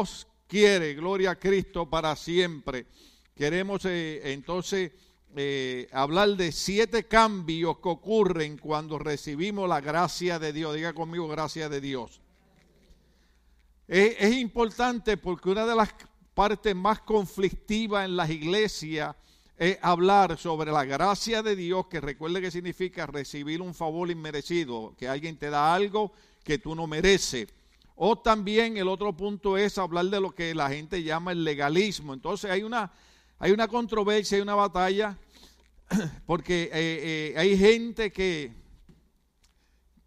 Dios 0.00 0.26
quiere, 0.46 0.94
gloria 0.94 1.32
a 1.32 1.38
Cristo 1.38 1.84
para 1.84 2.16
siempre. 2.16 2.86
Queremos 3.34 3.84
eh, 3.84 4.32
entonces 4.32 4.92
eh, 5.36 5.90
hablar 5.92 6.30
de 6.38 6.52
siete 6.52 7.06
cambios 7.06 7.80
que 7.80 7.90
ocurren 7.90 8.56
cuando 8.56 8.98
recibimos 8.98 9.68
la 9.68 9.82
gracia 9.82 10.38
de 10.38 10.54
Dios. 10.54 10.74
Diga 10.74 10.94
conmigo, 10.94 11.28
gracia 11.28 11.68
de 11.68 11.82
Dios. 11.82 12.22
Es, 13.86 14.34
importante 14.34 15.18
porque 15.18 15.50
una 15.50 15.66
de 15.66 15.76
las 15.76 15.90
partes 16.32 16.74
más 16.74 17.00
conflictivas 17.00 18.06
en 18.06 18.16
las 18.16 18.30
iglesias 18.30 19.14
es 19.58 19.76
hablar 19.82 20.38
sobre 20.38 20.72
la 20.72 20.86
gracia 20.86 21.42
de 21.42 21.56
Dios, 21.56 21.88
que 21.88 22.00
recuerde 22.00 22.40
que 22.40 22.50
significa 22.50 23.04
recibir 23.04 23.60
un 23.60 23.74
favor 23.74 24.10
inmerecido, 24.10 24.94
que 24.96 25.08
alguien 25.08 25.36
te 25.36 25.50
da 25.50 25.74
algo 25.74 26.10
que 26.42 26.56
tú 26.56 26.74
no 26.74 26.86
mereces. 26.86 27.48
O 28.02 28.16
también 28.16 28.78
el 28.78 28.88
otro 28.88 29.14
punto 29.14 29.58
es 29.58 29.76
hablar 29.76 30.06
de 30.06 30.22
lo 30.22 30.30
que 30.34 30.54
la 30.54 30.70
gente 30.70 31.02
llama 31.02 31.32
el 31.32 31.44
legalismo. 31.44 32.14
Entonces 32.14 32.50
hay 32.50 32.62
una, 32.62 32.90
hay 33.38 33.52
una 33.52 33.68
controversia, 33.68 34.36
hay 34.36 34.40
una 34.40 34.54
batalla, 34.54 35.18
porque 36.24 36.62
eh, 36.62 36.70
eh, 36.72 37.34
hay 37.36 37.58
gente 37.58 38.10
que, 38.10 38.54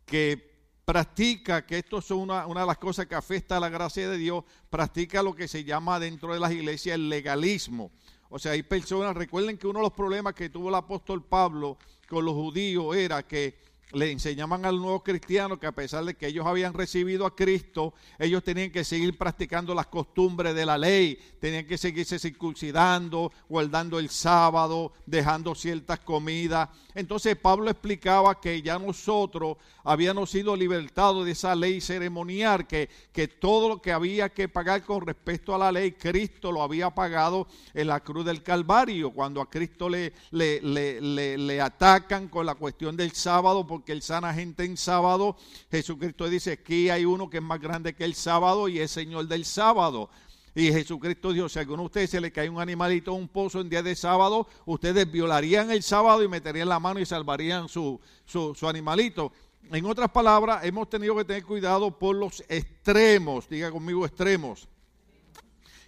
que 0.08 0.58
practica, 0.84 1.68
que 1.68 1.78
esto 1.78 2.00
es 2.00 2.10
una, 2.10 2.48
una, 2.48 2.62
de 2.62 2.66
las 2.66 2.80
cosas 2.80 3.06
que 3.06 3.14
afecta 3.14 3.58
a 3.58 3.60
la 3.60 3.70
gracia 3.70 4.10
de 4.10 4.18
Dios, 4.18 4.44
practica 4.72 5.22
lo 5.22 5.36
que 5.36 5.48
se 5.48 5.64
llama 5.64 6.00
dentro 6.00 6.34
de 6.34 6.40
las 6.40 6.52
iglesias 6.52 6.96
el 6.96 7.10
legalismo. 7.10 7.92
O 8.28 8.40
sea, 8.40 8.54
hay 8.54 8.64
personas, 8.64 9.16
recuerden 9.16 9.56
que 9.56 9.68
uno 9.68 9.78
de 9.78 9.84
los 9.84 9.94
problemas 9.94 10.34
que 10.34 10.50
tuvo 10.50 10.70
el 10.70 10.76
apóstol 10.76 11.24
Pablo 11.24 11.78
con 12.10 12.26
los 12.26 12.34
judíos 12.34 12.96
era 12.96 13.22
que 13.22 13.63
le 13.94 14.12
enseñaban 14.12 14.66
al 14.66 14.78
nuevo 14.78 15.04
cristiano 15.04 15.60
que 15.60 15.68
a 15.68 15.72
pesar 15.72 16.04
de 16.04 16.16
que 16.16 16.28
ellos 16.28 16.46
habían 16.46 16.74
recibido 16.74 17.26
a 17.26 17.36
Cristo, 17.36 17.94
ellos 18.18 18.44
tenían 18.44 18.72
que 18.72 18.84
seguir 18.84 19.18
practicando 19.18 19.76
las 19.76 19.88
costumbres 19.88 20.56
de 20.56 20.66
la 20.66 20.78
ley, 20.78 21.18
tenían 21.40 21.66
que 21.66 21.78
seguirse 21.78 22.18
circuncidando, 22.18 23.32
guardando 23.48 24.00
el 24.00 24.10
sábado, 24.10 24.94
dejando 25.06 25.54
ciertas 25.54 26.00
comidas. 26.00 26.70
Entonces 26.96 27.36
Pablo 27.36 27.70
explicaba 27.70 28.40
que 28.40 28.62
ya 28.62 28.80
nosotros 28.80 29.58
habíamos 29.84 30.30
sido 30.30 30.56
libertados 30.56 31.26
de 31.26 31.32
esa 31.32 31.56
ley 31.56 31.82
ceremonial, 31.82 32.66
que, 32.66 32.90
que 33.12 33.28
todo 33.28 33.70
lo 33.70 33.82
que 33.82 33.92
había 33.92 34.30
que 34.30 34.48
pagar 34.48 34.84
con 34.84 35.06
respecto 35.06 35.54
a 35.54 35.58
la 35.58 35.72
ley, 35.72 35.92
Cristo 35.92 36.52
lo 36.52 36.64
había 36.64 36.90
pagado 36.90 37.48
en 37.74 37.88
la 37.88 38.00
cruz 38.00 38.26
del 38.26 38.42
Calvario, 38.42 39.12
cuando 39.12 39.42
a 39.42 39.50
Cristo 39.50 39.90
le, 39.90 40.14
le, 40.32 40.62
le, 40.62 41.38
le 41.38 41.62
atacan 41.62 42.28
con 42.28 42.46
la 42.46 42.56
cuestión 42.56 42.96
del 42.96 43.12
sábado, 43.12 43.68
porque 43.68 43.83
él 43.92 44.02
sana 44.02 44.34
gente 44.34 44.64
en 44.64 44.78
sábado, 44.78 45.36
Jesucristo 45.70 46.30
dice, 46.30 46.54
aquí 46.54 46.90
hay 46.90 47.06
uno 47.06 47.30
que 47.30 47.38
es 47.38 47.44
más 47.44 47.60
grande 47.60 47.94
que 47.94 48.06
el 48.06 48.16
sábado 48.16 48.68
y 48.68 48.80
es 48.80 48.92
Señor 48.92 49.28
del 49.28 49.46
sábado. 49.46 50.10
Y 50.56 50.72
Jesucristo 50.72 51.34
dijo, 51.34 51.50
si 51.50 51.58
a 51.58 51.64
alguno 51.64 51.82
de 51.82 51.88
ustedes 51.88 52.10
se 52.12 52.22
le 52.22 52.32
cae 52.32 52.50
un 52.50 52.62
animalito 52.62 53.12
en 53.12 53.22
un 53.22 53.28
pozo 53.28 53.60
en 53.60 53.70
día 53.70 53.82
de 53.82 53.96
sábado, 53.96 54.48
ustedes 54.66 55.12
violarían 55.12 55.72
el 55.72 55.82
sábado 55.82 56.24
y 56.24 56.28
meterían 56.28 56.70
la 56.70 56.80
mano 56.80 57.00
y 57.00 57.06
salvarían 57.06 57.68
su, 57.68 58.00
su, 58.26 58.54
su 58.54 58.68
animalito. 58.68 59.34
En 59.72 59.86
otras 59.86 60.12
palabras, 60.12 60.64
hemos 60.64 60.90
tenido 60.90 61.16
que 61.16 61.26
tener 61.26 61.44
cuidado 61.44 61.98
por 61.98 62.16
los 62.16 62.44
extremos, 62.48 63.50
diga 63.50 63.72
conmigo 63.72 64.06
extremos, 64.06 64.68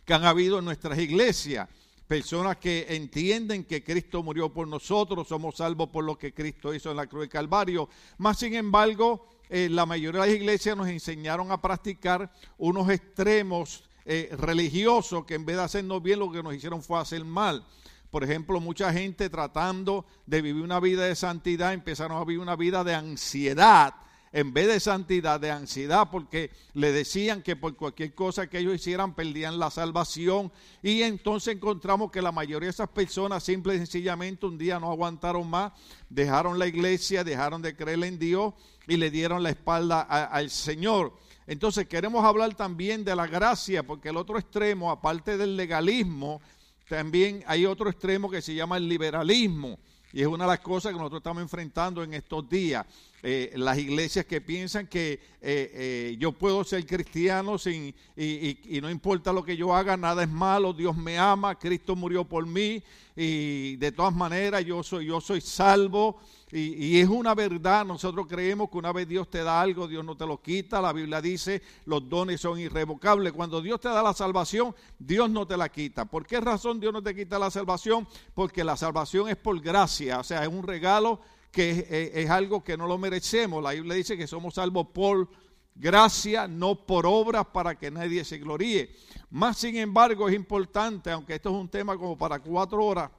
que 0.04 0.14
han 0.14 0.26
habido 0.26 0.60
en 0.60 0.66
nuestras 0.66 0.98
iglesias. 0.98 1.70
Personas 2.08 2.58
que 2.58 2.86
entienden 2.90 3.64
que 3.64 3.84
Cristo 3.84 4.22
murió 4.22 4.54
por 4.54 4.68
nosotros, 4.68 5.28
somos 5.28 5.56
salvos 5.56 5.90
por 5.90 6.04
lo 6.04 6.18
que 6.18 6.34
Cristo 6.34 6.74
hizo 6.74 6.92
en 6.92 6.98
la 6.98 7.08
cruz 7.08 7.24
de 7.24 7.30
Calvario. 7.30 7.90
Más 8.20 8.38
sin 8.38 8.54
embargo, 8.54 9.28
eh, 9.50 9.70
la 9.72 9.88
mayoría 9.88 10.22
de 10.22 10.28
las 10.28 10.36
iglesias 10.36 10.78
nos 10.78 10.88
enseñaron 10.88 11.52
a 11.52 11.62
practicar 11.62 12.32
unos 12.60 12.90
extremos 12.90 13.84
eh, 14.06 14.30
religiosos 14.38 15.26
que 15.26 15.34
en 15.34 15.46
vez 15.46 15.56
de 15.56 15.64
hacernos 15.64 16.04
bien 16.04 16.20
lo 16.20 16.32
que 16.32 16.44
nos 16.44 16.54
hicieron 16.54 16.84
fue 16.84 17.00
hacer 17.00 17.26
mal. 17.26 17.66
Por 18.12 18.24
ejemplo, 18.24 18.60
mucha 18.60 18.94
gente 18.94 19.30
tratando 19.30 20.06
de 20.28 20.44
vivir 20.44 20.64
una 20.64 20.80
vida 20.80 21.06
de 21.06 21.16
santidad 21.16 21.74
empezaron 21.74 22.18
a 22.18 22.24
vivir 22.24 22.40
una 22.40 22.56
vida 22.56 22.84
de 22.84 22.94
ansiedad 22.94 23.96
en 24.36 24.52
vez 24.52 24.68
de 24.68 24.82
santidad, 24.82 25.40
de 25.40 25.50
ansiedad, 25.50 26.10
porque 26.12 26.52
le 26.74 26.92
decían 26.92 27.42
que 27.42 27.56
por 27.56 27.74
cualquier 27.78 28.14
cosa 28.14 28.48
que 28.48 28.60
ellos 28.60 28.76
hicieran 28.76 29.14
perdían 29.16 29.58
la 29.58 29.72
salvación. 29.72 30.52
Y 30.84 31.04
entonces 31.04 31.56
encontramos 31.56 32.12
que 32.12 32.22
la 32.22 32.34
mayoría 32.34 32.68
de 32.68 32.72
esas 32.72 32.90
personas 32.90 33.46
simple 33.46 33.76
y 33.76 33.78
sencillamente 33.78 34.46
un 34.46 34.58
día 34.58 34.78
no 34.78 34.92
aguantaron 34.92 35.50
más, 35.50 35.72
dejaron 36.10 36.60
la 36.60 36.68
iglesia, 36.68 37.24
dejaron 37.24 37.62
de 37.62 37.78
creer 37.78 38.04
en 38.04 38.20
Dios 38.20 38.54
y 38.90 38.98
le 38.98 39.10
dieron 39.10 39.42
la 39.42 39.52
espalda 39.52 40.02
al 40.02 40.50
Señor. 40.50 41.14
Entonces 41.48 41.88
queremos 41.88 42.26
hablar 42.26 42.56
también 42.56 43.06
de 43.06 43.16
la 43.16 43.28
gracia, 43.28 43.84
porque 43.84 44.10
el 44.10 44.18
otro 44.18 44.38
extremo, 44.38 44.92
aparte 44.92 45.38
del 45.38 45.56
legalismo, 45.56 46.42
también 46.90 47.42
hay 47.48 47.66
otro 47.66 47.90
extremo 47.90 48.30
que 48.30 48.42
se 48.42 48.54
llama 48.54 48.76
el 48.76 48.90
liberalismo. 48.90 49.80
Y 50.16 50.22
es 50.22 50.28
una 50.28 50.46
de 50.46 50.52
las 50.52 50.60
cosas 50.62 50.94
que 50.94 50.98
nosotros 50.98 51.20
estamos 51.20 51.44
enfrentando 51.44 52.02
en 52.02 52.14
estos 52.14 52.48
días. 52.48 52.86
Eh, 53.28 53.54
las 53.56 53.80
iglesias 53.80 54.24
que 54.26 54.40
piensan 54.40 54.86
que 54.86 55.14
eh, 55.14 55.20
eh, 55.42 56.16
yo 56.20 56.32
puedo 56.32 56.64
ser 56.64 56.86
cristiano 56.86 57.58
sin, 57.58 57.96
y, 58.16 58.78
y, 58.78 58.80
no 58.82 58.88
importa 58.88 59.34
lo 59.34 59.44
que 59.44 59.58
yo 59.58 59.74
haga, 59.74 59.98
nada 59.98 60.22
es 60.22 60.30
malo, 60.30 60.74
Dios 60.74 60.96
me 60.96 61.18
ama, 61.18 61.58
Cristo 61.58 61.96
murió 61.96 62.24
por 62.24 62.46
mí 62.46 62.84
y 63.16 63.78
de 63.78 63.92
todas 63.92 64.14
maneras 64.14 64.64
yo 64.64 64.84
soy, 64.84 65.08
yo 65.08 65.20
soy 65.20 65.42
salvo 65.42 66.20
y, 66.52 67.00
es 67.02 67.10
una 67.10 67.34
verdad, 67.34 67.84
nosotros 67.84 68.28
creemos 68.30 68.70
que 68.70 68.78
una 68.78 68.94
vez 68.94 69.08
Dios 69.08 69.30
te 69.30 69.44
da 69.44 69.60
algo, 69.60 69.88
Dios 69.88 70.06
no 70.06 70.16
te 70.16 70.26
lo 70.26 70.42
quita. 70.42 70.80
La 70.80 70.94
Biblia 70.94 71.20
dice, 71.20 71.62
los 71.86 72.08
dones 72.08 72.40
son 72.40 72.60
irrevocables. 72.60 73.34
Cuando 73.34 73.62
Dios 73.62 73.82
te 73.82 73.90
da 73.90 74.02
la 74.02 74.14
salvación, 74.14 74.74
Dios 74.98 75.30
no 75.30 75.46
te 75.46 75.58
la 75.58 75.70
quita. 75.70 76.06
¿Por 76.06 76.26
qué 76.26 76.40
razón 76.40 76.80
Dios 76.80 76.94
no 76.94 77.04
te 77.04 77.14
quita 77.14 77.40
la 77.40 77.52
salvación? 77.52 78.08
Porque 78.34 78.64
la 78.64 78.78
salvación 78.78 79.28
es 79.28 79.36
por 79.36 79.60
gracia, 79.60 80.20
o 80.20 80.24
sea, 80.24 80.44
es 80.44 80.48
un 80.48 80.64
regalo 80.64 81.20
que 81.56 82.12
es, 82.14 82.30
algo 82.30 82.62
que 82.62 82.76
no 82.76 82.86
lo 82.86 82.98
merecemos. 82.98 83.64
La 83.64 83.72
Biblia 83.72 83.96
dice 83.96 84.18
que 84.18 84.28
somos 84.28 84.56
salvos 84.56 84.88
por 84.94 85.30
gracia, 85.74 86.50
no 86.50 86.86
por 86.86 87.06
obras 87.06 87.46
para 87.46 87.80
que 87.80 87.90
nadie 87.90 88.26
se 88.26 88.40
gloríe. 88.40 88.94
Más 89.30 89.56
sin 89.56 89.78
embargo 89.78 90.28
es 90.28 90.36
importante, 90.36 91.12
aunque 91.12 91.36
esto 91.36 91.48
es 91.52 91.56
un 91.56 91.70
tema 91.70 91.98
como 91.98 92.18
para 92.18 92.40
cuatro 92.40 92.84
horas, 92.84 93.10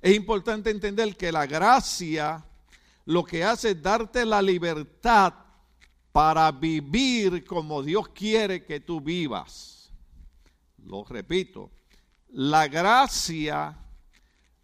es 0.00 0.14
importante 0.14 0.70
entender 0.70 1.16
que 1.16 1.32
la 1.32 1.46
gracia 1.46 2.44
lo 3.06 3.24
que 3.24 3.42
hace 3.42 3.70
es 3.70 3.82
darte 3.82 4.24
la 4.24 4.40
libertad 4.40 5.34
para 6.12 6.52
vivir 6.52 7.44
como 7.44 7.82
Dios 7.82 8.10
quiere 8.10 8.64
que 8.64 8.78
tú 8.78 9.00
vivas. 9.00 9.90
Lo 10.84 11.02
repito, 11.02 11.72
la 12.28 12.68
gracia 12.68 13.76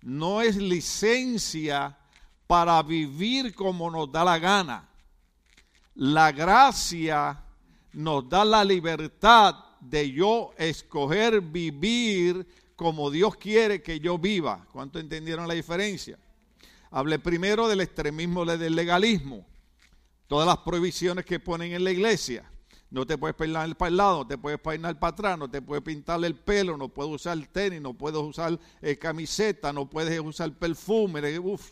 no 0.03 0.41
es 0.41 0.55
licencia 0.55 1.99
para 2.53 2.83
vivir 2.83 3.55
como 3.55 3.91
nos 3.91 4.13
da 4.13 4.23
la 4.23 4.39
gana. 4.39 4.87
La 5.95 6.33
gracia 6.33 7.43
nos 7.95 8.29
da 8.29 8.45
la 8.45 8.63
libertad 8.63 9.55
de 9.81 10.13
yo 10.13 10.53
escoger 10.59 11.41
vivir 11.41 12.47
como 12.77 13.11
Dios 13.11 13.37
quiere 13.37 13.81
que 13.81 14.01
yo 14.01 14.19
viva. 14.19 14.67
¿Cuánto 14.71 14.99
entendieron 14.99 15.49
la 15.49 15.55
diferencia? 15.55 16.19
Hablé 16.91 17.19
primero 17.19 17.69
del 17.69 17.81
extremismo 17.81 18.45
del 18.45 18.77
legalismo. 18.77 19.47
Todas 20.27 20.47
las 20.47 20.59
prohibiciones 20.59 21.25
que 21.25 21.41
ponen 21.41 21.73
en 21.73 21.84
la 21.84 21.91
iglesia. 21.91 22.45
No 22.91 23.07
te 23.07 23.17
puedes 23.17 23.34
peinar 23.34 23.75
para 23.79 23.89
el 23.89 23.97
lado, 23.97 24.19
no 24.19 24.27
te 24.27 24.37
puedes 24.37 24.61
peinar 24.61 24.99
para 24.99 25.13
atrás, 25.13 25.39
no 25.39 25.51
te 25.51 25.63
puedes 25.63 25.83
pintar 25.83 26.23
el 26.23 26.34
pelo, 26.34 26.77
no 26.77 26.91
puedes 26.91 27.15
usar 27.15 27.39
tenis, 27.47 27.81
no 27.81 27.95
puedes 27.95 28.21
usar 28.21 28.61
eh, 28.83 28.99
camiseta, 28.99 29.73
no 29.73 29.89
puedes 29.89 30.21
usar 30.21 30.53
perfume. 30.53 31.39
Uf, 31.39 31.71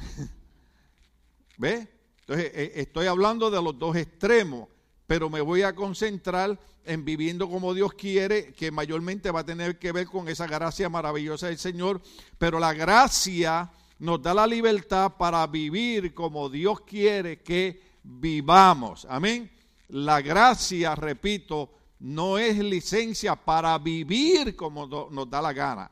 ¿Ve? 1.58 1.88
Entonces, 2.20 2.52
eh, 2.54 2.72
estoy 2.76 3.06
hablando 3.06 3.50
de 3.50 3.62
los 3.62 3.78
dos 3.78 3.96
extremos, 3.96 4.68
pero 5.06 5.28
me 5.28 5.40
voy 5.40 5.62
a 5.62 5.74
concentrar 5.74 6.58
en 6.84 7.04
viviendo 7.04 7.48
como 7.48 7.74
Dios 7.74 7.92
quiere, 7.94 8.52
que 8.52 8.70
mayormente 8.70 9.30
va 9.30 9.40
a 9.40 9.44
tener 9.44 9.78
que 9.78 9.92
ver 9.92 10.06
con 10.06 10.28
esa 10.28 10.46
gracia 10.46 10.88
maravillosa 10.88 11.48
del 11.48 11.58
Señor, 11.58 12.00
pero 12.38 12.58
la 12.58 12.72
gracia 12.72 13.70
nos 13.98 14.22
da 14.22 14.32
la 14.32 14.46
libertad 14.46 15.12
para 15.18 15.46
vivir 15.46 16.14
como 16.14 16.48
Dios 16.48 16.80
quiere 16.82 17.40
que 17.40 17.82
vivamos. 18.02 19.06
Amén. 19.08 19.50
La 19.88 20.20
gracia, 20.22 20.94
repito, 20.94 21.70
no 22.00 22.38
es 22.38 22.58
licencia 22.58 23.36
para 23.36 23.76
vivir 23.78 24.56
como 24.56 24.86
nos 24.86 25.28
da 25.28 25.42
la 25.42 25.52
gana. 25.52 25.90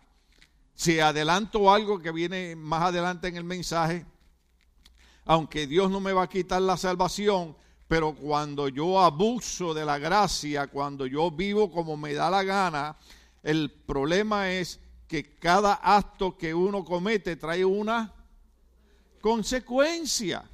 Si 0.78 1.00
adelanto 1.00 1.72
algo 1.72 1.98
que 1.98 2.12
viene 2.12 2.54
más 2.54 2.82
adelante 2.82 3.26
en 3.26 3.34
el 3.34 3.42
mensaje, 3.42 4.06
aunque 5.24 5.66
Dios 5.66 5.90
no 5.90 5.98
me 5.98 6.12
va 6.12 6.22
a 6.22 6.28
quitar 6.28 6.62
la 6.62 6.76
salvación, 6.76 7.56
pero 7.88 8.14
cuando 8.14 8.68
yo 8.68 9.00
abuso 9.00 9.74
de 9.74 9.84
la 9.84 9.98
gracia, 9.98 10.68
cuando 10.68 11.04
yo 11.04 11.32
vivo 11.32 11.68
como 11.68 11.96
me 11.96 12.14
da 12.14 12.30
la 12.30 12.44
gana, 12.44 12.96
el 13.42 13.72
problema 13.72 14.52
es 14.52 14.78
que 15.08 15.36
cada 15.40 15.80
acto 15.82 16.38
que 16.38 16.54
uno 16.54 16.84
comete 16.84 17.34
trae 17.34 17.64
una 17.64 18.14
consecuencia. 19.20 20.48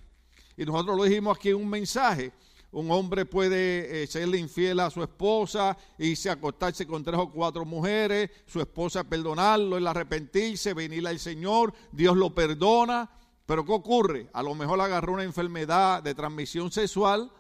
Y 0.56 0.65
nosotros 0.65 0.97
lo 0.97 1.05
dijimos 1.05 1.37
aquí 1.37 1.50
en 1.50 1.56
un 1.56 1.69
mensaje. 1.69 2.32
Un 2.75 2.91
hombre 2.91 3.25
puede 3.25 4.03
eh, 4.03 4.06
serle 4.06 4.37
infiel 4.37 4.81
a 4.81 4.91
su 4.91 5.03
esposa, 5.03 5.76
y 5.97 6.17
se 6.17 6.29
acostarse 6.29 6.87
con 6.87 7.05
tres 7.05 7.19
o 7.19 7.31
cuatro 7.31 7.65
mujeres, 7.65 8.31
su 8.47 8.61
esposa 8.61 9.05
perdonarlo, 9.05 9.76
él 9.76 9.87
arrepentirse, 9.87 10.75
venir 10.75 11.06
al 11.06 11.19
Señor, 11.19 11.73
Dios 11.93 12.17
lo 12.17 12.35
perdona. 12.35 13.09
Pero 13.47 13.65
¿qué 13.65 13.73
ocurre? 13.73 14.29
A 14.32 14.43
lo 14.43 14.55
mejor 14.55 14.81
agarró 14.81 15.12
una 15.12 15.23
enfermedad 15.23 16.03
de 16.03 16.15
transmisión 16.15 16.73
sexual 16.73 17.31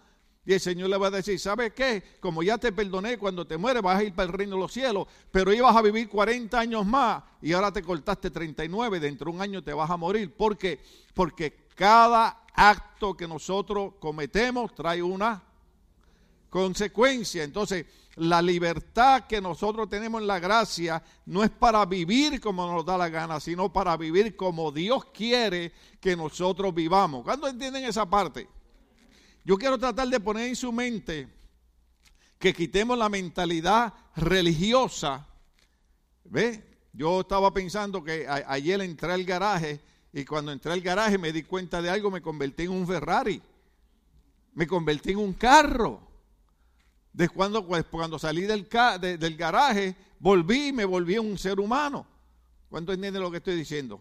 y 0.46 0.52
el 0.52 0.60
Señor 0.60 0.90
le 0.90 0.98
va 0.98 1.06
a 1.08 1.10
decir, 1.10 1.40
¿sabes 1.40 1.72
qué? 1.72 2.02
Como 2.20 2.42
ya 2.42 2.58
te 2.58 2.70
perdoné, 2.70 3.16
cuando 3.18 3.46
te 3.46 3.56
mueres 3.56 3.82
vas 3.82 3.98
a 3.98 4.04
ir 4.04 4.14
para 4.14 4.26
el 4.26 4.32
reino 4.32 4.56
de 4.56 4.62
los 4.62 4.72
cielos, 4.72 5.08
pero 5.30 5.52
ibas 5.52 5.74
a 5.74 5.82
vivir 5.82 6.08
40 6.08 6.60
años 6.60 6.86
más 6.86 7.24
y 7.40 7.54
ahora 7.54 7.72
te 7.72 7.82
cortaste 7.82 8.30
39, 8.30 9.00
dentro 9.00 9.30
de 9.30 9.36
un 9.36 9.42
año 9.42 9.64
te 9.64 9.72
vas 9.72 9.90
a 9.90 9.96
morir. 9.96 10.32
¿Por 10.32 10.58
qué? 10.58 10.80
Porque 11.14 11.66
cada 11.74 12.43
acto 12.54 13.16
que 13.16 13.28
nosotros 13.28 13.94
cometemos 13.98 14.74
trae 14.74 15.02
una 15.02 15.42
consecuencia. 16.48 17.42
Entonces, 17.42 17.84
la 18.16 18.40
libertad 18.40 19.24
que 19.26 19.40
nosotros 19.40 19.88
tenemos 19.88 20.20
en 20.20 20.28
la 20.28 20.38
gracia 20.38 21.02
no 21.26 21.42
es 21.42 21.50
para 21.50 21.84
vivir 21.84 22.40
como 22.40 22.70
nos 22.70 22.86
da 22.86 22.96
la 22.96 23.08
gana, 23.08 23.40
sino 23.40 23.72
para 23.72 23.96
vivir 23.96 24.36
como 24.36 24.70
Dios 24.70 25.06
quiere 25.06 25.72
que 26.00 26.16
nosotros 26.16 26.72
vivamos. 26.72 27.24
¿Cuándo 27.24 27.48
entienden 27.48 27.84
esa 27.84 28.08
parte? 28.08 28.48
Yo 29.44 29.56
quiero 29.56 29.78
tratar 29.78 30.08
de 30.08 30.20
poner 30.20 30.48
en 30.48 30.56
su 30.56 30.72
mente 30.72 31.28
que 32.38 32.54
quitemos 32.54 32.96
la 32.96 33.08
mentalidad 33.08 33.92
religiosa. 34.14 35.26
¿Ve? 36.24 36.62
Yo 36.92 37.22
estaba 37.22 37.52
pensando 37.52 38.04
que 38.04 38.26
ayer 38.28 38.80
entré 38.80 39.12
al 39.12 39.24
garaje 39.24 39.80
y 40.16 40.24
cuando 40.24 40.52
entré 40.52 40.72
al 40.72 40.80
garaje 40.80 41.18
me 41.18 41.32
di 41.32 41.42
cuenta 41.42 41.82
de 41.82 41.90
algo, 41.90 42.08
me 42.08 42.22
convertí 42.22 42.62
en 42.62 42.70
un 42.70 42.86
Ferrari. 42.86 43.42
Me 44.52 44.64
convertí 44.64 45.10
en 45.10 45.18
un 45.18 45.32
carro. 45.32 46.00
De 47.12 47.28
cuando, 47.28 47.66
pues, 47.66 47.84
cuando 47.90 48.16
salí 48.16 48.42
del, 48.42 48.68
del 49.00 49.36
garaje, 49.36 49.96
volví 50.20 50.68
y 50.68 50.72
me 50.72 50.84
volví 50.84 51.18
un 51.18 51.36
ser 51.36 51.58
humano. 51.58 52.06
¿Cuánto 52.68 52.92
entienden 52.92 53.22
lo 53.22 53.30
que 53.32 53.38
estoy 53.38 53.56
diciendo? 53.56 54.00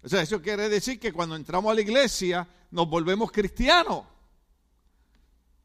O 0.00 0.08
sea, 0.08 0.22
eso 0.22 0.40
quiere 0.40 0.68
decir 0.68 1.00
que 1.00 1.12
cuando 1.12 1.34
entramos 1.34 1.72
a 1.72 1.74
la 1.74 1.80
iglesia 1.80 2.46
nos 2.70 2.88
volvemos 2.88 3.32
cristianos. 3.32 4.04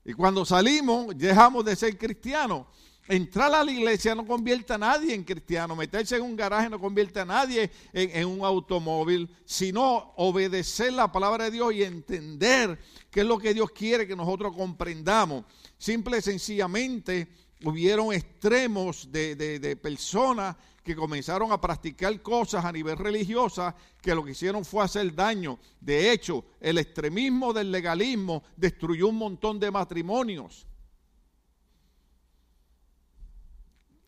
Y 0.04 0.14
cuando 0.14 0.44
salimos, 0.44 1.16
dejamos 1.16 1.64
de 1.64 1.76
ser 1.76 1.96
cristianos. 2.00 2.66
Entrar 3.08 3.54
a 3.56 3.64
la 3.64 3.72
iglesia 3.72 4.14
no 4.14 4.26
convierte 4.26 4.74
a 4.74 4.78
nadie 4.78 5.14
en 5.14 5.24
cristiano. 5.24 5.76
Meterse 5.76 6.18
en 6.18 6.24
un 6.24 6.36
garaje 6.36 6.70
no 6.70 6.80
convierte 6.80 7.22
a 7.22 7.26
nadie 7.26 7.72
en, 7.94 8.28
un 8.28 8.44
automóvil, 8.44 9.30
sino 9.46 10.14
obedecer 10.18 10.92
la 10.92 11.10
palabra 11.10 11.46
de 11.46 11.52
Dios 11.52 11.74
y 11.74 11.84
entender 11.84 12.78
qué 13.10 13.22
es 13.22 13.26
lo 13.26 13.38
que 13.38 13.54
Dios 13.54 13.72
quiere 13.72 14.06
que 14.06 14.16
nosotros 14.16 14.54
comprendamos. 14.54 15.46
Simple 15.78 16.18
y 16.18 16.22
sencillamente 16.22 17.30
hubieron 17.64 18.14
extremos 18.14 19.10
de, 19.10 19.36
de, 19.36 19.76
personas 19.78 20.58
que 20.84 20.96
comenzaron 20.96 21.52
a 21.52 21.62
practicar 21.62 22.22
cosas 22.22 22.66
a 22.66 22.72
nivel 22.72 22.98
religiosa 22.98 23.74
que 24.02 24.14
lo 24.14 24.24
que 24.24 24.32
hicieron 24.32 24.66
fue 24.66 24.84
hacer 24.84 25.16
daño. 25.16 25.60
De 25.80 26.12
hecho, 26.12 26.44
el 26.60 26.78
extremismo 26.78 27.54
del 27.54 27.72
legalismo 27.72 28.44
destruyó 28.58 29.08
un 29.08 29.16
montón 29.16 29.60
de 29.60 29.72
matrimonios. 29.72 30.68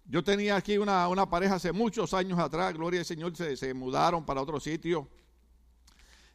Yo 0.09 0.23
tenía 0.23 0.57
aquí 0.57 0.77
una, 0.77 1.07
una 1.07 1.29
pareja 1.29 1.56
hace 1.56 1.71
muchos 1.71 2.13
años 2.13 2.38
atrás, 2.38 2.73
gloria 2.73 3.00
al 3.00 3.06
Señor, 3.06 3.35
se, 3.38 3.56
se 3.56 3.73
mudaron 3.73 4.25
para 4.25 4.41
otro 4.41 4.59
sitio 4.59 5.07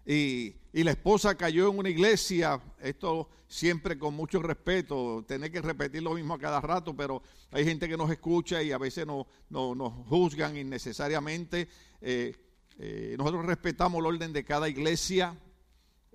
y, 0.06 0.54
la 0.72 0.90
esposa 0.90 1.36
cayó 1.36 1.70
en 1.70 1.78
una 1.78 1.88
iglesia, 1.88 2.60
esto 2.80 3.28
siempre 3.46 3.96
con 3.96 4.14
mucho 4.14 4.42
respeto, 4.42 5.24
tener 5.26 5.50
que 5.50 5.62
repetir 5.62 6.02
lo 6.02 6.14
mismo 6.14 6.34
a 6.34 6.38
cada 6.38 6.60
rato, 6.60 6.94
pero 6.94 7.22
hay 7.52 7.64
gente 7.64 7.88
que 7.88 7.96
nos 7.96 8.10
escucha 8.10 8.62
y 8.62 8.72
a 8.72 8.78
veces 8.78 9.06
nos, 9.06 9.26
nos 9.48 9.92
juzgan 10.08 10.56
innecesariamente. 10.56 11.68
Eh, 12.00 12.34
eh, 12.78 13.14
nosotros 13.16 13.46
respetamos 13.46 14.00
el 14.00 14.06
orden 14.06 14.32
de 14.32 14.44
cada 14.44 14.68
iglesia, 14.68 15.36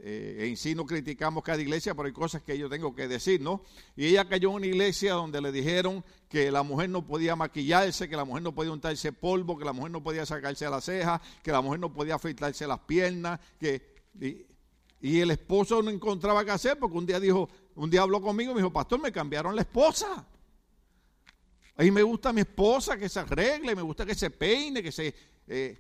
eh, 0.02 0.48
en 0.48 0.56
sí 0.56 0.76
no 0.76 0.86
criticamos 0.86 1.44
cada 1.44 1.62
iglesia, 1.62 1.94
pero 1.94 2.08
hay 2.08 2.14
cosas 2.14 2.42
que 2.42 2.58
yo 2.58 2.70
tengo 2.70 2.96
que 2.96 3.10
decir, 3.10 3.42
¿no? 3.42 3.64
Y 3.98 4.06
ella 4.06 4.28
cayó 4.30 4.50
en 4.50 4.56
una 4.56 4.66
iglesia 4.68 5.14
donde 5.14 5.42
le 5.42 5.52
dijeron 5.52 6.06
que 6.30 6.52
la 6.52 6.64
mujer 6.64 6.90
no 6.90 7.06
podía 7.06 7.36
maquillarse, 7.36 8.08
que 8.08 8.16
la 8.16 8.24
mujer 8.24 8.44
no 8.44 8.56
podía 8.56 8.72
untarse 8.72 9.12
polvo, 9.12 9.58
que 9.58 9.66
la 9.66 9.74
mujer 9.74 9.92
no 9.92 10.02
podía 10.02 10.26
sacarse 10.26 10.70
las 10.70 10.86
cejas, 10.86 11.20
que 11.44 11.52
la 11.52 11.62
mujer 11.62 11.82
no 11.82 11.94
podía 11.94 12.16
afeitarse 12.16 12.66
las 12.68 12.80
piernas, 12.80 13.40
que... 13.60 14.00
Y, 15.02 15.20
el 15.22 15.32
esposo 15.32 15.82
no 15.82 15.90
encontraba 15.90 16.44
qué 16.44 16.52
hacer 16.52 16.78
porque 16.78 16.98
un 16.98 17.06
día 17.06 17.22
dijo, 17.22 17.48
un 17.76 17.90
día 17.90 18.02
habló 18.02 18.22
conmigo 18.22 18.52
y 18.52 18.56
me 18.56 18.60
dijo, 18.60 18.74
pastor, 18.74 19.00
me 19.00 19.14
cambiaron 19.14 19.56
la 19.56 19.62
esposa. 19.62 20.26
Mí 21.78 21.90
me 21.90 22.04
gusta 22.04 22.34
mi 22.34 22.42
esposa 22.42 22.98
que 22.98 23.08
se 23.08 23.22
arregle, 23.22 23.76
me 23.78 23.82
gusta 23.82 24.06
que 24.06 24.16
se 24.16 24.30
peine, 24.30 24.84
que 24.84 24.92
se... 24.92 25.16
Eh". 25.48 25.78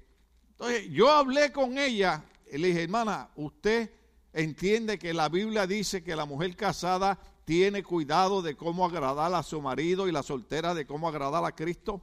Entonces 0.51 0.89
yo 0.89 1.11
hablé 1.11 1.51
con 1.51 1.77
ella 1.77 2.23
y 2.49 2.57
le 2.57 2.69
dije, 2.69 2.83
hermana, 2.83 3.29
usted 3.35 3.89
entiende 4.33 4.99
que 4.99 5.13
la 5.13 5.29
Biblia 5.29 5.67
dice 5.67 6.03
que 6.03 6.15
la 6.15 6.25
mujer 6.25 6.55
casada 6.55 7.19
tiene 7.45 7.83
cuidado 7.83 8.41
de 8.41 8.55
cómo 8.55 8.85
agradar 8.85 9.33
a 9.33 9.41
su 9.41 9.59
marido 9.61 10.07
y 10.07 10.11
la 10.11 10.21
soltera 10.21 10.75
de 10.75 10.85
cómo 10.85 11.07
agradar 11.07 11.43
a 11.43 11.55
Cristo? 11.55 12.01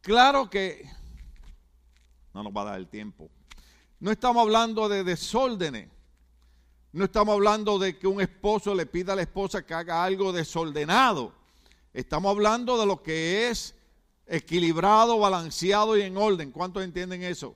Claro 0.00 0.50
que 0.50 0.90
no 2.34 2.42
nos 2.42 2.52
va 2.52 2.62
a 2.62 2.64
dar 2.64 2.78
el 2.78 2.88
tiempo. 2.88 3.30
No 4.00 4.10
estamos 4.10 4.42
hablando 4.42 4.88
de 4.88 5.04
desórdenes. 5.04 5.88
No 6.92 7.04
estamos 7.04 7.34
hablando 7.34 7.78
de 7.78 7.98
que 7.98 8.06
un 8.06 8.20
esposo 8.20 8.74
le 8.74 8.86
pida 8.86 9.12
a 9.12 9.16
la 9.16 9.22
esposa 9.22 9.64
que 9.64 9.74
haga 9.74 10.02
algo 10.02 10.32
desordenado. 10.32 11.32
Estamos 11.92 12.30
hablando 12.30 12.78
de 12.78 12.86
lo 12.86 13.02
que 13.02 13.48
es 13.48 13.74
equilibrado, 14.26 15.18
balanceado 15.18 15.96
y 15.96 16.02
en 16.02 16.16
orden. 16.16 16.50
¿Cuántos 16.50 16.82
entienden 16.82 17.22
eso? 17.22 17.54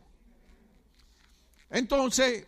Entonces, 1.70 2.46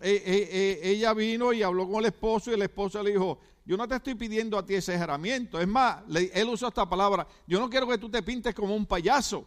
eh, 0.00 0.22
eh, 0.24 0.48
eh, 0.50 0.80
ella 0.82 1.14
vino 1.14 1.52
y 1.52 1.62
habló 1.62 1.86
con 1.86 2.00
el 2.00 2.06
esposo 2.06 2.50
y 2.50 2.54
el 2.54 2.62
esposo 2.62 3.02
le 3.02 3.12
dijo, 3.12 3.38
yo 3.64 3.76
no 3.76 3.86
te 3.86 3.94
estoy 3.94 4.14
pidiendo 4.14 4.58
a 4.58 4.66
ti 4.66 4.74
ese 4.74 4.92
exageramiento. 4.92 5.60
Es 5.60 5.68
más, 5.68 6.02
él 6.10 6.48
usó 6.48 6.68
esta 6.68 6.88
palabra, 6.88 7.26
yo 7.46 7.60
no 7.60 7.70
quiero 7.70 7.86
que 7.86 7.98
tú 7.98 8.10
te 8.10 8.22
pintes 8.22 8.54
como 8.54 8.74
un 8.74 8.86
payaso. 8.86 9.46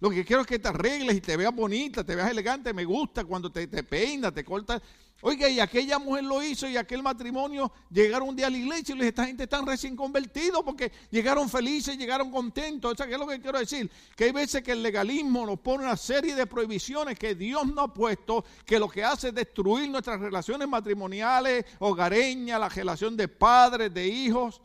Lo 0.00 0.10
que 0.10 0.24
quiero 0.24 0.42
es 0.42 0.48
que 0.48 0.58
te 0.58 0.68
arregles 0.68 1.16
y 1.16 1.20
te 1.20 1.36
veas 1.36 1.54
bonita, 1.54 2.02
te 2.04 2.14
veas 2.14 2.30
elegante. 2.30 2.72
Me 2.72 2.84
gusta 2.84 3.24
cuando 3.24 3.52
te, 3.52 3.66
te 3.66 3.82
peinas, 3.82 4.32
te 4.32 4.44
cortas 4.44 4.82
Oiga, 5.22 5.50
y 5.50 5.60
aquella 5.60 5.98
mujer 5.98 6.24
lo 6.24 6.42
hizo 6.42 6.66
y 6.66 6.78
aquel 6.78 7.02
matrimonio 7.02 7.70
llegaron 7.90 8.30
un 8.30 8.36
día 8.36 8.46
a 8.46 8.50
la 8.50 8.56
iglesia 8.56 8.94
y 8.94 8.98
le 8.98 9.04
dije, 9.04 9.08
esta 9.10 9.26
gente 9.26 9.42
está 9.42 9.60
recién 9.60 9.94
convertidos 9.94 10.62
porque 10.64 10.90
llegaron 11.10 11.50
felices, 11.50 11.98
llegaron 11.98 12.30
contentos. 12.30 12.92
O 12.92 12.96
sea, 12.96 13.06
¿qué 13.06 13.12
es 13.12 13.18
lo 13.18 13.26
que 13.26 13.38
quiero 13.38 13.58
decir? 13.58 13.90
Que 14.16 14.24
hay 14.24 14.32
veces 14.32 14.62
que 14.62 14.72
el 14.72 14.82
legalismo 14.82 15.44
nos 15.44 15.60
pone 15.60 15.84
una 15.84 15.96
serie 15.98 16.34
de 16.34 16.46
prohibiciones 16.46 17.18
que 17.18 17.34
Dios 17.34 17.66
no 17.66 17.82
ha 17.82 17.92
puesto, 17.92 18.46
que 18.64 18.78
lo 18.78 18.88
que 18.88 19.04
hace 19.04 19.28
es 19.28 19.34
destruir 19.34 19.90
nuestras 19.90 20.20
relaciones 20.20 20.66
matrimoniales, 20.66 21.66
hogareñas, 21.80 22.58
la 22.58 22.70
relación 22.70 23.14
de 23.14 23.28
padres, 23.28 23.92
de 23.92 24.08
hijos. 24.08 24.62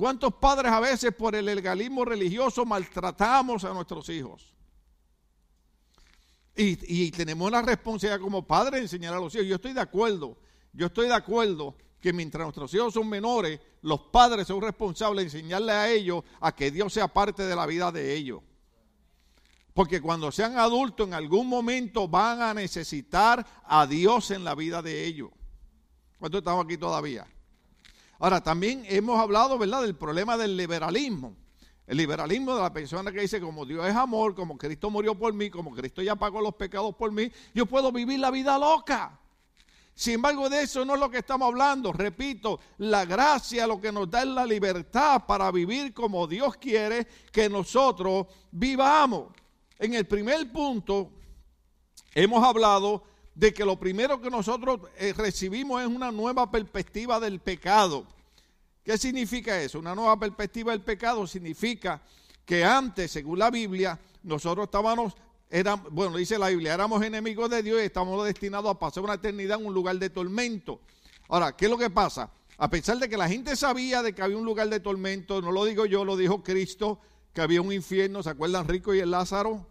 ¿Cuántos 0.00 0.32
padres 0.32 0.72
a 0.72 0.80
veces 0.80 1.12
por 1.14 1.34
el 1.34 1.44
legalismo 1.44 2.06
religioso 2.06 2.64
maltratamos 2.64 3.64
a 3.64 3.74
nuestros 3.74 4.08
hijos? 4.08 4.54
Y, 6.56 7.10
tenemos 7.10 7.50
la 7.50 7.60
responsabilidad 7.60 8.18
como 8.18 8.46
padres 8.46 8.76
de 8.76 8.80
enseñar 8.80 9.12
a 9.12 9.20
los 9.20 9.34
hijos. 9.34 9.46
Yo 9.46 9.56
estoy 9.56 9.74
de 9.74 9.80
acuerdo, 9.82 10.38
yo 10.72 10.86
estoy 10.86 11.08
de 11.08 11.12
acuerdo 11.12 11.76
que 12.00 12.14
mientras 12.14 12.44
nuestros 12.44 12.72
hijos 12.72 12.94
son 12.94 13.10
menores, 13.10 13.60
los 13.82 14.00
padres 14.00 14.46
son 14.46 14.62
responsables 14.62 15.30
de 15.30 15.38
enseñarle 15.38 15.72
a 15.72 15.90
ellos 15.90 16.24
a 16.40 16.56
que 16.56 16.70
Dios 16.70 16.94
sea 16.94 17.06
parte 17.06 17.42
de 17.42 17.54
la 17.54 17.66
vida 17.66 17.92
de 17.92 18.14
ellos. 18.14 18.40
Porque 19.74 20.00
cuando 20.00 20.32
sean 20.32 20.56
adultos 20.56 21.08
en 21.08 21.12
algún 21.12 21.46
momento 21.46 22.08
van 22.08 22.40
a 22.40 22.54
necesitar 22.54 23.46
a 23.64 23.86
Dios 23.86 24.30
en 24.30 24.44
la 24.44 24.54
vida 24.54 24.80
de 24.80 25.04
ellos. 25.04 25.28
¿Cuántos 26.18 26.38
estamos 26.38 26.64
aquí 26.64 26.78
todavía? 26.78 27.26
Ahora, 28.20 28.42
también 28.42 28.84
hemos 28.86 29.18
hablado, 29.18 29.56
¿verdad?, 29.56 29.80
del 29.80 29.96
problema 29.96 30.36
del 30.36 30.54
liberalismo. 30.54 31.34
El 31.86 31.96
liberalismo 31.96 32.54
de 32.54 32.60
la 32.60 32.72
persona 32.72 33.10
que 33.10 33.22
dice, 33.22 33.40
como 33.40 33.64
Dios 33.64 33.84
es 33.86 33.96
amor, 33.96 34.34
como 34.34 34.58
Cristo 34.58 34.90
murió 34.90 35.14
por 35.14 35.32
mí, 35.32 35.48
como 35.48 35.74
Cristo 35.74 36.02
ya 36.02 36.14
pagó 36.14 36.42
los 36.42 36.54
pecados 36.54 36.94
por 36.94 37.10
mí, 37.10 37.32
yo 37.54 37.64
puedo 37.64 37.90
vivir 37.90 38.20
la 38.20 38.30
vida 38.30 38.58
loca. 38.58 39.18
Sin 39.94 40.14
embargo, 40.14 40.50
de 40.50 40.62
eso 40.62 40.84
no 40.84 40.94
es 40.94 41.00
lo 41.00 41.10
que 41.10 41.18
estamos 41.18 41.48
hablando. 41.48 41.94
Repito, 41.94 42.60
la 42.76 43.06
gracia 43.06 43.66
lo 43.66 43.80
que 43.80 43.90
nos 43.90 44.10
da 44.10 44.20
es 44.20 44.28
la 44.28 44.44
libertad 44.44 45.24
para 45.26 45.50
vivir 45.50 45.94
como 45.94 46.26
Dios 46.26 46.58
quiere 46.58 47.06
que 47.32 47.48
nosotros 47.48 48.26
vivamos. 48.50 49.32
En 49.78 49.94
el 49.94 50.06
primer 50.06 50.52
punto, 50.52 51.10
hemos 52.14 52.44
hablado 52.44 53.02
de 53.40 53.54
que 53.54 53.64
lo 53.64 53.80
primero 53.80 54.20
que 54.20 54.28
nosotros 54.28 54.80
eh, 54.98 55.14
recibimos 55.16 55.80
es 55.80 55.88
una 55.88 56.12
nueva 56.12 56.50
perspectiva 56.50 57.18
del 57.18 57.40
pecado. 57.40 58.04
¿Qué 58.84 58.98
significa 58.98 59.58
eso? 59.62 59.78
Una 59.78 59.94
nueva 59.94 60.18
perspectiva 60.18 60.72
del 60.72 60.82
pecado 60.82 61.26
significa 61.26 62.02
que 62.44 62.62
antes, 62.62 63.10
según 63.10 63.38
la 63.38 63.50
Biblia, 63.50 63.98
nosotros 64.24 64.64
estábamos 64.64 65.14
bueno, 65.90 66.18
dice 66.18 66.38
la 66.38 66.50
Biblia, 66.50 66.74
éramos 66.74 67.02
enemigos 67.02 67.48
de 67.48 67.62
Dios 67.62 67.80
y 67.80 67.86
estamos 67.86 68.24
destinados 68.26 68.70
a 68.70 68.78
pasar 68.78 69.02
una 69.02 69.14
eternidad 69.14 69.58
en 69.58 69.66
un 69.66 69.74
lugar 69.74 69.98
de 69.98 70.10
tormento. 70.10 70.80
Ahora, 71.28 71.56
¿qué 71.56 71.64
es 71.64 71.70
lo 71.70 71.78
que 71.78 71.88
pasa? 71.88 72.30
A 72.58 72.68
pesar 72.68 72.98
de 72.98 73.08
que 73.08 73.16
la 73.16 73.28
gente 73.28 73.56
sabía 73.56 74.02
de 74.02 74.12
que 74.12 74.20
había 74.20 74.36
un 74.36 74.44
lugar 74.44 74.68
de 74.68 74.80
tormento, 74.80 75.40
no 75.40 75.50
lo 75.50 75.64
digo 75.64 75.86
yo, 75.86 76.04
lo 76.04 76.16
dijo 76.16 76.44
Cristo, 76.44 77.00
que 77.32 77.40
había 77.40 77.62
un 77.62 77.72
infierno, 77.72 78.22
¿se 78.22 78.28
acuerdan 78.28 78.68
Rico 78.68 78.94
y 78.94 79.00
el 79.00 79.10
Lázaro? 79.10 79.66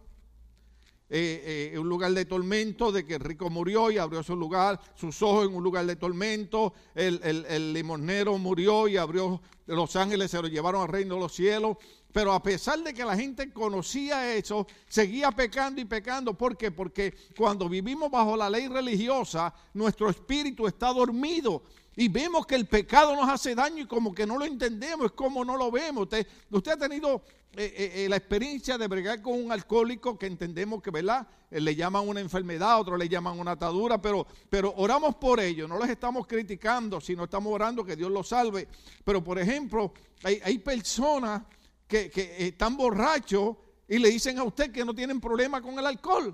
Eh, 1.12 1.72
eh, 1.74 1.80
un 1.80 1.90
lugar 1.90 2.12
de 2.12 2.26
tormento, 2.26 2.92
de 2.92 3.04
que 3.04 3.16
el 3.16 3.22
rico 3.22 3.50
murió 3.50 3.90
y 3.90 3.98
abrió 3.98 4.22
su 4.22 4.36
lugar, 4.36 4.80
sus 4.94 5.20
ojos 5.24 5.48
en 5.48 5.56
un 5.56 5.64
lugar 5.64 5.88
de 5.88 5.96
tormento, 5.96 6.74
el, 6.94 7.20
el, 7.24 7.74
limonero 7.74 8.38
murió 8.38 8.88
y 8.88 8.96
abrió 8.96 9.42
los 9.66 9.96
ángeles, 9.96 10.30
se 10.30 10.40
lo 10.40 10.48
llevaron 10.48 10.84
al 10.84 10.88
reino 10.88 11.16
de 11.16 11.22
los 11.22 11.34
cielos. 11.34 11.78
Pero 12.12 12.34
a 12.34 12.42
pesar 12.42 12.80
de 12.80 12.94
que 12.94 13.06
la 13.06 13.16
gente 13.16 13.52
conocía 13.52 14.36
eso, 14.36 14.68
seguía 14.88 15.32
pecando 15.32 15.82
y 15.82 15.86
pecando. 15.86 16.36
¿Por 16.36 16.58
qué? 16.58 16.72
Porque 16.72 17.16
cuando 17.38 17.70
vivimos 17.70 18.10
bajo 18.10 18.36
la 18.36 18.50
ley 18.50 18.68
religiosa, 18.68 19.54
nuestro 19.74 20.10
espíritu 20.10 20.68
está 20.68 20.92
dormido 20.92 21.64
y 22.00 22.08
vemos 22.08 22.46
que 22.46 22.56
el 22.56 22.66
pecado 22.66 23.14
nos 23.14 23.28
hace 23.28 23.54
daño 23.54 23.84
y 23.84 23.86
como 23.86 24.16
que 24.16 24.26
no 24.26 24.38
lo 24.38 24.46
entendemos, 24.46 25.08
es 25.08 25.12
como 25.12 25.44
no 25.44 25.58
lo 25.58 25.70
vemos. 25.70 26.04
Usted, 26.50 26.72
ha 26.72 26.78
tenido 26.78 27.24
eh, 27.58 27.74
eh, 27.76 27.92
eh, 27.94 28.10
la 28.10 28.16
experiencia 28.16 28.78
de 28.78 28.88
bregar 28.88 29.22
con 29.22 29.34
un 29.34 29.52
alcohólico 29.52 30.18
que 30.18 30.28
entendemos 30.28 30.82
que, 30.82 30.92
¿verdad? 30.92 31.28
le 31.52 31.76
llaman 31.76 32.08
una 32.08 32.22
enfermedad, 32.22 32.80
otros 32.80 32.98
le 32.98 33.10
llaman 33.10 33.38
una 33.38 33.52
atadura, 33.52 34.02
pero, 34.02 34.26
pero 34.50 34.74
oramos 34.78 35.16
por 35.16 35.42
ello, 35.42 35.68
no 35.68 35.78
los 35.78 35.90
estamos 35.90 36.26
criticando, 36.26 37.02
sino 37.02 37.26
estamos 37.26 37.52
orando 37.52 37.84
que 37.84 37.98
Dios 37.98 38.10
los 38.10 38.30
salve. 38.30 38.70
Pero, 39.04 39.22
por 39.22 39.38
ejemplo, 39.38 39.92
hay, 40.24 40.40
hay 40.42 40.58
personas 40.60 41.42
que, 41.86 42.10
que 42.10 42.48
están 42.48 42.78
borrachos 42.78 43.58
y 43.90 43.98
le 43.98 44.08
dicen 44.08 44.40
a 44.40 44.44
usted 44.46 44.72
que 44.72 44.86
no 44.86 44.94
tienen 44.94 45.20
problema 45.20 45.62
con 45.62 45.78
el 45.78 45.86
alcohol. 45.86 46.34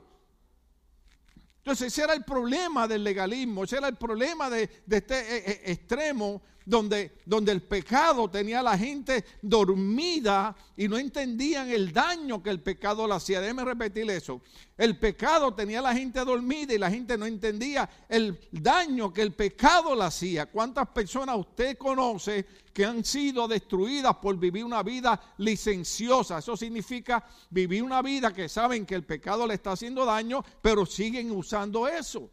Entonces 1.65 1.87
ese 1.87 2.03
era 2.03 2.13
el 2.13 2.23
problema 2.23 2.87
del 2.87 3.03
legalismo, 3.03 3.63
ese 3.63 3.77
era 3.77 3.87
el 3.87 3.95
problema 3.95 4.51
de, 4.51 4.69
este 4.87 5.71
extremo 5.71 6.43
donde, 6.65 7.19
donde 7.25 7.51
el 7.51 7.61
pecado 7.61 8.29
tenía 8.29 8.59
a 8.59 8.63
la 8.63 8.77
gente 8.77 9.23
dormida 9.41 10.55
y 10.75 10.87
no 10.87 10.97
entendían 10.97 11.69
el 11.69 11.93
daño 11.93 12.41
que 12.41 12.49
el 12.49 12.59
pecado 12.59 13.07
le 13.07 13.13
hacía. 13.13 13.39
Déjeme 13.39 13.63
repetir 13.63 14.09
eso. 14.09 14.41
El 14.77 14.97
pecado 14.97 15.53
tenía 15.53 15.79
a 15.79 15.83
la 15.83 15.93
gente 15.93 16.25
dormida 16.25 16.73
y 16.73 16.79
la 16.79 16.89
gente 16.89 17.17
no 17.17 17.25
entendía 17.25 17.89
el 18.09 18.39
daño 18.51 19.13
que 19.13 19.21
el 19.21 19.33
pecado 19.33 19.95
le 19.95 20.03
hacía. 20.03 20.47
¿Cuántas 20.47 20.87
personas 20.87 21.37
usted 21.37 21.77
conoce 21.77 22.45
que 22.73 22.83
han 22.83 23.05
sido 23.05 23.47
destruidas 23.47 24.15
por 24.15 24.37
vivir 24.37 24.65
una 24.65 24.81
vida 24.81 25.21
licenciosa? 25.37 26.39
Eso 26.39 26.57
significa 26.57 27.23
vivir 27.51 27.83
una 27.83 28.01
vida 28.01 28.33
que 28.33 28.49
saben 28.49 28.85
que 28.85 28.95
el 28.95 29.05
pecado 29.05 29.45
le 29.45 29.53
está 29.53 29.73
haciendo 29.73 30.03
daño, 30.03 30.43
pero 30.61 30.85
siguen 30.85 31.31
usando 31.31 31.87
eso. 31.87 32.29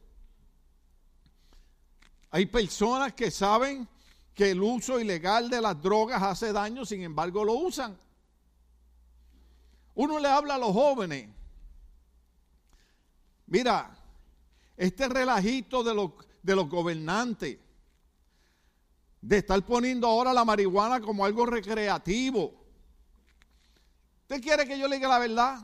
Hay 2.31 2.47
personas 2.47 3.13
que 3.13 3.31
saben 3.31 3.87
que 4.35 4.51
el 4.51 4.63
uso 4.63 4.99
ilegal 4.99 5.51
de 5.51 5.61
las 5.61 5.81
drogas 5.81 6.23
hace 6.23 6.53
daño, 6.53 6.85
sin 6.85 7.03
embargo 7.03 7.45
lo 7.45 7.53
usan. 7.55 7.99
Uno 9.95 10.19
le 10.19 10.29
habla 10.29 10.55
a 10.55 10.59
los 10.59 10.73
jóvenes. 10.73 11.29
Mira, 13.47 13.95
este 14.77 15.09
relajito 15.09 15.85
de 15.85 15.95
los, 15.95 16.13
de 16.43 16.57
los 16.57 16.69
gobernantes, 16.69 17.59
de 19.21 19.39
estar 19.39 19.65
poniendo 19.65 20.07
ahora 20.07 20.33
la 20.33 20.45
marihuana 20.45 21.01
como 21.01 21.25
algo 21.25 21.47
recreativo. 21.47 22.55
¿Usted 24.23 24.41
quiere 24.41 24.67
que 24.67 24.79
yo 24.79 24.89
le 24.89 24.97
diga 24.97 25.09
la 25.09 25.19
verdad? 25.19 25.61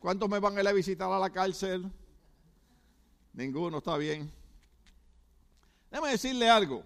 ¿Cuántos 0.00 0.28
me 0.28 0.38
van 0.38 0.56
a 0.56 0.62
ir 0.62 0.68
a 0.68 0.72
visitar 0.72 1.12
a 1.12 1.18
la 1.18 1.30
cárcel? 1.30 1.92
Ninguno, 3.34 3.78
está 3.78 3.96
bien. 3.96 4.32
Déjame 5.90 6.12
decirle 6.12 6.48
algo. 6.48 6.82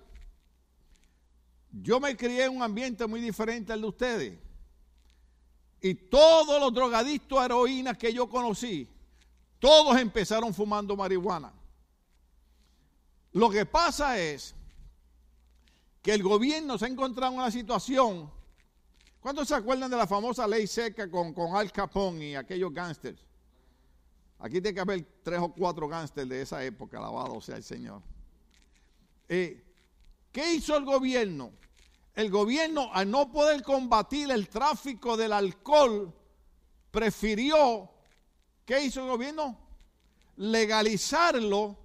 Yo 1.83 1.99
me 1.99 2.17
crié 2.17 2.45
en 2.45 2.57
un 2.57 2.63
ambiente 2.63 3.07
muy 3.07 3.21
diferente 3.21 3.73
al 3.73 3.81
de 3.81 3.87
ustedes. 3.87 4.39
Y 5.81 5.95
todos 5.95 6.61
los 6.61 6.73
drogadictos 6.73 7.45
heroínas 7.45 7.99
que 7.99 8.13
yo 8.13 8.29
conocí, 8.29 8.89
todos 9.59 9.99
empezaron 9.99 10.55
fumando 10.55 10.97
marihuana. 10.97 11.53
Lo 13.33 13.51
que 13.51 13.67
pasa 13.67 14.19
es 14.19 14.55
que 16.01 16.15
el 16.15 16.23
gobierno 16.23 16.79
se 16.79 16.85
ha 16.85 16.89
encontrado 16.89 17.33
en 17.33 17.39
una 17.41 17.51
situación. 17.51 18.31
¿Cuántos 19.21 19.49
se 19.49 19.55
acuerdan 19.55 19.91
de 19.91 19.97
la 19.97 20.07
famosa 20.07 20.47
ley 20.47 20.67
seca 20.67 21.11
con, 21.11 21.35
con 21.35 21.57
Al 21.57 21.73
Capone 21.73 22.31
y 22.31 22.35
aquellos 22.35 22.73
gángsters? 22.73 23.21
Aquí 24.39 24.61
tiene 24.61 24.75
que 24.75 24.81
haber 24.81 25.05
tres 25.23 25.41
o 25.41 25.49
cuatro 25.49 25.89
gángsters 25.89 26.29
de 26.29 26.43
esa 26.43 26.65
época, 26.65 26.99
alabado 26.99 27.41
sea 27.41 27.57
el 27.57 27.65
Señor. 27.65 28.01
Eh, 29.29 29.63
¿Qué 30.31 30.55
hizo 30.55 30.77
el 30.77 30.85
gobierno? 30.85 31.53
El 32.15 32.31
gobierno, 32.31 32.91
al 32.93 33.11
no 33.11 33.31
poder 33.31 33.63
combatir 33.63 34.31
el 34.31 34.49
tráfico 34.49 35.17
del 35.17 35.33
alcohol, 35.33 36.15
prefirió, 36.91 37.91
¿qué 38.65 38.85
hizo 38.85 39.01
el 39.01 39.09
gobierno? 39.09 39.59
Legalizarlo 40.37 41.77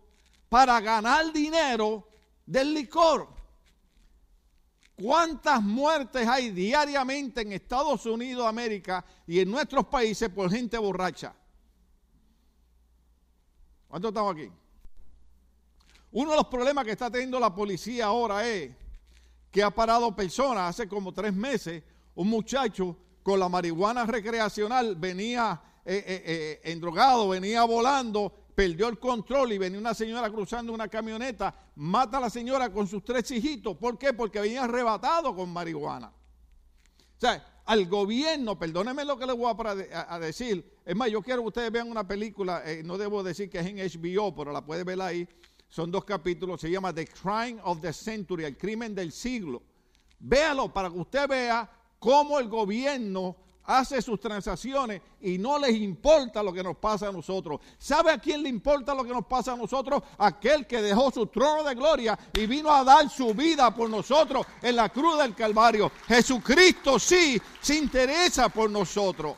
para 0.47 0.79
ganar 0.81 1.33
dinero 1.33 2.07
del 2.45 2.73
licor. 2.73 3.27
¿Cuántas 5.01 5.61
muertes 5.63 6.27
hay 6.27 6.51
diariamente 6.51 7.41
en 7.41 7.53
Estados 7.53 8.05
Unidos 8.05 8.45
América 8.45 9.03
y 9.25 9.39
en 9.39 9.49
nuestros 9.49 9.85
países 9.85 10.29
por 10.29 10.51
gente 10.51 10.77
borracha? 10.77 11.33
¿Cuántos 13.87 14.09
estamos 14.09 14.35
aquí? 14.35 14.51
Uno 16.11 16.31
de 16.31 16.37
los 16.37 16.47
problemas 16.47 16.85
que 16.85 16.91
está 16.91 17.09
teniendo 17.09 17.39
la 17.39 17.53
policía 17.53 18.05
ahora 18.05 18.47
es 18.47 18.71
que 19.51 19.63
ha 19.63 19.69
parado 19.69 20.15
personas. 20.15 20.69
Hace 20.69 20.87
como 20.87 21.13
tres 21.13 21.33
meses, 21.33 21.83
un 22.15 22.29
muchacho 22.29 22.97
con 23.23 23.39
la 23.39 23.49
marihuana 23.49 24.05
recreacional 24.05 24.95
venía 24.95 25.61
eh, 25.85 26.03
eh, 26.05 26.23
eh, 26.25 26.71
endrogado, 26.71 27.29
venía 27.29 27.63
volando, 27.63 28.31
perdió 28.53 28.87
el 28.89 28.99
control 28.99 29.53
y 29.53 29.57
venía 29.57 29.79
una 29.79 29.93
señora 29.93 30.29
cruzando 30.29 30.73
una 30.73 30.87
camioneta, 30.87 31.53
mata 31.75 32.17
a 32.17 32.21
la 32.21 32.29
señora 32.29 32.71
con 32.71 32.87
sus 32.87 33.03
tres 33.03 33.29
hijitos. 33.31 33.75
¿Por 33.77 33.97
qué? 33.97 34.13
Porque 34.13 34.39
venía 34.39 34.63
arrebatado 34.63 35.35
con 35.35 35.51
marihuana. 35.51 36.07
O 36.07 37.19
sea, 37.19 37.61
al 37.65 37.87
gobierno, 37.87 38.57
perdónenme 38.57 39.05
lo 39.05 39.17
que 39.17 39.25
les 39.25 39.35
voy 39.35 39.53
a, 39.93 40.19
decir, 40.19 40.77
es 40.85 40.95
más, 40.95 41.09
yo 41.11 41.21
quiero 41.21 41.41
que 41.41 41.47
ustedes 41.49 41.71
vean 41.71 41.89
una 41.89 42.07
película, 42.07 42.63
no 42.83 42.97
debo 42.97 43.21
decir 43.21 43.49
que 43.49 43.59
es 43.59 43.65
en 43.65 43.77
HBO, 43.77 44.33
pero 44.35 44.51
la 44.51 44.65
puede 44.65 44.83
ver 44.83 45.01
ahí, 45.01 45.27
son 45.69 45.91
dos 45.91 46.03
capítulos, 46.03 46.59
se 46.59 46.69
llama 46.69 46.93
The 46.93 47.07
Crime 47.07 47.59
of 47.63 47.79
the 47.79 47.93
Century, 47.93 48.43
el 48.43 48.57
crimen 48.57 48.95
del 48.95 49.11
siglo. 49.11 49.61
Véalo 50.19 50.73
para 50.73 50.89
que 50.89 50.97
usted 50.97 51.27
vea 51.27 51.69
cómo 51.99 52.39
el 52.39 52.49
gobierno 52.49 53.35
hace 53.69 54.01
sus 54.01 54.19
transacciones 54.19 54.99
y 55.21 55.37
no 55.37 55.59
les 55.59 55.75
importa 55.75 56.41
lo 56.41 56.51
que 56.51 56.63
nos 56.63 56.77
pasa 56.77 57.09
a 57.09 57.11
nosotros. 57.11 57.61
¿Sabe 57.77 58.11
a 58.11 58.17
quién 58.17 58.41
le 58.41 58.49
importa 58.49 58.95
lo 58.95 59.03
que 59.03 59.13
nos 59.13 59.27
pasa 59.27 59.53
a 59.53 59.55
nosotros? 59.55 60.01
Aquel 60.17 60.65
que 60.65 60.81
dejó 60.81 61.11
su 61.11 61.27
trono 61.27 61.63
de 61.63 61.75
gloria 61.75 62.17
y 62.33 62.47
vino 62.47 62.71
a 62.71 62.83
dar 62.83 63.07
su 63.09 63.31
vida 63.35 63.73
por 63.73 63.87
nosotros 63.87 64.47
en 64.63 64.75
la 64.75 64.89
cruz 64.89 65.19
del 65.19 65.35
Calvario. 65.35 65.91
Jesucristo 66.07 66.97
sí 66.97 67.39
se 67.61 67.75
interesa 67.75 68.49
por 68.49 68.71
nosotros. 68.71 69.35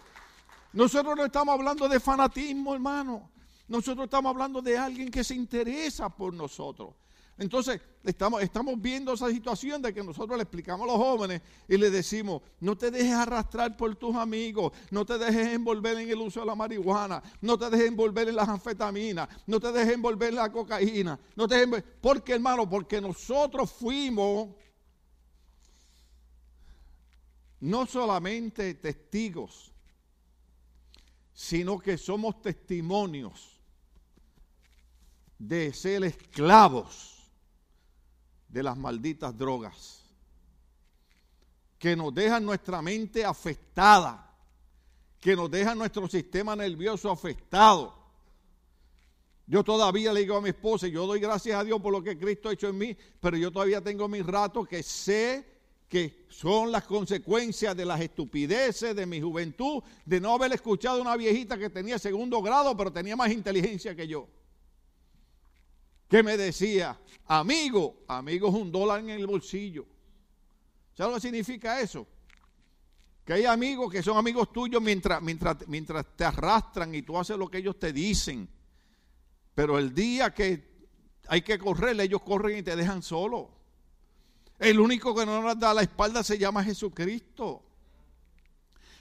Nosotros 0.71 1.17
no 1.17 1.25
estamos 1.25 1.53
hablando 1.53 1.89
de 1.89 1.99
fanatismo, 1.99 2.73
hermano. 2.73 3.30
Nosotros 3.71 4.03
estamos 4.03 4.31
hablando 4.31 4.61
de 4.61 4.77
alguien 4.77 5.09
que 5.09 5.23
se 5.23 5.33
interesa 5.33 6.09
por 6.09 6.33
nosotros. 6.33 6.93
Entonces, 7.37 7.79
estamos, 8.03 8.41
viendo 8.81 9.13
esa 9.13 9.29
situación 9.29 9.81
de 9.81 9.93
que 9.93 10.03
nosotros 10.03 10.37
le 10.37 10.43
explicamos 10.43 10.83
a 10.83 10.91
los 10.91 10.97
jóvenes 10.97 11.41
y 11.69 11.77
le 11.77 11.89
decimos, 11.89 12.41
no 12.59 12.77
te 12.77 12.91
dejes 12.91 13.13
arrastrar 13.13 13.77
por 13.77 13.95
tus 13.95 14.13
amigos, 14.17 14.73
no 14.91 15.05
te 15.05 15.17
dejes 15.17 15.53
envolver 15.53 15.97
en 15.97 16.09
el 16.09 16.17
uso 16.17 16.41
de 16.41 16.47
la 16.47 16.55
marihuana, 16.55 17.23
no 17.39 17.57
te 17.57 17.69
dejes 17.69 17.87
envolver 17.87 18.27
en 18.27 18.35
las 18.35 18.49
anfetaminas, 18.49 19.29
no 19.47 19.57
te 19.57 19.71
dejes 19.71 19.93
envolver 19.93 20.29
en 20.31 20.35
la 20.35 20.51
cocaína, 20.51 21.17
no 21.37 21.47
te 21.47 21.65
¿Por 21.65 22.25
qué, 22.25 22.33
hermano? 22.33 22.69
Porque 22.69 22.99
nosotros 22.99 23.71
fuimos 23.71 24.49
no 27.61 27.85
solamente 27.85 28.73
testigos, 28.73 29.71
sino 31.31 31.79
que 31.79 31.97
somos 31.97 32.41
testimonios 32.41 33.60
de 35.47 35.73
ser 35.73 36.03
esclavos 36.03 37.31
de 38.47 38.61
las 38.61 38.77
malditas 38.77 39.35
drogas, 39.35 40.03
que 41.79 41.95
nos 41.95 42.13
dejan 42.13 42.45
nuestra 42.45 42.81
mente 42.81 43.25
afectada, 43.25 44.35
que 45.19 45.35
nos 45.35 45.49
dejan 45.49 45.79
nuestro 45.79 46.07
sistema 46.07 46.55
nervioso 46.55 47.09
afectado. 47.09 47.91
Yo 49.47 49.63
todavía 49.63 50.13
le 50.13 50.19
digo 50.19 50.37
a 50.37 50.41
mi 50.41 50.49
esposa, 50.49 50.87
yo 50.87 51.07
doy 51.07 51.19
gracias 51.19 51.59
a 51.59 51.63
Dios 51.63 51.81
por 51.81 51.91
lo 51.91 52.03
que 52.03 52.19
Cristo 52.19 52.49
ha 52.49 52.53
hecho 52.53 52.67
en 52.67 52.77
mí, 52.77 52.95
pero 53.19 53.35
yo 53.35 53.51
todavía 53.51 53.81
tengo 53.81 54.07
mis 54.07 54.25
ratos 54.25 54.67
que 54.67 54.83
sé 54.83 55.43
que 55.89 56.27
son 56.29 56.71
las 56.71 56.83
consecuencias 56.83 57.75
de 57.75 57.85
las 57.85 57.99
estupideces 57.99 58.95
de 58.95 59.05
mi 59.07 59.19
juventud, 59.19 59.81
de 60.05 60.21
no 60.21 60.35
haber 60.35 60.53
escuchado 60.53 60.99
a 60.99 61.01
una 61.01 61.17
viejita 61.17 61.57
que 61.57 61.71
tenía 61.71 61.97
segundo 61.97 62.41
grado, 62.43 62.77
pero 62.77 62.93
tenía 62.93 63.15
más 63.15 63.31
inteligencia 63.31 63.95
que 63.95 64.07
yo. 64.07 64.27
Que 66.11 66.23
me 66.23 66.35
decía, 66.35 66.99
amigo, 67.25 68.03
amigo 68.05 68.49
es 68.49 68.53
un 68.53 68.69
dólar 68.69 68.99
en 68.99 69.11
el 69.11 69.25
bolsillo. 69.25 69.85
¿Sabes 70.93 71.09
lo 71.09 71.15
que 71.15 71.21
significa 71.21 71.79
eso? 71.79 72.05
Que 73.23 73.31
hay 73.31 73.45
amigos 73.45 73.89
que 73.89 74.03
son 74.03 74.17
amigos 74.17 74.51
tuyos 74.51 74.81
mientras, 74.81 75.21
mientras, 75.21 75.65
mientras 75.69 76.05
te 76.17 76.25
arrastran 76.25 76.93
y 76.93 77.01
tú 77.01 77.17
haces 77.17 77.37
lo 77.37 77.47
que 77.47 77.59
ellos 77.59 77.79
te 77.79 77.93
dicen. 77.93 78.49
Pero 79.55 79.79
el 79.79 79.95
día 79.95 80.33
que 80.33 80.89
hay 81.29 81.43
que 81.43 81.57
correr, 81.57 81.97
ellos 82.01 82.21
corren 82.23 82.57
y 82.57 82.63
te 82.63 82.75
dejan 82.75 83.01
solo. 83.01 83.49
El 84.59 84.81
único 84.81 85.15
que 85.15 85.25
no 85.25 85.41
nos 85.41 85.57
da 85.57 85.73
la 85.73 85.81
espalda 85.81 86.23
se 86.23 86.37
llama 86.37 86.61
Jesucristo. 86.61 87.63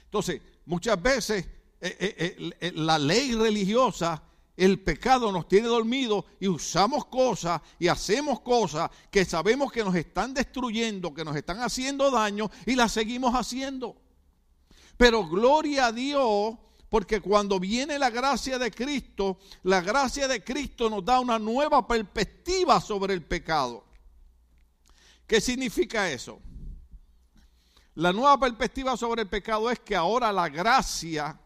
Entonces, 0.05 0.41
muchas 0.65 1.01
veces 1.01 1.45
eh, 1.81 1.97
eh, 1.99 2.53
eh, 2.61 2.71
la 2.73 2.97
ley 2.97 3.35
religiosa, 3.35 4.23
el 4.65 4.79
pecado 4.79 5.31
nos 5.31 5.47
tiene 5.47 5.67
dormido 5.67 6.23
y 6.39 6.47
usamos 6.47 7.05
cosas 7.05 7.59
y 7.79 7.87
hacemos 7.87 8.41
cosas 8.41 8.91
que 9.09 9.25
sabemos 9.25 9.71
que 9.71 9.83
nos 9.83 9.95
están 9.95 10.35
destruyendo, 10.35 11.15
que 11.15 11.25
nos 11.25 11.35
están 11.35 11.61
haciendo 11.61 12.11
daño 12.11 12.51
y 12.67 12.75
las 12.75 12.91
seguimos 12.91 13.33
haciendo. 13.33 13.99
Pero 14.97 15.27
gloria 15.27 15.87
a 15.87 15.91
Dios, 15.91 16.53
porque 16.89 17.21
cuando 17.21 17.59
viene 17.59 17.97
la 17.97 18.11
gracia 18.11 18.59
de 18.59 18.69
Cristo, 18.69 19.39
la 19.63 19.81
gracia 19.81 20.27
de 20.27 20.43
Cristo 20.43 20.91
nos 20.91 21.03
da 21.03 21.19
una 21.19 21.39
nueva 21.39 21.87
perspectiva 21.87 22.79
sobre 22.79 23.15
el 23.15 23.23
pecado. 23.23 23.83
¿Qué 25.25 25.41
significa 25.41 26.11
eso? 26.11 26.39
La 27.95 28.13
nueva 28.13 28.39
perspectiva 28.39 28.95
sobre 28.95 29.23
el 29.23 29.27
pecado 29.27 29.71
es 29.71 29.79
que 29.79 29.95
ahora 29.95 30.31
la 30.31 30.49
gracia 30.49 31.40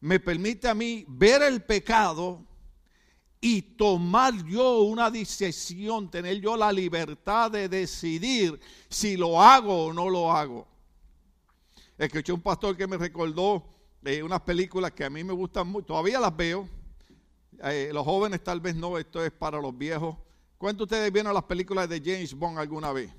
me 0.00 0.18
permite 0.18 0.68
a 0.68 0.74
mí 0.74 1.04
ver 1.08 1.42
el 1.42 1.62
pecado 1.62 2.44
y 3.40 3.62
tomar 3.62 4.34
yo 4.44 4.82
una 4.82 5.10
decisión, 5.10 6.10
tener 6.10 6.40
yo 6.40 6.56
la 6.56 6.72
libertad 6.72 7.50
de 7.50 7.68
decidir 7.68 8.60
si 8.88 9.16
lo 9.16 9.40
hago 9.40 9.86
o 9.86 9.92
no 9.92 10.08
lo 10.10 10.30
hago. 10.30 10.66
Escuché 11.96 12.32
un 12.32 12.40
pastor 12.40 12.76
que 12.76 12.86
me 12.86 12.96
recordó 12.96 13.64
de 14.00 14.22
unas 14.22 14.40
películas 14.40 14.92
que 14.92 15.04
a 15.04 15.10
mí 15.10 15.22
me 15.24 15.32
gustan 15.32 15.68
mucho, 15.68 15.86
todavía 15.86 16.20
las 16.20 16.34
veo. 16.34 16.68
Eh, 17.62 17.90
los 17.92 18.04
jóvenes 18.04 18.42
tal 18.42 18.60
vez 18.60 18.74
no, 18.74 18.96
esto 18.96 19.24
es 19.24 19.30
para 19.30 19.60
los 19.60 19.76
viejos. 19.76 20.16
¿Cuántos 20.56 20.88
de 20.88 20.94
ustedes 20.96 21.12
vieron 21.12 21.34
las 21.34 21.44
películas 21.44 21.88
de 21.88 22.00
James 22.00 22.34
Bond 22.34 22.58
alguna 22.58 22.92
vez? 22.92 23.10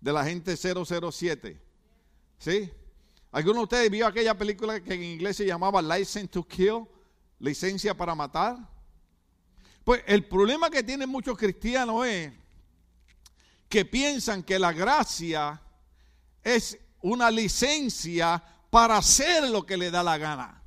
De 0.00 0.12
la 0.12 0.24
gente 0.24 0.56
007. 0.56 1.60
¿Sí? 2.38 2.70
¿Alguno 3.32 3.58
de 3.58 3.64
ustedes 3.64 3.90
vio 3.90 4.06
aquella 4.06 4.36
película 4.36 4.80
que 4.80 4.94
en 4.94 5.04
inglés 5.04 5.36
se 5.36 5.46
llamaba 5.46 5.80
License 5.80 6.28
to 6.28 6.46
Kill? 6.46 6.84
Licencia 7.38 7.94
para 7.94 8.14
matar. 8.14 8.58
Pues 9.84 10.02
el 10.06 10.24
problema 10.26 10.68
que 10.68 10.82
tienen 10.82 11.08
muchos 11.08 11.38
cristianos 11.38 12.06
es 12.06 12.32
que 13.68 13.84
piensan 13.84 14.42
que 14.42 14.58
la 14.58 14.72
gracia 14.72 15.62
es 16.42 16.78
una 17.02 17.30
licencia 17.30 18.42
para 18.68 18.96
hacer 18.96 19.48
lo 19.48 19.64
que 19.64 19.76
le 19.76 19.90
da 19.90 20.02
la 20.02 20.18
gana. 20.18 20.59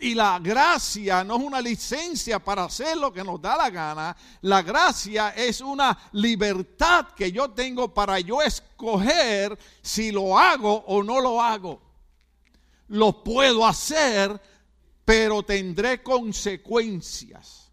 Y 0.00 0.14
la 0.14 0.38
gracia 0.38 1.24
no 1.24 1.36
es 1.36 1.42
una 1.42 1.60
licencia 1.60 2.38
para 2.38 2.64
hacer 2.64 2.96
lo 2.96 3.12
que 3.12 3.24
nos 3.24 3.42
da 3.42 3.56
la 3.56 3.68
gana. 3.68 4.16
La 4.42 4.62
gracia 4.62 5.30
es 5.30 5.60
una 5.60 5.98
libertad 6.12 7.08
que 7.16 7.32
yo 7.32 7.50
tengo 7.50 7.92
para 7.92 8.20
yo 8.20 8.40
escoger 8.40 9.58
si 9.82 10.12
lo 10.12 10.38
hago 10.38 10.84
o 10.86 11.02
no 11.02 11.20
lo 11.20 11.42
hago. 11.42 11.82
Lo 12.88 13.24
puedo 13.24 13.66
hacer, 13.66 14.40
pero 15.04 15.42
tendré 15.42 16.00
consecuencias. 16.00 17.72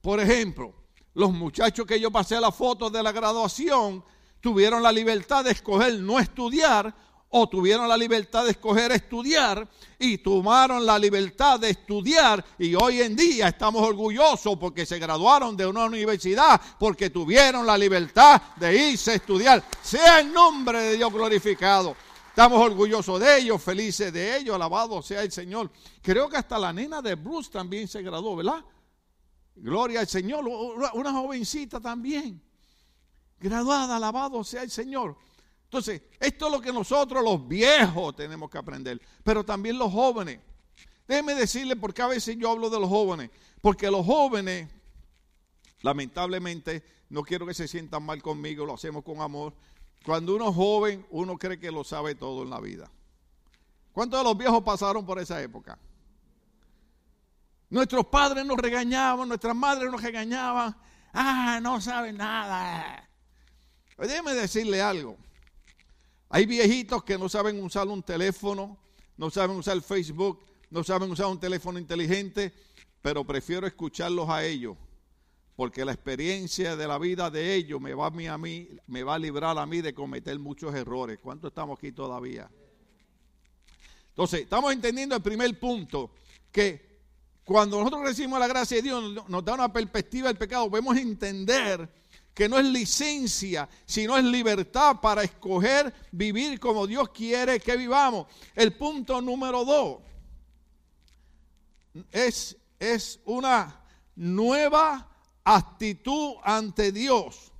Por 0.00 0.20
ejemplo, 0.20 0.72
los 1.14 1.32
muchachos 1.32 1.84
que 1.84 1.98
yo 1.98 2.12
pasé 2.12 2.38
la 2.40 2.52
foto 2.52 2.90
de 2.90 3.02
la 3.02 3.10
graduación 3.10 4.04
tuvieron 4.40 4.84
la 4.84 4.92
libertad 4.92 5.44
de 5.44 5.50
escoger 5.50 5.98
no 5.98 6.20
estudiar 6.20 6.94
o 7.38 7.46
tuvieron 7.48 7.86
la 7.86 7.98
libertad 7.98 8.44
de 8.44 8.52
escoger 8.52 8.92
estudiar 8.92 9.68
y 9.98 10.18
tomaron 10.18 10.86
la 10.86 10.98
libertad 10.98 11.60
de 11.60 11.68
estudiar 11.68 12.42
y 12.58 12.74
hoy 12.74 13.02
en 13.02 13.14
día 13.14 13.48
estamos 13.48 13.82
orgullosos 13.82 14.56
porque 14.58 14.86
se 14.86 14.98
graduaron 14.98 15.54
de 15.54 15.66
una 15.66 15.84
universidad 15.84 16.58
porque 16.78 17.10
tuvieron 17.10 17.66
la 17.66 17.76
libertad 17.76 18.40
de 18.56 18.90
irse 18.90 19.10
a 19.10 19.14
estudiar. 19.16 19.62
Sea 19.82 20.20
el 20.20 20.32
nombre 20.32 20.80
de 20.80 20.96
Dios 20.96 21.12
glorificado. 21.12 21.94
Estamos 22.30 22.58
orgullosos 22.58 23.20
de 23.20 23.38
ellos, 23.38 23.62
felices 23.62 24.10
de 24.12 24.38
ellos, 24.38 24.54
alabado 24.54 25.02
sea 25.02 25.22
el 25.22 25.30
Señor. 25.30 25.70
Creo 26.00 26.30
que 26.30 26.38
hasta 26.38 26.58
la 26.58 26.72
nena 26.72 27.02
de 27.02 27.16
Bruce 27.16 27.50
también 27.50 27.86
se 27.86 28.00
graduó, 28.00 28.36
¿verdad? 28.36 28.64
Gloria 29.56 30.00
al 30.00 30.06
Señor, 30.06 30.46
una 30.94 31.12
jovencita 31.12 31.80
también. 31.80 32.42
Graduada, 33.38 33.96
alabado 33.96 34.42
sea 34.42 34.62
el 34.62 34.70
Señor. 34.70 35.16
Entonces, 35.66 36.00
esto 36.20 36.46
es 36.46 36.52
lo 36.52 36.60
que 36.60 36.72
nosotros 36.72 37.24
los 37.24 37.46
viejos 37.46 38.14
tenemos 38.14 38.48
que 38.48 38.56
aprender, 38.56 39.00
pero 39.24 39.44
también 39.44 39.76
los 39.76 39.92
jóvenes. 39.92 40.38
Déjenme 41.08 41.34
decirle 41.34 41.74
por 41.76 41.92
qué 41.92 42.02
a 42.02 42.06
veces 42.06 42.36
yo 42.38 42.50
hablo 42.50 42.70
de 42.70 42.78
los 42.78 42.88
jóvenes, 42.88 43.30
porque 43.60 43.90
los 43.90 44.06
jóvenes, 44.06 44.70
lamentablemente, 45.82 46.84
no 47.08 47.22
quiero 47.22 47.46
que 47.46 47.54
se 47.54 47.66
sientan 47.66 48.04
mal 48.04 48.22
conmigo, 48.22 48.64
lo 48.64 48.74
hacemos 48.74 49.02
con 49.02 49.20
amor. 49.20 49.54
Cuando 50.04 50.36
uno 50.36 50.50
es 50.50 50.54
joven, 50.54 51.04
uno 51.10 51.36
cree 51.36 51.58
que 51.58 51.72
lo 51.72 51.82
sabe 51.82 52.14
todo 52.14 52.44
en 52.44 52.50
la 52.50 52.60
vida. 52.60 52.90
¿Cuántos 53.92 54.20
de 54.20 54.24
los 54.24 54.38
viejos 54.38 54.62
pasaron 54.62 55.04
por 55.04 55.18
esa 55.18 55.42
época? 55.42 55.78
Nuestros 57.68 58.06
padres 58.06 58.46
nos 58.46 58.56
regañaban, 58.56 59.28
nuestras 59.28 59.56
madres 59.56 59.90
nos 59.90 60.00
regañaban. 60.00 60.76
Ah, 61.12 61.58
no 61.60 61.80
saben 61.80 62.16
nada. 62.16 63.08
déjeme 63.98 64.34
decirle 64.34 64.80
algo. 64.80 65.16
Hay 66.28 66.46
viejitos 66.46 67.04
que 67.04 67.18
no 67.18 67.28
saben 67.28 67.62
usar 67.62 67.86
un 67.86 68.02
teléfono, 68.02 68.78
no 69.16 69.30
saben 69.30 69.56
usar 69.56 69.80
Facebook, 69.80 70.40
no 70.70 70.82
saben 70.82 71.10
usar 71.10 71.26
un 71.26 71.38
teléfono 71.38 71.78
inteligente, 71.78 72.52
pero 73.00 73.24
prefiero 73.24 73.66
escucharlos 73.66 74.28
a 74.28 74.44
ellos, 74.44 74.76
porque 75.54 75.84
la 75.84 75.92
experiencia 75.92 76.76
de 76.76 76.88
la 76.88 76.98
vida 76.98 77.30
de 77.30 77.54
ellos 77.54 77.80
me 77.80 77.94
va 77.94 78.06
a 78.06 78.10
mí, 78.10 78.26
a 78.26 78.36
mí, 78.36 78.68
me 78.88 79.02
va 79.02 79.14
a 79.14 79.18
librar 79.18 79.56
a 79.56 79.66
mí 79.66 79.80
de 79.80 79.94
cometer 79.94 80.38
muchos 80.38 80.74
errores. 80.74 81.18
¿Cuántos 81.22 81.50
estamos 81.50 81.78
aquí 81.78 81.92
todavía? 81.92 82.50
Entonces, 84.08 84.40
estamos 84.40 84.72
entendiendo 84.72 85.14
el 85.14 85.22
primer 85.22 85.58
punto, 85.58 86.10
que 86.50 86.96
cuando 87.44 87.78
nosotros 87.78 88.02
recibimos 88.02 88.40
la 88.40 88.48
gracia 88.48 88.78
de 88.78 88.82
Dios, 88.82 89.28
nos 89.28 89.44
da 89.44 89.54
una 89.54 89.72
perspectiva 89.72 90.28
del 90.28 90.36
pecado, 90.36 90.68
podemos 90.68 90.96
entender 90.96 91.88
que 92.36 92.50
no 92.50 92.58
es 92.58 92.66
licencia, 92.66 93.66
sino 93.86 94.14
es 94.18 94.22
libertad 94.22 95.00
para 95.00 95.22
escoger 95.22 95.90
vivir 96.12 96.60
como 96.60 96.86
Dios 96.86 97.08
quiere 97.08 97.58
que 97.58 97.78
vivamos. 97.78 98.26
El 98.54 98.74
punto 98.76 99.22
número 99.22 99.64
dos 99.64 100.00
es, 102.12 102.54
es 102.78 103.20
una 103.24 103.82
nueva 104.16 105.08
actitud 105.44 106.34
ante 106.44 106.92
Dios. 106.92 107.52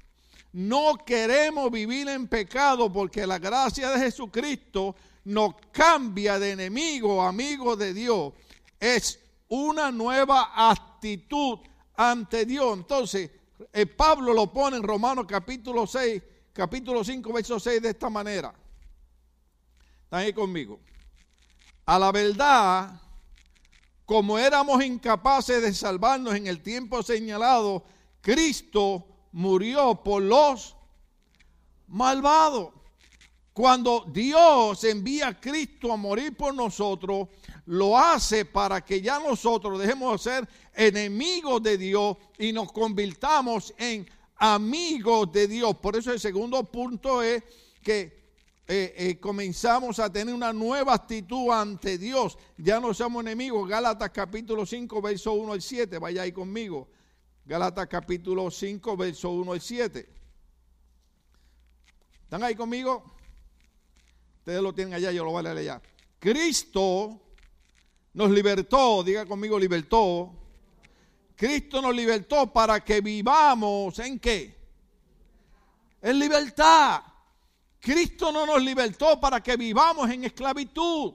No 0.52 0.98
queremos 1.06 1.70
vivir 1.70 2.10
en 2.10 2.28
pecado 2.28 2.92
porque 2.92 3.26
la 3.26 3.38
gracia 3.38 3.88
de 3.88 4.00
Jesucristo 4.00 4.94
nos 5.24 5.54
cambia 5.72 6.38
de 6.38 6.50
enemigo 6.50 7.22
amigo 7.22 7.76
de 7.76 7.94
Dios. 7.94 8.34
Es 8.78 9.20
una 9.48 9.90
nueva 9.90 10.52
actitud 10.54 11.60
ante 11.96 12.44
Dios. 12.44 12.76
Entonces, 12.76 13.30
Pablo 13.96 14.32
lo 14.32 14.52
pone 14.52 14.76
en 14.76 14.82
Romanos 14.82 15.26
capítulo 15.28 15.86
6, 15.86 16.22
capítulo 16.52 17.02
5, 17.02 17.32
verso 17.32 17.58
6 17.58 17.82
de 17.82 17.90
esta 17.90 18.10
manera. 18.10 18.54
¿Están 20.04 20.20
ahí 20.20 20.32
conmigo? 20.32 20.80
A 21.86 21.98
la 21.98 22.12
verdad, 22.12 23.00
como 24.04 24.38
éramos 24.38 24.84
incapaces 24.84 25.62
de 25.62 25.74
salvarnos 25.74 26.34
en 26.34 26.46
el 26.46 26.62
tiempo 26.62 27.02
señalado, 27.02 27.84
Cristo 28.20 29.06
murió 29.32 30.02
por 30.02 30.22
los 30.22 30.76
malvados. 31.88 32.72
Cuando 33.52 34.04
Dios 34.08 34.84
envía 34.84 35.28
a 35.28 35.40
Cristo 35.40 35.92
a 35.92 35.96
morir 35.96 36.36
por 36.36 36.54
nosotros, 36.54 37.28
lo 37.66 37.98
hace 37.98 38.44
para 38.44 38.84
que 38.84 39.00
ya 39.00 39.18
nosotros 39.18 39.78
dejemos 39.78 40.24
de 40.24 40.30
ser 40.30 40.48
enemigos 40.74 41.62
de 41.62 41.76
Dios 41.76 42.16
y 42.38 42.52
nos 42.52 42.72
convirtamos 42.72 43.74
en 43.76 44.08
amigos 44.36 45.30
de 45.32 45.48
Dios. 45.48 45.76
Por 45.76 45.96
eso 45.96 46.12
el 46.12 46.20
segundo 46.20 46.62
punto 46.64 47.22
es 47.22 47.42
que 47.82 48.26
eh, 48.68 48.94
eh, 48.96 49.20
comenzamos 49.20 49.98
a 49.98 50.12
tener 50.12 50.34
una 50.34 50.52
nueva 50.52 50.94
actitud 50.94 51.50
ante 51.50 51.98
Dios. 51.98 52.38
Ya 52.56 52.80
no 52.80 52.94
somos 52.94 53.22
enemigos. 53.22 53.68
Gálatas 53.68 54.10
capítulo 54.10 54.64
5, 54.66 55.02
verso 55.02 55.32
1 55.32 55.52
al 55.52 55.62
7. 55.62 55.98
Vaya 55.98 56.22
ahí 56.22 56.32
conmigo. 56.32 56.88
Gálatas 57.44 57.86
capítulo 57.88 58.50
5, 58.50 58.96
verso 58.96 59.30
1 59.30 59.52
al 59.52 59.60
7. 59.60 60.08
¿Están 62.22 62.42
ahí 62.42 62.56
conmigo? 62.56 63.14
Ustedes 64.38 64.62
lo 64.62 64.72
tienen 64.74 64.94
allá, 64.94 65.12
yo 65.12 65.24
lo 65.24 65.30
voy 65.30 65.40
a 65.40 65.42
leer 65.42 65.58
allá. 65.58 65.82
Cristo 66.18 67.20
nos 68.16 68.30
libertó, 68.30 69.04
diga 69.04 69.24
conmigo, 69.26 69.58
libertó. 69.58 70.32
Cristo 71.36 71.82
nos 71.82 71.94
libertó 71.94 72.50
para 72.50 72.82
que 72.82 73.02
vivamos 73.02 73.98
en 73.98 74.18
qué? 74.18 74.56
En 76.00 76.18
libertad. 76.18 77.02
Cristo 77.78 78.32
no 78.32 78.46
nos 78.46 78.62
libertó 78.62 79.20
para 79.20 79.42
que 79.42 79.58
vivamos 79.58 80.08
en 80.08 80.24
esclavitud. 80.24 81.12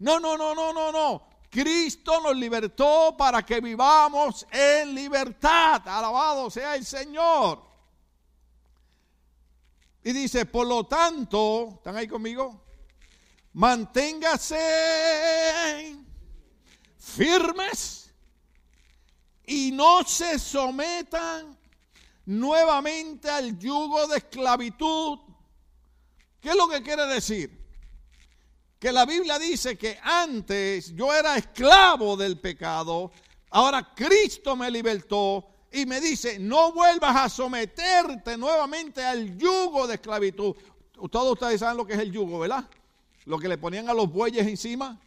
No, 0.00 0.18
no, 0.18 0.36
no, 0.36 0.52
no, 0.52 0.72
no, 0.72 0.90
no. 0.90 1.28
Cristo 1.48 2.20
nos 2.20 2.36
libertó 2.36 3.14
para 3.16 3.44
que 3.44 3.60
vivamos 3.60 4.44
en 4.50 4.92
libertad. 4.92 5.86
Alabado 5.86 6.50
sea 6.50 6.74
el 6.74 6.84
Señor. 6.84 7.62
Y 10.02 10.10
dice, 10.12 10.46
por 10.46 10.66
lo 10.66 10.84
tanto, 10.84 11.74
¿están 11.76 11.96
ahí 11.96 12.08
conmigo? 12.08 12.64
Manténgase 13.52 14.56
firmes 17.00 18.12
y 19.46 19.72
no 19.72 20.04
se 20.04 20.38
sometan 20.38 21.58
nuevamente 22.26 23.28
al 23.28 23.58
yugo 23.58 24.06
de 24.06 24.18
esclavitud. 24.18 25.18
¿Qué 26.40 26.50
es 26.50 26.56
lo 26.56 26.68
que 26.68 26.82
quiere 26.82 27.06
decir? 27.06 27.58
Que 28.78 28.92
la 28.92 29.04
Biblia 29.04 29.38
dice 29.38 29.76
que 29.76 29.98
antes 30.02 30.94
yo 30.94 31.12
era 31.12 31.36
esclavo 31.36 32.16
del 32.16 32.38
pecado, 32.38 33.10
ahora 33.50 33.92
Cristo 33.94 34.54
me 34.54 34.70
libertó 34.70 35.46
y 35.72 35.86
me 35.86 36.00
dice, 36.00 36.38
no 36.38 36.72
vuelvas 36.72 37.16
a 37.16 37.28
someterte 37.28 38.36
nuevamente 38.36 39.04
al 39.04 39.36
yugo 39.36 39.86
de 39.86 39.94
esclavitud. 39.94 40.54
Todos 41.10 41.32
ustedes 41.32 41.60
saben 41.60 41.76
lo 41.76 41.86
que 41.86 41.94
es 41.94 41.98
el 41.98 42.12
yugo, 42.12 42.40
¿verdad? 42.40 42.64
Lo 43.24 43.38
que 43.38 43.48
le 43.48 43.58
ponían 43.58 43.88
a 43.88 43.94
los 43.94 44.10
bueyes 44.10 44.46
encima. 44.46 44.98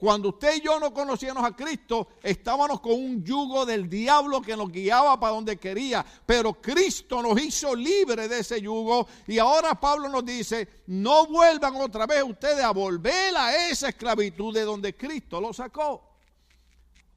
Cuando 0.00 0.30
usted 0.30 0.56
y 0.56 0.62
yo 0.62 0.80
no 0.80 0.94
conocíamos 0.94 1.44
a 1.44 1.54
Cristo, 1.54 2.08
estábamos 2.22 2.80
con 2.80 2.92
un 2.92 3.22
yugo 3.22 3.66
del 3.66 3.86
diablo 3.86 4.40
que 4.40 4.56
nos 4.56 4.72
guiaba 4.72 5.20
para 5.20 5.34
donde 5.34 5.58
quería. 5.58 6.02
Pero 6.24 6.54
Cristo 6.54 7.20
nos 7.20 7.38
hizo 7.38 7.74
libre 7.74 8.26
de 8.26 8.38
ese 8.38 8.62
yugo. 8.62 9.06
Y 9.26 9.38
ahora 9.38 9.78
Pablo 9.78 10.08
nos 10.08 10.24
dice, 10.24 10.84
no 10.86 11.26
vuelvan 11.26 11.76
otra 11.76 12.06
vez 12.06 12.22
ustedes 12.22 12.64
a 12.64 12.70
volver 12.70 13.36
a 13.36 13.68
esa 13.68 13.90
esclavitud 13.90 14.54
de 14.54 14.62
donde 14.62 14.96
Cristo 14.96 15.38
lo 15.38 15.52
sacó. 15.52 16.02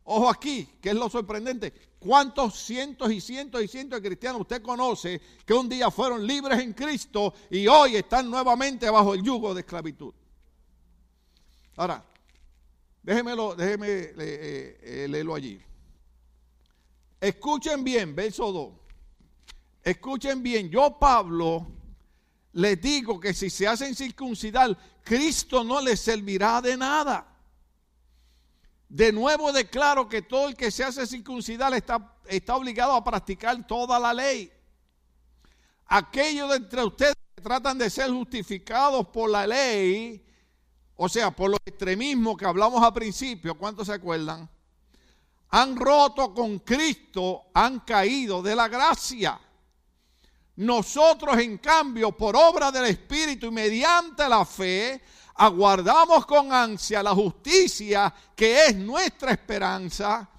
Ojo 0.03 0.29
aquí, 0.29 0.67
que 0.81 0.89
es 0.89 0.95
lo 0.95 1.09
sorprendente. 1.09 1.71
¿Cuántos 1.99 2.59
cientos 2.65 3.09
y 3.13 3.21
cientos 3.21 3.63
y 3.63 3.69
cientos 3.69 4.01
de 4.01 4.09
cristianos 4.09 4.41
usted 4.41 4.61
conoce 4.61 5.21
que 5.45 5.53
un 5.53 5.69
día 5.69 5.89
fueron 5.89 6.27
libres 6.27 6.59
en 6.59 6.73
Cristo 6.73 7.33
y 7.49 7.65
hoy 7.65 7.95
están 7.95 8.29
nuevamente 8.29 8.89
bajo 8.89 9.13
el 9.13 9.23
yugo 9.23 9.53
de 9.53 9.61
esclavitud? 9.61 10.13
Ahora, 11.77 12.03
Déjemelo, 13.03 13.53
déjeme 13.55 13.87
eh, 13.89 14.79
eh, 14.81 15.07
leerlo 15.09 15.35
allí. 15.35 15.61
Escuchen 17.19 17.83
bien, 17.83 18.15
verso 18.15 18.51
2. 18.51 18.73
Escuchen 19.83 20.41
bien, 20.41 20.69
yo 20.69 20.97
Pablo 20.97 21.67
les 22.53 22.79
digo 22.79 23.19
que 23.19 23.33
si 23.33 23.49
se 23.49 23.67
hacen 23.67 23.93
circuncidar, 23.93 24.77
Cristo 25.03 25.63
no 25.63 25.81
les 25.81 25.99
servirá 25.99 26.61
de 26.61 26.77
nada. 26.77 27.27
De 28.87 29.11
nuevo 29.11 29.51
declaro 29.51 30.07
que 30.07 30.21
todo 30.21 30.47
el 30.47 30.55
que 30.55 30.71
se 30.71 30.83
hace 30.83 31.05
circuncidar 31.05 31.73
está, 31.73 32.15
está 32.27 32.55
obligado 32.55 32.93
a 32.93 33.03
practicar 33.03 33.65
toda 33.67 33.99
la 33.99 34.13
ley. 34.13 34.51
Aquellos 35.87 36.49
de 36.51 36.55
entre 36.57 36.83
ustedes 36.83 37.15
que 37.35 37.41
tratan 37.41 37.77
de 37.77 37.89
ser 37.89 38.09
justificados 38.11 39.07
por 39.07 39.29
la 39.29 39.45
ley, 39.45 40.22
o 40.95 41.09
sea, 41.09 41.31
por 41.31 41.49
los 41.49 41.59
extremismos 41.65 42.37
que 42.37 42.45
hablamos 42.45 42.83
al 42.83 42.93
principio, 42.93 43.57
¿cuántos 43.57 43.87
se 43.87 43.93
acuerdan? 43.93 44.49
Han 45.49 45.75
roto 45.75 46.33
con 46.33 46.59
Cristo, 46.59 47.45
han 47.53 47.79
caído 47.81 48.41
de 48.41 48.55
la 48.55 48.67
gracia. 48.67 49.39
Nosotros, 50.55 51.37
en 51.39 51.57
cambio, 51.57 52.11
por 52.11 52.35
obra 52.35 52.71
del 52.71 52.85
Espíritu 52.85 53.47
y 53.47 53.51
mediante 53.51 54.27
la 54.29 54.45
fe, 54.45 55.01
aguardamos 55.35 56.25
con 56.25 56.51
ansia 56.53 57.01
la 57.01 57.13
justicia 57.13 58.13
que 58.35 58.65
es 58.65 58.75
nuestra 58.75 59.31
esperanza. 59.31 60.29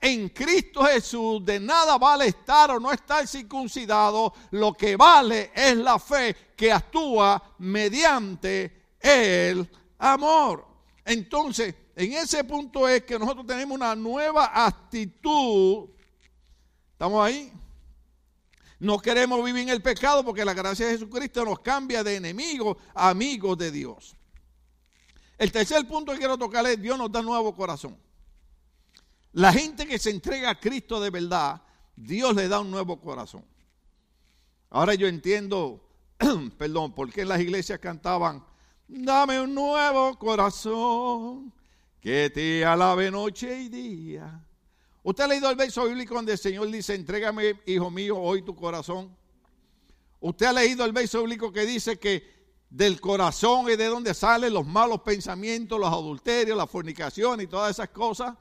En 0.00 0.28
Cristo 0.28 0.84
Jesús 0.84 1.42
de 1.42 1.58
nada 1.58 1.96
vale 1.96 2.26
estar 2.26 2.70
o 2.72 2.78
no 2.78 2.92
estar 2.92 3.26
circuncidado, 3.26 4.34
lo 4.50 4.74
que 4.74 4.96
vale 4.96 5.50
es 5.54 5.76
la 5.76 5.98
fe 5.98 6.52
que 6.54 6.70
actúa 6.70 7.42
mediante 7.58 8.96
el 9.00 9.66
amor. 9.98 10.66
Entonces, 11.04 11.74
en 11.96 12.12
ese 12.14 12.44
punto 12.44 12.88
es 12.88 13.02
que 13.02 13.18
nosotros 13.18 13.46
tenemos 13.46 13.76
una 13.76 13.94
nueva 13.94 14.66
actitud. 14.66 15.88
¿Estamos 16.92 17.24
ahí? 17.24 17.52
No 18.78 18.98
queremos 18.98 19.44
vivir 19.44 19.62
en 19.62 19.68
el 19.68 19.82
pecado 19.82 20.24
porque 20.24 20.44
la 20.44 20.54
gracia 20.54 20.86
de 20.86 20.92
Jesucristo 20.92 21.44
nos 21.44 21.60
cambia 21.60 22.02
de 22.02 22.16
enemigos 22.16 22.76
a 22.94 23.10
amigos 23.10 23.56
de 23.56 23.70
Dios. 23.70 24.14
El 25.38 25.50
tercer 25.52 25.86
punto 25.86 26.12
que 26.12 26.18
quiero 26.18 26.38
tocar 26.38 26.66
es 26.66 26.80
Dios 26.80 26.98
nos 26.98 27.10
da 27.10 27.22
nuevo 27.22 27.54
corazón. 27.54 27.96
La 29.32 29.52
gente 29.52 29.86
que 29.86 29.98
se 29.98 30.10
entrega 30.10 30.50
a 30.50 30.60
Cristo 30.60 31.00
de 31.00 31.10
verdad, 31.10 31.62
Dios 31.96 32.34
le 32.34 32.48
da 32.48 32.60
un 32.60 32.70
nuevo 32.70 33.00
corazón. 33.00 33.44
Ahora 34.70 34.94
yo 34.94 35.06
entiendo, 35.06 35.88
perdón, 36.58 36.94
por 36.94 37.12
qué 37.12 37.24
las 37.24 37.40
iglesias 37.40 37.78
cantaban 37.78 38.44
Dame 38.86 39.40
un 39.40 39.54
nuevo 39.54 40.18
corazón 40.18 41.50
que 42.00 42.28
te 42.28 42.64
alabe 42.64 43.10
noche 43.10 43.62
y 43.62 43.68
día. 43.70 44.44
¿Usted 45.02 45.24
ha 45.24 45.26
leído 45.26 45.48
el 45.48 45.56
verso 45.56 45.86
bíblico 45.86 46.14
donde 46.14 46.32
el 46.32 46.38
Señor 46.38 46.70
dice, 46.70 46.94
entrégame, 46.94 47.60
hijo 47.64 47.90
mío, 47.90 48.18
hoy 48.18 48.42
tu 48.42 48.54
corazón? 48.54 49.16
¿Usted 50.20 50.46
ha 50.46 50.52
leído 50.52 50.84
el 50.84 50.92
verso 50.92 51.20
bíblico 51.20 51.50
que 51.50 51.64
dice 51.64 51.98
que 51.98 52.30
del 52.68 53.00
corazón 53.00 53.70
es 53.70 53.78
de 53.78 53.86
donde 53.86 54.12
salen 54.12 54.52
los 54.52 54.66
malos 54.66 55.00
pensamientos, 55.00 55.80
los 55.80 55.88
adulterios, 55.88 56.56
la 56.56 56.66
fornicación 56.66 57.40
y 57.40 57.46
todas 57.46 57.70
esas 57.70 57.88
cosas? 57.88 58.34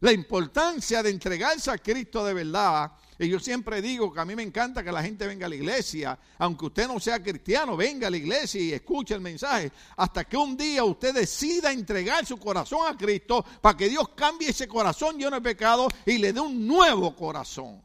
La 0.00 0.12
importancia 0.12 1.02
de 1.02 1.10
entregarse 1.10 1.70
a 1.70 1.76
Cristo 1.76 2.24
de 2.24 2.32
verdad 2.32 2.92
y 3.22 3.28
yo 3.28 3.38
siempre 3.38 3.80
digo 3.80 4.12
que 4.12 4.18
a 4.18 4.24
mí 4.24 4.34
me 4.34 4.42
encanta 4.42 4.82
que 4.82 4.90
la 4.90 5.00
gente 5.00 5.28
venga 5.28 5.46
a 5.46 5.48
la 5.48 5.54
iglesia, 5.54 6.18
aunque 6.38 6.66
usted 6.66 6.88
no 6.88 6.98
sea 6.98 7.22
cristiano, 7.22 7.76
venga 7.76 8.08
a 8.08 8.10
la 8.10 8.16
iglesia 8.16 8.60
y 8.60 8.72
escuche 8.72 9.14
el 9.14 9.20
mensaje, 9.20 9.70
hasta 9.96 10.24
que 10.24 10.36
un 10.36 10.56
día 10.56 10.82
usted 10.82 11.14
decida 11.14 11.70
entregar 11.70 12.26
su 12.26 12.36
corazón 12.36 12.80
a 12.84 12.96
Cristo 12.96 13.44
para 13.60 13.76
que 13.76 13.88
Dios 13.88 14.08
cambie 14.16 14.48
ese 14.48 14.66
corazón 14.66 15.18
lleno 15.18 15.36
de 15.36 15.40
pecado 15.40 15.86
y 16.04 16.18
le 16.18 16.32
dé 16.32 16.40
un 16.40 16.66
nuevo 16.66 17.14
corazón. 17.14 17.80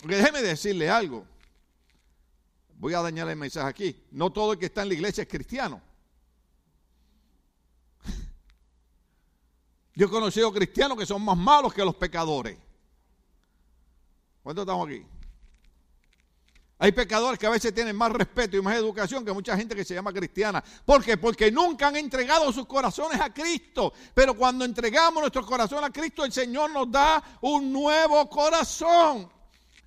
Porque 0.00 0.14
déjeme 0.14 0.40
decirle 0.40 0.88
algo. 0.88 1.26
Voy 2.78 2.94
a 2.94 3.02
dañar 3.02 3.28
el 3.28 3.34
mensaje 3.34 3.68
aquí. 3.68 4.04
No 4.12 4.30
todo 4.30 4.52
el 4.52 4.58
que 4.58 4.66
está 4.66 4.82
en 4.82 4.88
la 4.90 4.94
iglesia 4.94 5.22
es 5.22 5.28
cristiano. 5.28 5.82
Yo 9.96 10.06
he 10.06 10.10
conocido 10.10 10.52
cristianos 10.52 10.96
que 10.96 11.06
son 11.06 11.24
más 11.24 11.36
malos 11.36 11.74
que 11.74 11.84
los 11.84 11.96
pecadores. 11.96 12.56
¿Cuántos 14.42 14.62
estamos 14.62 14.88
aquí? 14.88 15.04
Hay 16.80 16.92
pecadores 16.92 17.40
que 17.40 17.46
a 17.46 17.50
veces 17.50 17.74
tienen 17.74 17.96
más 17.96 18.12
respeto 18.12 18.56
y 18.56 18.62
más 18.62 18.76
educación 18.76 19.24
que 19.24 19.32
mucha 19.32 19.56
gente 19.56 19.74
que 19.74 19.84
se 19.84 19.94
llama 19.94 20.12
cristiana. 20.12 20.62
¿Por 20.84 21.02
qué? 21.02 21.16
Porque 21.16 21.50
nunca 21.50 21.88
han 21.88 21.96
entregado 21.96 22.52
sus 22.52 22.66
corazones 22.66 23.20
a 23.20 23.34
Cristo. 23.34 23.92
Pero 24.14 24.34
cuando 24.34 24.64
entregamos 24.64 25.20
nuestro 25.20 25.44
corazón 25.44 25.82
a 25.82 25.90
Cristo, 25.90 26.24
el 26.24 26.32
Señor 26.32 26.70
nos 26.70 26.88
da 26.90 27.22
un 27.40 27.72
nuevo 27.72 28.30
corazón. 28.30 29.28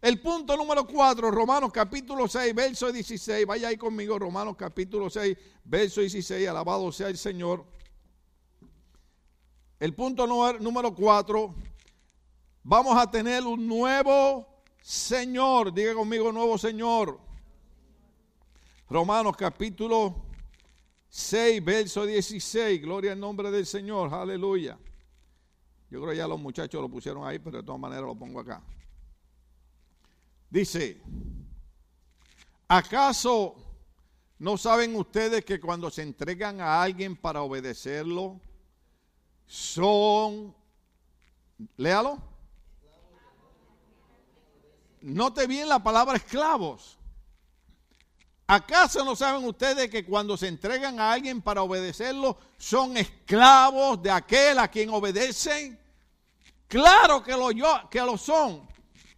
El 0.01 0.19
punto 0.19 0.57
número 0.57 0.85
4, 0.85 1.31
Romanos 1.31 1.71
capítulo 1.71 2.27
6, 2.27 2.53
verso 2.53 2.91
16. 2.91 3.45
Vaya 3.45 3.69
ahí 3.69 3.77
conmigo, 3.77 4.19
Romanos 4.19 4.55
capítulo 4.57 5.09
6, 5.09 5.37
verso 5.63 6.01
16. 6.01 6.49
Alabado 6.49 6.91
sea 6.91 7.07
el 7.07 7.17
Señor. 7.17 7.63
El 9.79 9.95
punto 9.95 10.27
número 10.27 10.93
4, 10.93 11.55
vamos 12.63 12.97
a 12.97 13.09
tener 13.09 13.43
un 13.43 13.67
nuevo 13.67 14.47
Señor, 14.81 15.73
diga 15.73 15.93
conmigo 15.93 16.31
nuevo 16.31 16.57
Señor. 16.57 17.19
Romanos 18.89 19.37
capítulo 19.37 20.25
6, 21.07 21.63
verso 21.63 22.05
16. 22.05 22.81
Gloria 22.81 23.13
al 23.13 23.19
nombre 23.19 23.51
del 23.51 23.65
Señor. 23.65 24.13
Aleluya. 24.13 24.77
Yo 25.89 25.99
creo 25.99 26.11
que 26.11 26.17
ya 26.17 26.27
los 26.27 26.39
muchachos 26.39 26.81
lo 26.81 26.89
pusieron 26.89 27.25
ahí, 27.25 27.39
pero 27.39 27.57
de 27.57 27.63
todas 27.63 27.79
maneras 27.79 28.05
lo 28.05 28.15
pongo 28.15 28.39
acá. 28.39 28.61
Dice, 30.49 31.01
¿acaso 32.67 33.55
no 34.39 34.57
saben 34.57 34.95
ustedes 34.95 35.45
que 35.45 35.59
cuando 35.59 35.89
se 35.91 36.01
entregan 36.01 36.59
a 36.59 36.81
alguien 36.81 37.15
para 37.15 37.43
obedecerlo, 37.43 38.41
son, 39.45 40.55
léalo, 41.77 42.30
Note 45.01 45.47
bien 45.47 45.67
la 45.67 45.81
palabra 45.81 46.17
esclavos. 46.17 46.97
¿Acaso 48.47 49.05
no 49.05 49.15
saben 49.15 49.45
ustedes 49.45 49.89
que 49.89 50.05
cuando 50.05 50.35
se 50.35 50.47
entregan 50.47 50.99
a 50.99 51.13
alguien 51.13 51.41
para 51.41 51.63
obedecerlo, 51.63 52.37
son 52.57 52.97
esclavos 52.97 54.01
de 54.03 54.11
aquel 54.11 54.59
a 54.59 54.67
quien 54.67 54.89
obedecen? 54.89 55.79
Claro 56.67 57.23
que 57.23 57.31
lo, 57.31 57.49
que 57.89 58.01
lo 58.01 58.17
son, 58.17 58.67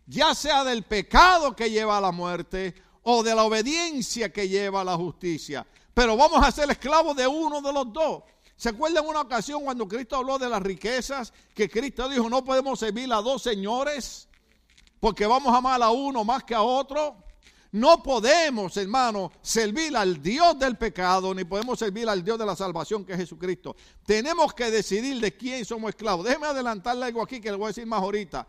ya 0.06 0.34
sea 0.36 0.63
del 0.63 0.84
pecado 0.84 1.56
que 1.56 1.69
lleva 1.69 1.98
a 1.98 2.02
la 2.02 2.12
muerte 2.12 2.76
o 3.04 3.24
de 3.24 3.36
la 3.36 3.43
obediencia 3.43 4.32
que 4.32 4.48
lleva 4.48 4.82
a 4.82 4.86
la 4.86 4.96
justicia. 4.96 5.65
Pero 5.93 6.15
vamos 6.15 6.46
a 6.46 6.52
ser 6.52 6.69
esclavos 6.72 7.15
de 7.15 7.28
uno 7.28 7.62
de 7.62 7.74
los 7.74 7.91
dos. 7.91 8.24
¿Se 8.56 8.69
acuerdan 8.69 9.06
una 9.06 9.22
ocasión 9.22 9.63
cuando 9.63 9.88
Cristo 9.88 10.15
habló 10.15 10.38
de 10.38 10.48
las 10.48 10.62
riquezas? 10.62 11.34
Que 11.54 11.69
Cristo 11.69 12.08
dijo, 12.08 12.30
no 12.30 12.43
podemos 12.43 12.80
servir 12.80 13.12
a 13.12 13.17
dos 13.17 13.41
señores 13.41 14.28
porque 15.04 15.28
vamos 15.28 15.54
a 15.54 15.58
amar 15.58 15.84
a 15.84 15.92
uno 15.92 16.24
más 16.24 16.46
que 16.46 16.56
a 16.56 16.62
otro. 16.62 17.18
No 17.74 18.02
podemos, 18.02 18.78
hermano, 18.78 19.34
servir 19.42 19.98
al 19.98 20.24
Dios 20.24 20.58
del 20.58 20.78
pecado, 20.78 21.36
ni 21.36 21.44
podemos 21.44 21.78
servir 21.78 22.08
al 22.08 22.24
Dios 22.24 22.39
de 22.39 22.46
la 22.46 22.56
salvación, 22.56 23.04
que 23.04 23.12
es 23.12 23.18
Jesucristo. 23.18 23.76
Tenemos 24.06 24.54
que 24.54 24.72
decidir 24.72 25.20
de 25.20 25.36
quién 25.36 25.66
somos 25.66 25.89
esclavos. 25.89 26.24
Déjeme 26.24 26.48
adelantarle 26.48 27.04
algo 27.04 27.22
aquí 27.22 27.42
que 27.42 27.52
le 27.52 27.58
voy 27.58 27.66
a 27.66 27.68
decir 27.68 27.86
más 27.86 28.00
ahorita. 28.00 28.48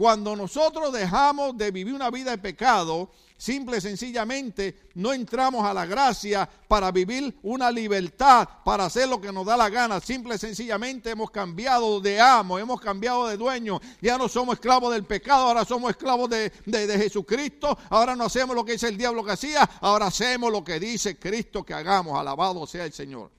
Cuando 0.00 0.34
nosotros 0.34 0.94
dejamos 0.94 1.58
de 1.58 1.70
vivir 1.70 1.92
una 1.92 2.10
vida 2.10 2.30
de 2.30 2.38
pecado, 2.38 3.10
simple 3.36 3.76
y 3.76 3.80
sencillamente 3.82 4.88
no 4.94 5.12
entramos 5.12 5.62
a 5.62 5.74
la 5.74 5.84
gracia 5.84 6.48
para 6.68 6.90
vivir 6.90 7.38
una 7.42 7.70
libertad, 7.70 8.48
para 8.64 8.86
hacer 8.86 9.10
lo 9.10 9.20
que 9.20 9.30
nos 9.30 9.44
da 9.44 9.58
la 9.58 9.68
gana. 9.68 10.00
Simple 10.00 10.36
y 10.36 10.38
sencillamente 10.38 11.10
hemos 11.10 11.30
cambiado 11.30 12.00
de 12.00 12.18
amo, 12.18 12.58
hemos 12.58 12.80
cambiado 12.80 13.28
de 13.28 13.36
dueño. 13.36 13.78
Ya 14.00 14.16
no 14.16 14.26
somos 14.26 14.54
esclavos 14.54 14.90
del 14.90 15.04
pecado, 15.04 15.48
ahora 15.48 15.66
somos 15.66 15.90
esclavos 15.90 16.30
de, 16.30 16.50
de 16.64 16.96
Jesucristo. 16.98 17.76
Ahora 17.90 18.16
no 18.16 18.24
hacemos 18.24 18.56
lo 18.56 18.64
que 18.64 18.72
dice 18.72 18.88
el 18.88 18.96
diablo 18.96 19.22
que 19.22 19.32
hacía, 19.32 19.68
ahora 19.82 20.06
hacemos 20.06 20.50
lo 20.50 20.64
que 20.64 20.80
dice 20.80 21.18
Cristo 21.18 21.62
que 21.62 21.74
hagamos. 21.74 22.18
Alabado 22.18 22.66
sea 22.66 22.86
el 22.86 22.92
Señor. 22.94 23.30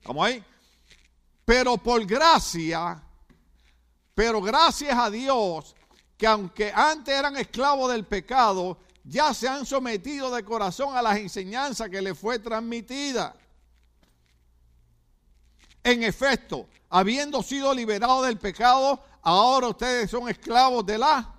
¿Estamos 0.00 0.26
ahí? 0.26 0.42
Pero 1.44 1.76
por 1.76 2.06
gracia 2.06 3.02
pero 4.14 4.40
gracias 4.40 4.96
a 4.96 5.10
Dios 5.10 5.74
que 6.16 6.26
aunque 6.26 6.72
antes 6.72 7.14
eran 7.14 7.36
esclavos 7.36 7.90
del 7.90 8.04
pecado, 8.04 8.78
ya 9.04 9.34
se 9.34 9.48
han 9.48 9.66
sometido 9.66 10.32
de 10.34 10.44
corazón 10.44 10.96
a 10.96 11.02
las 11.02 11.18
enseñanzas 11.18 11.88
que 11.88 12.00
les 12.00 12.16
fue 12.16 12.38
transmitida. 12.38 13.34
En 15.82 16.04
efecto, 16.04 16.68
habiendo 16.90 17.42
sido 17.42 17.74
liberados 17.74 18.24
del 18.26 18.38
pecado, 18.38 19.02
ahora 19.22 19.68
ustedes 19.68 20.10
son 20.10 20.28
esclavos 20.28 20.86
de 20.86 20.98
la 20.98 21.34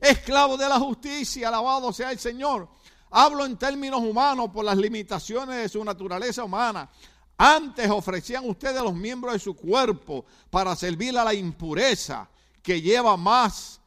esclavos 0.00 0.58
de 0.58 0.68
la 0.68 0.78
justicia, 0.78 1.48
alabado 1.48 1.92
sea 1.92 2.10
el 2.10 2.18
Señor. 2.18 2.68
Hablo 3.10 3.46
en 3.46 3.56
términos 3.56 4.00
humanos 4.00 4.50
por 4.52 4.64
las 4.64 4.76
limitaciones 4.76 5.56
de 5.56 5.68
su 5.68 5.84
naturaleza 5.84 6.44
humana. 6.44 6.90
Antes 7.38 7.90
ofrecían 7.90 8.48
ustedes 8.48 8.82
los 8.82 8.94
miembros 8.94 9.34
de 9.34 9.38
su 9.38 9.54
cuerpo 9.54 10.24
para 10.48 10.74
servir 10.74 11.16
a 11.18 11.24
la 11.24 11.34
impureza 11.34 12.28
que 12.62 12.80
lleva 12.80 13.16
más 13.16 13.80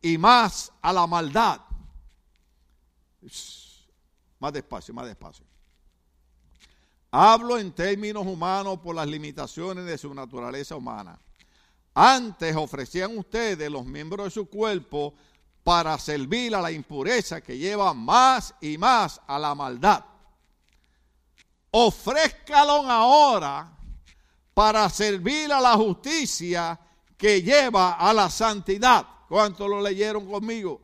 y 0.00 0.16
más 0.16 0.72
a 0.80 0.92
la 0.92 1.06
maldad. 1.06 1.60
Más 4.38 4.52
despacio, 4.52 4.94
más 4.94 5.06
despacio. 5.06 5.44
Hablo 7.10 7.58
en 7.58 7.72
términos 7.72 8.26
humanos 8.26 8.78
por 8.78 8.94
las 8.94 9.08
limitaciones 9.08 9.86
de 9.86 9.98
su 9.98 10.14
naturaleza 10.14 10.76
humana. 10.76 11.18
Antes 11.94 12.54
ofrecían 12.54 13.16
ustedes 13.16 13.70
los 13.70 13.84
miembros 13.84 14.26
de 14.26 14.30
su 14.30 14.46
cuerpo 14.46 15.14
para 15.64 15.98
servir 15.98 16.54
a 16.54 16.60
la 16.60 16.70
impureza 16.70 17.40
que 17.40 17.56
lleva 17.56 17.92
más 17.94 18.54
y 18.60 18.78
más 18.78 19.20
a 19.26 19.38
la 19.38 19.54
maldad 19.54 20.04
ofrézcalo 21.76 22.88
ahora 22.88 23.68
para 24.54 24.88
servir 24.88 25.52
a 25.52 25.60
la 25.60 25.72
justicia 25.72 26.78
que 27.16 27.42
lleva 27.42 27.94
a 27.94 28.12
la 28.12 28.30
santidad. 28.30 29.04
¿Cuántos 29.28 29.68
lo 29.68 29.82
leyeron 29.82 30.24
conmigo? 30.30 30.80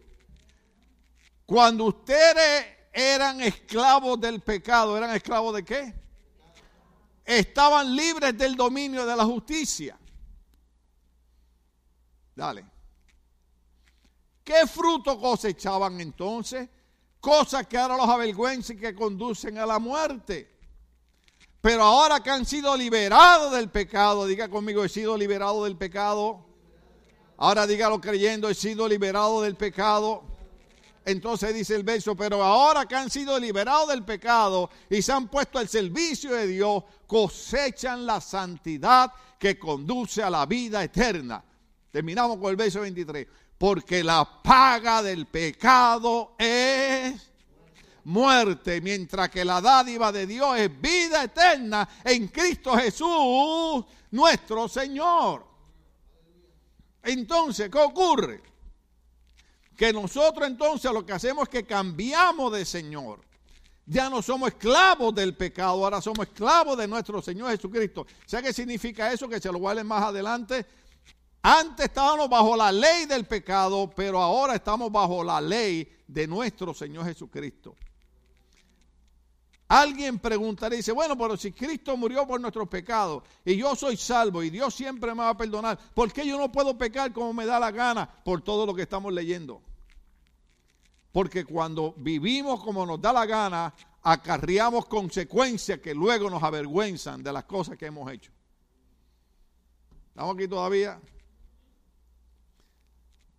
Cuando 1.46 1.84
ustedes 1.84 2.66
eran 2.92 3.40
esclavos 3.40 4.20
del 4.20 4.40
pecado, 4.40 4.96
¿eran 4.96 5.14
esclavos 5.14 5.54
de 5.54 5.64
qué? 5.64 5.94
Estaban 7.24 7.94
libres 7.94 8.36
del 8.36 8.56
dominio 8.56 9.06
de 9.06 9.14
la 9.14 9.24
justicia. 9.24 9.96
Dale. 12.34 12.64
¿Qué 14.42 14.66
fruto 14.66 15.20
cosechaban 15.20 16.00
entonces? 16.00 16.68
Cosas 17.20 17.64
que 17.68 17.78
ahora 17.78 17.96
los 17.96 18.08
avergüenzan 18.08 18.76
y 18.76 18.80
que 18.80 18.92
conducen 18.92 19.56
a 19.58 19.66
la 19.66 19.78
muerte. 19.78 20.59
Pero 21.60 21.82
ahora 21.82 22.20
que 22.20 22.30
han 22.30 22.46
sido 22.46 22.76
liberados 22.76 23.52
del 23.52 23.68
pecado, 23.68 24.26
diga 24.26 24.48
conmigo, 24.48 24.82
he 24.82 24.88
sido 24.88 25.16
liberado 25.16 25.64
del 25.64 25.76
pecado. 25.76 26.46
Ahora 27.36 27.66
dígalo 27.66 28.00
creyendo, 28.00 28.48
he 28.48 28.54
sido 28.54 28.88
liberado 28.88 29.42
del 29.42 29.56
pecado. 29.56 30.22
Entonces 31.04 31.54
dice 31.54 31.74
el 31.74 31.82
verso, 31.82 32.14
pero 32.14 32.42
ahora 32.42 32.86
que 32.86 32.94
han 32.94 33.10
sido 33.10 33.38
liberados 33.38 33.88
del 33.88 34.04
pecado 34.04 34.70
y 34.88 35.02
se 35.02 35.12
han 35.12 35.28
puesto 35.28 35.58
al 35.58 35.68
servicio 35.68 36.32
de 36.32 36.46
Dios, 36.46 36.84
cosechan 37.06 38.06
la 38.06 38.20
santidad 38.20 39.12
que 39.38 39.58
conduce 39.58 40.22
a 40.22 40.30
la 40.30 40.46
vida 40.46 40.82
eterna. 40.84 41.42
Terminamos 41.90 42.38
con 42.38 42.50
el 42.50 42.56
verso 42.56 42.80
23. 42.80 43.26
Porque 43.58 44.02
la 44.02 44.42
paga 44.42 45.02
del 45.02 45.26
pecado 45.26 46.34
es 46.38 47.29
muerte, 48.04 48.80
mientras 48.80 49.30
que 49.30 49.44
la 49.44 49.60
dádiva 49.60 50.12
de 50.12 50.26
Dios 50.26 50.58
es 50.58 50.80
vida 50.80 51.24
eterna 51.24 51.88
en 52.04 52.28
Cristo 52.28 52.76
Jesús, 52.76 53.84
nuestro 54.10 54.68
Señor. 54.68 55.46
Entonces, 57.02 57.70
¿qué 57.70 57.78
ocurre? 57.78 58.42
Que 59.76 59.92
nosotros 59.92 60.46
entonces 60.46 60.92
lo 60.92 61.06
que 61.06 61.12
hacemos 61.12 61.44
es 61.44 61.48
que 61.48 61.66
cambiamos 61.66 62.52
de 62.52 62.64
Señor. 62.64 63.20
Ya 63.86 64.08
no 64.08 64.22
somos 64.22 64.50
esclavos 64.50 65.14
del 65.14 65.36
pecado, 65.36 65.70
ahora 65.84 66.00
somos 66.00 66.26
esclavos 66.26 66.76
de 66.78 66.86
nuestro 66.86 67.20
Señor 67.20 67.50
Jesucristo. 67.50 68.06
¿Sabe 68.26 68.44
qué 68.44 68.52
significa 68.52 69.12
eso? 69.12 69.28
Que 69.28 69.40
se 69.40 69.50
lo 69.50 69.58
leer 69.72 69.84
más 69.84 70.04
adelante. 70.04 70.66
Antes 71.42 71.86
estábamos 71.86 72.28
bajo 72.28 72.54
la 72.54 72.70
ley 72.70 73.06
del 73.06 73.24
pecado, 73.24 73.90
pero 73.96 74.20
ahora 74.20 74.54
estamos 74.54 74.92
bajo 74.92 75.24
la 75.24 75.40
ley 75.40 75.90
de 76.06 76.26
nuestro 76.26 76.74
Señor 76.74 77.06
Jesucristo. 77.06 77.74
Alguien 79.70 80.18
preguntará 80.18 80.74
y 80.74 80.78
dice, 80.78 80.90
bueno, 80.90 81.16
pero 81.16 81.36
si 81.36 81.52
Cristo 81.52 81.96
murió 81.96 82.26
por 82.26 82.40
nuestros 82.40 82.68
pecados 82.68 83.22
y 83.44 83.56
yo 83.56 83.76
soy 83.76 83.96
salvo 83.96 84.42
y 84.42 84.50
Dios 84.50 84.74
siempre 84.74 85.12
me 85.12 85.22
va 85.22 85.28
a 85.28 85.36
perdonar, 85.36 85.78
¿por 85.94 86.12
qué 86.12 86.26
yo 86.26 86.36
no 86.36 86.50
puedo 86.50 86.76
pecar 86.76 87.12
como 87.12 87.32
me 87.32 87.46
da 87.46 87.60
la 87.60 87.70
gana 87.70 88.10
por 88.24 88.42
todo 88.42 88.66
lo 88.66 88.74
que 88.74 88.82
estamos 88.82 89.12
leyendo? 89.12 89.62
Porque 91.12 91.44
cuando 91.44 91.94
vivimos 91.96 92.64
como 92.64 92.84
nos 92.84 93.00
da 93.00 93.12
la 93.12 93.24
gana, 93.26 93.72
acarreamos 94.02 94.86
consecuencias 94.86 95.78
que 95.78 95.94
luego 95.94 96.28
nos 96.28 96.42
avergüenzan 96.42 97.22
de 97.22 97.32
las 97.32 97.44
cosas 97.44 97.78
que 97.78 97.86
hemos 97.86 98.10
hecho. 98.10 98.32
¿Estamos 100.08 100.34
aquí 100.34 100.48
todavía? 100.48 101.00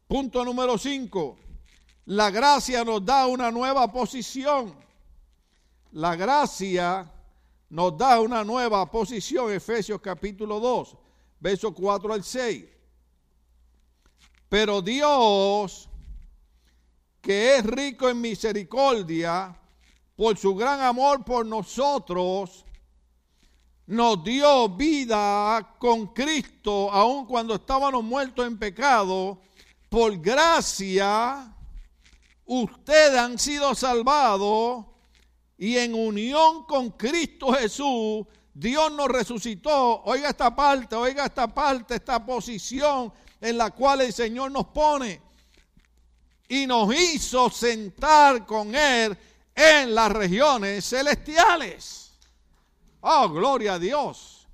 Punto 0.07 0.45
número 0.45 0.77
5. 0.77 1.37
La 2.05 2.29
gracia 2.31 2.85
nos 2.85 3.03
da 3.03 3.27
una 3.27 3.51
nueva 3.51 3.91
posición 3.91 4.90
la 5.91 6.15
gracia 6.15 7.11
nos 7.69 7.97
da 7.97 8.19
una 8.19 8.43
nueva 8.43 8.89
posición, 8.89 9.51
Efesios 9.51 10.01
capítulo 10.01 10.59
2, 10.59 10.97
versos 11.39 11.73
4 11.73 12.13
al 12.13 12.23
6. 12.23 12.65
Pero 14.49 14.81
Dios, 14.81 15.89
que 17.21 17.57
es 17.57 17.65
rico 17.65 18.09
en 18.09 18.19
misericordia, 18.19 19.57
por 20.15 20.37
su 20.37 20.55
gran 20.55 20.81
amor 20.81 21.23
por 21.23 21.45
nosotros, 21.45 22.65
nos 23.87 24.23
dio 24.23 24.69
vida 24.69 25.75
con 25.77 26.07
Cristo, 26.07 26.91
aun 26.91 27.25
cuando 27.25 27.55
estábamos 27.55 28.03
muertos 28.03 28.45
en 28.45 28.57
pecado. 28.57 29.39
Por 29.89 30.17
gracia, 30.17 31.53
ustedes 32.45 33.19
han 33.19 33.37
sido 33.37 33.75
salvados 33.75 34.90
y 35.61 35.77
en 35.77 35.93
unión 35.93 36.63
con 36.63 36.89
Cristo 36.89 37.53
Jesús, 37.53 38.25
Dios 38.51 38.91
nos 38.93 39.07
resucitó. 39.07 40.01
Oiga 40.05 40.29
esta 40.29 40.55
parte, 40.55 40.95
oiga 40.95 41.25
esta 41.25 41.47
parte, 41.47 41.93
esta 41.93 42.25
posición 42.25 43.13
en 43.39 43.59
la 43.59 43.69
cual 43.69 44.01
el 44.01 44.11
Señor 44.11 44.51
nos 44.51 44.65
pone. 44.69 45.21
Y 46.47 46.65
nos 46.65 46.91
hizo 46.95 47.51
sentar 47.51 48.43
con 48.43 48.73
Él 48.73 49.15
en 49.53 49.93
las 49.93 50.11
regiones 50.11 50.83
celestiales. 50.83 52.11
Oh, 53.01 53.29
gloria 53.29 53.75
a 53.75 53.79
Dios. 53.79 54.47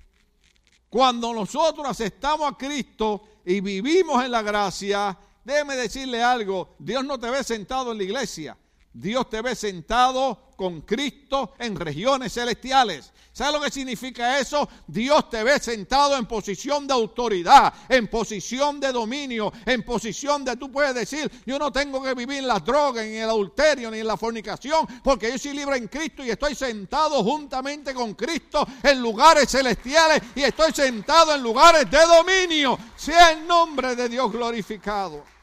Cuando 0.89 1.33
nosotros 1.33 1.87
aceptamos 1.87 2.51
a 2.51 2.57
Cristo 2.57 3.23
y 3.45 3.61
vivimos 3.61 4.25
en 4.25 4.31
la 4.31 4.41
gracia, 4.41 5.17
déjeme 5.41 5.77
decirle 5.77 6.21
algo, 6.21 6.75
Dios 6.77 7.05
no 7.05 7.17
te 7.17 7.29
ve 7.29 7.45
sentado 7.45 7.93
en 7.93 7.97
la 7.97 8.03
iglesia. 8.03 8.57
Dios 8.99 9.29
te 9.29 9.43
ve 9.43 9.53
sentado 9.53 10.53
con 10.55 10.81
Cristo 10.81 11.53
en 11.59 11.75
regiones 11.75 12.33
celestiales. 12.33 13.13
¿Sabes 13.31 13.53
lo 13.53 13.61
que 13.61 13.69
significa 13.69 14.39
eso? 14.39 14.67
Dios 14.87 15.29
te 15.29 15.43
ve 15.43 15.59
sentado 15.59 16.17
en 16.17 16.25
posición 16.25 16.87
de 16.87 16.95
autoridad, 16.95 17.71
en 17.87 18.07
posición 18.07 18.79
de 18.79 18.91
dominio, 18.91 19.53
en 19.67 19.83
posición 19.83 20.43
de 20.43 20.57
tú 20.57 20.71
puedes 20.71 20.95
decir, 20.95 21.31
yo 21.45 21.59
no 21.59 21.71
tengo 21.71 22.01
que 22.01 22.15
vivir 22.15 22.39
en 22.39 22.47
las 22.47 22.65
drogas, 22.65 23.05
en 23.05 23.13
el 23.13 23.29
adulterio, 23.29 23.91
ni 23.91 23.99
en 23.99 24.07
la 24.07 24.17
fornicación, 24.17 24.87
porque 25.03 25.29
yo 25.31 25.37
soy 25.37 25.53
libre 25.53 25.77
en 25.77 25.87
Cristo 25.87 26.25
y 26.25 26.31
estoy 26.31 26.55
sentado 26.55 27.23
juntamente 27.23 27.93
con 27.93 28.15
Cristo 28.15 28.67
en 28.81 28.99
lugares 28.99 29.47
celestiales 29.47 30.23
y 30.33 30.41
estoy 30.41 30.71
sentado 30.71 31.35
en 31.35 31.43
lugares 31.43 31.87
de 31.91 31.99
dominio. 31.99 32.79
Sea 32.95 33.33
el 33.33 33.45
nombre 33.45 33.95
de 33.95 34.09
Dios 34.09 34.31
glorificado. 34.31 35.36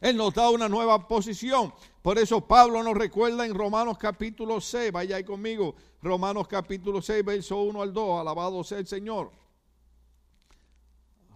Él 0.00 0.16
nos 0.16 0.34
da 0.34 0.50
una 0.50 0.68
nueva 0.68 1.08
posición. 1.08 1.72
Por 2.02 2.18
eso 2.18 2.40
Pablo 2.40 2.82
nos 2.82 2.94
recuerda 2.94 3.46
en 3.46 3.54
Romanos 3.54 3.98
capítulo 3.98 4.60
6, 4.60 4.92
vaya 4.92 5.16
ahí 5.16 5.24
conmigo, 5.24 5.74
Romanos 6.02 6.46
capítulo 6.46 7.00
6, 7.02 7.24
verso 7.24 7.56
1 7.62 7.82
al 7.82 7.92
2, 7.92 8.20
alabado 8.20 8.62
sea 8.62 8.78
el 8.78 8.86
Señor. 8.86 9.32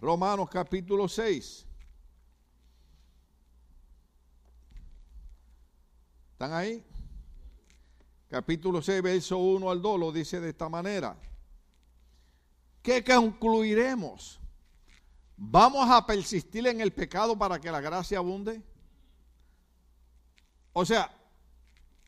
Romanos 0.01 0.49
capítulo 0.51 1.09
6. 1.09 1.66
¿Están 6.33 6.53
ahí? 6.53 6.83
Capítulo 8.29 8.81
6, 8.81 9.03
verso 9.03 9.38
1 9.38 9.70
al 9.70 9.83
2 9.83 10.01
lo 10.01 10.12
dice 10.12 10.40
de 10.40 10.51
esta 10.51 10.68
manera. 10.68 11.16
¿Qué 12.83 13.05
concluiremos? 13.05 14.39
¿Vamos 15.42 15.88
a 15.88 16.05
persistir 16.05 16.66
en 16.66 16.83
el 16.83 16.92
pecado 16.92 17.37
para 17.37 17.59
que 17.59 17.72
la 17.72 17.81
gracia 17.81 18.18
abunde? 18.18 18.62
O 20.74 20.85
sea, 20.85 21.11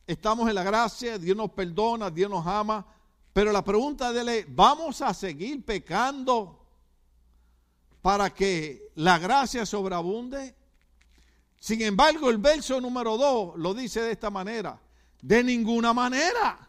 estamos 0.05 0.47
en 0.47 0.53
la 0.53 0.61
gracia, 0.61 1.17
Dios 1.17 1.35
nos 1.35 1.49
perdona, 1.49 2.11
Dios 2.11 2.29
nos 2.29 2.45
ama, 2.45 2.85
pero 3.33 3.51
la 3.51 3.63
pregunta 3.63 4.13
de 4.13 4.21
él 4.21 4.29
es, 4.29 4.45
¿vamos 4.55 5.01
a 5.01 5.15
seguir 5.15 5.65
pecando 5.65 6.63
para 8.03 8.31
que 8.31 8.91
la 8.93 9.17
gracia 9.17 9.65
sobreabunde? 9.65 10.55
Sin 11.59 11.81
embargo, 11.81 12.29
el 12.29 12.37
verso 12.37 12.79
número 12.79 13.17
2 13.17 13.57
lo 13.57 13.73
dice 13.73 14.01
de 14.03 14.11
esta 14.11 14.29
manera, 14.29 14.79
de 15.19 15.43
ninguna 15.43 15.91
manera. 15.91 16.59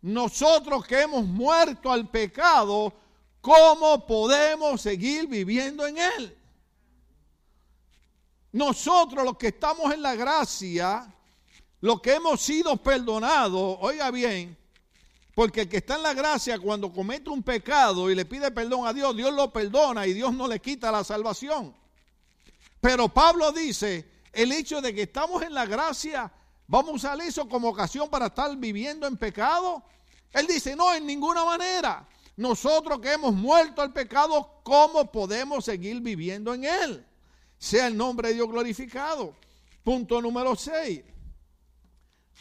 Nosotros 0.00 0.86
que 0.86 1.02
hemos 1.02 1.26
muerto 1.26 1.92
al 1.92 2.08
pecado, 2.08 2.94
¿cómo 3.40 4.06
podemos 4.06 4.80
seguir 4.80 5.26
viviendo 5.26 5.86
en 5.86 5.98
él? 5.98 6.38
Nosotros 8.52 9.24
los 9.24 9.36
que 9.36 9.48
estamos 9.48 9.92
en 9.92 10.02
la 10.02 10.14
gracia, 10.14 11.12
los 11.80 12.00
que 12.00 12.14
hemos 12.14 12.40
sido 12.40 12.76
perdonados, 12.76 13.78
oiga 13.80 14.10
bien, 14.10 14.56
porque 15.34 15.60
el 15.60 15.68
que 15.68 15.76
está 15.76 15.96
en 15.96 16.02
la 16.02 16.14
gracia 16.14 16.58
cuando 16.58 16.92
comete 16.92 17.30
un 17.30 17.42
pecado 17.42 18.10
y 18.10 18.14
le 18.14 18.24
pide 18.24 18.50
perdón 18.50 18.86
a 18.86 18.92
Dios, 18.92 19.16
Dios 19.16 19.32
lo 19.32 19.52
perdona 19.52 20.06
y 20.06 20.12
Dios 20.12 20.32
no 20.34 20.48
le 20.48 20.60
quita 20.60 20.90
la 20.90 21.04
salvación. 21.04 21.74
Pero 22.80 23.08
Pablo 23.08 23.52
dice, 23.52 24.08
el 24.32 24.50
hecho 24.52 24.80
de 24.80 24.94
que 24.94 25.02
estamos 25.02 25.42
en 25.42 25.54
la 25.54 25.66
gracia, 25.66 26.32
vamos 26.66 26.90
a 26.90 26.94
usar 26.94 27.20
eso 27.20 27.48
como 27.48 27.68
ocasión 27.68 28.08
para 28.08 28.26
estar 28.26 28.56
viviendo 28.56 29.06
en 29.06 29.16
pecado. 29.16 29.82
Él 30.32 30.46
dice, 30.46 30.74
no, 30.74 30.92
en 30.92 31.06
ninguna 31.06 31.44
manera. 31.44 32.06
Nosotros 32.38 33.00
que 33.00 33.14
hemos 33.14 33.34
muerto 33.34 33.82
al 33.82 33.92
pecado, 33.92 34.60
¿cómo 34.62 35.10
podemos 35.10 35.64
seguir 35.64 36.00
viviendo 36.00 36.54
en 36.54 36.66
él? 36.66 37.04
Sea 37.58 37.88
el 37.88 37.96
nombre 37.96 38.28
de 38.28 38.34
Dios 38.34 38.48
glorificado. 38.48 39.34
Punto 39.82 40.22
número 40.22 40.54
6. 40.54 41.02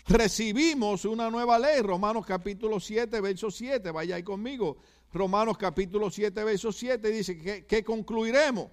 Recibimos 0.06 1.04
una 1.06 1.32
nueva 1.32 1.58
ley. 1.58 1.82
Romanos 1.82 2.28
capítulo 2.28 2.80
7, 2.80 3.20
verso 3.22 3.50
7. 3.50 3.90
Vaya 3.90 4.18
ahí 4.18 4.22
conmigo. 4.22 4.78
Romanos 5.14 5.58
capítulo 5.58 6.12
7, 6.12 6.44
verso 6.44 6.72
7 6.72 7.10
dice 7.10 7.36
que, 7.36 7.66
que 7.66 7.84
concluiremos. 7.84 8.68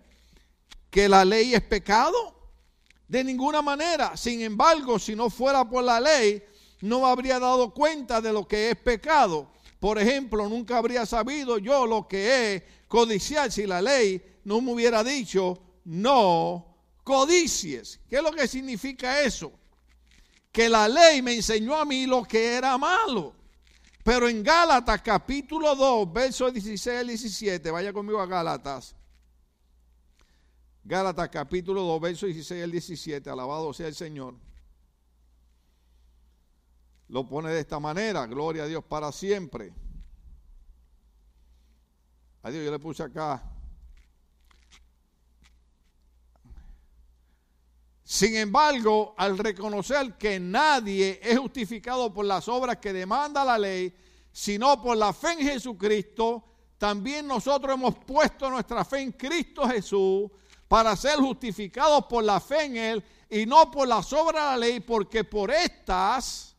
Que 0.91 1.09
la 1.09 1.25
ley 1.25 1.55
es 1.55 1.63
pecado. 1.63 2.51
De 3.09 3.25
ninguna 3.25 3.63
manera. 3.63 4.15
Sin 4.19 4.43
embargo, 4.43 4.99
si 4.99 5.17
no 5.17 5.31
fuera 5.31 5.67
por 5.67 5.85
la 5.85 5.99
ley, 6.01 6.43
no 6.83 7.07
habría 7.07 7.39
dado 7.39 7.73
cuenta 7.73 8.21
de 8.21 8.31
lo 8.31 8.47
que 8.47 8.73
es 8.73 8.77
pecado. 8.77 9.54
Por 9.85 9.99
ejemplo, 9.99 10.49
nunca 10.49 10.79
habría 10.79 11.05
sabido 11.05 11.59
yo 11.59 11.87
lo 11.87 12.09
que 12.09 12.55
es 12.55 12.63
codiciar 12.89 13.53
si 13.53 13.67
la 13.67 13.83
ley 13.83 14.39
no 14.45 14.63
me 14.63 14.73
hubiera 14.73 15.05
dicho 15.05 15.59
no 15.85 16.79
codicies. 17.05 18.01
¿Qué 18.09 18.17
es 18.17 18.23
lo 18.23 18.33
que 18.33 18.49
significa 18.49 19.21
eso? 19.21 19.53
Que 20.51 20.71
la 20.71 20.89
ley 20.89 21.21
me 21.21 21.35
enseñó 21.35 21.77
a 21.77 21.85
mí 21.85 22.07
lo 22.07 22.25
que 22.25 22.55
era 22.55 22.79
malo. 22.79 23.35
Pero 24.03 24.27
en 24.27 24.43
Gálatas 24.43 25.03
capítulo 25.03 25.75
2, 25.75 26.11
versos 26.11 26.55
16 26.55 27.01
al 27.01 27.09
17, 27.09 27.71
vaya 27.71 27.93
conmigo 27.93 28.23
a 28.23 28.27
Gálatas. 28.27 28.97
Gálatas 30.83 31.29
capítulo 31.29 31.83
2, 31.83 32.01
versos 32.01 32.29
16 32.29 32.65
al 32.65 32.71
17, 32.71 33.29
alabado 33.29 33.75
sea 33.75 33.89
el 33.89 33.95
Señor. 33.95 34.35
Lo 37.09 37.27
pone 37.27 37.51
de 37.51 37.61
esta 37.61 37.79
manera, 37.79 38.27
gloria 38.27 38.65
a 38.65 38.67
Dios 38.67 38.85
para 38.85 39.13
siempre. 39.13 39.73
Adiós, 42.43 42.65
yo 42.65 42.71
le 42.71 42.79
puse 42.79 43.03
acá 43.03 43.55
Sin 48.15 48.37
embargo, 48.37 49.15
al 49.17 49.37
reconocer 49.37 50.15
que 50.19 50.39
nadie 50.39 51.19
es 51.21 51.37
justificado 51.37 52.13
por 52.13 52.27
las 52.27 52.47
obras 52.49 52.77
que 52.77 52.93
demanda 52.93 53.45
la 53.45 53.59
ley, 53.59 53.93
sino 54.31 54.81
por 54.81 54.97
la 54.97 55.13
fe 55.13 55.33
en 55.33 55.39
Jesucristo, 55.39 56.45
también 56.77 57.27
nosotros 57.27 57.75
hemos 57.75 57.97
puesto 57.97 58.49
nuestra 58.51 58.85
fe 58.85 59.01
en 59.01 59.11
Cristo 59.11 59.67
Jesús 59.67 60.31
para 60.69 60.95
ser 60.95 61.17
justificados 61.17 62.05
por 62.05 62.23
la 62.23 62.39
fe 62.39 62.67
en 62.67 62.77
Él 62.77 63.05
y 63.29 63.47
no 63.47 63.69
por 63.71 63.89
las 63.89 64.13
obras 64.13 64.45
de 64.45 64.51
la 64.51 64.57
ley, 64.59 64.81
porque 64.81 65.25
por 65.25 65.51
estas 65.51 66.54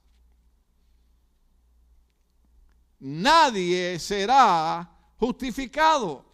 nadie 3.00 4.00
será 4.00 4.90
justificado. 5.18 6.26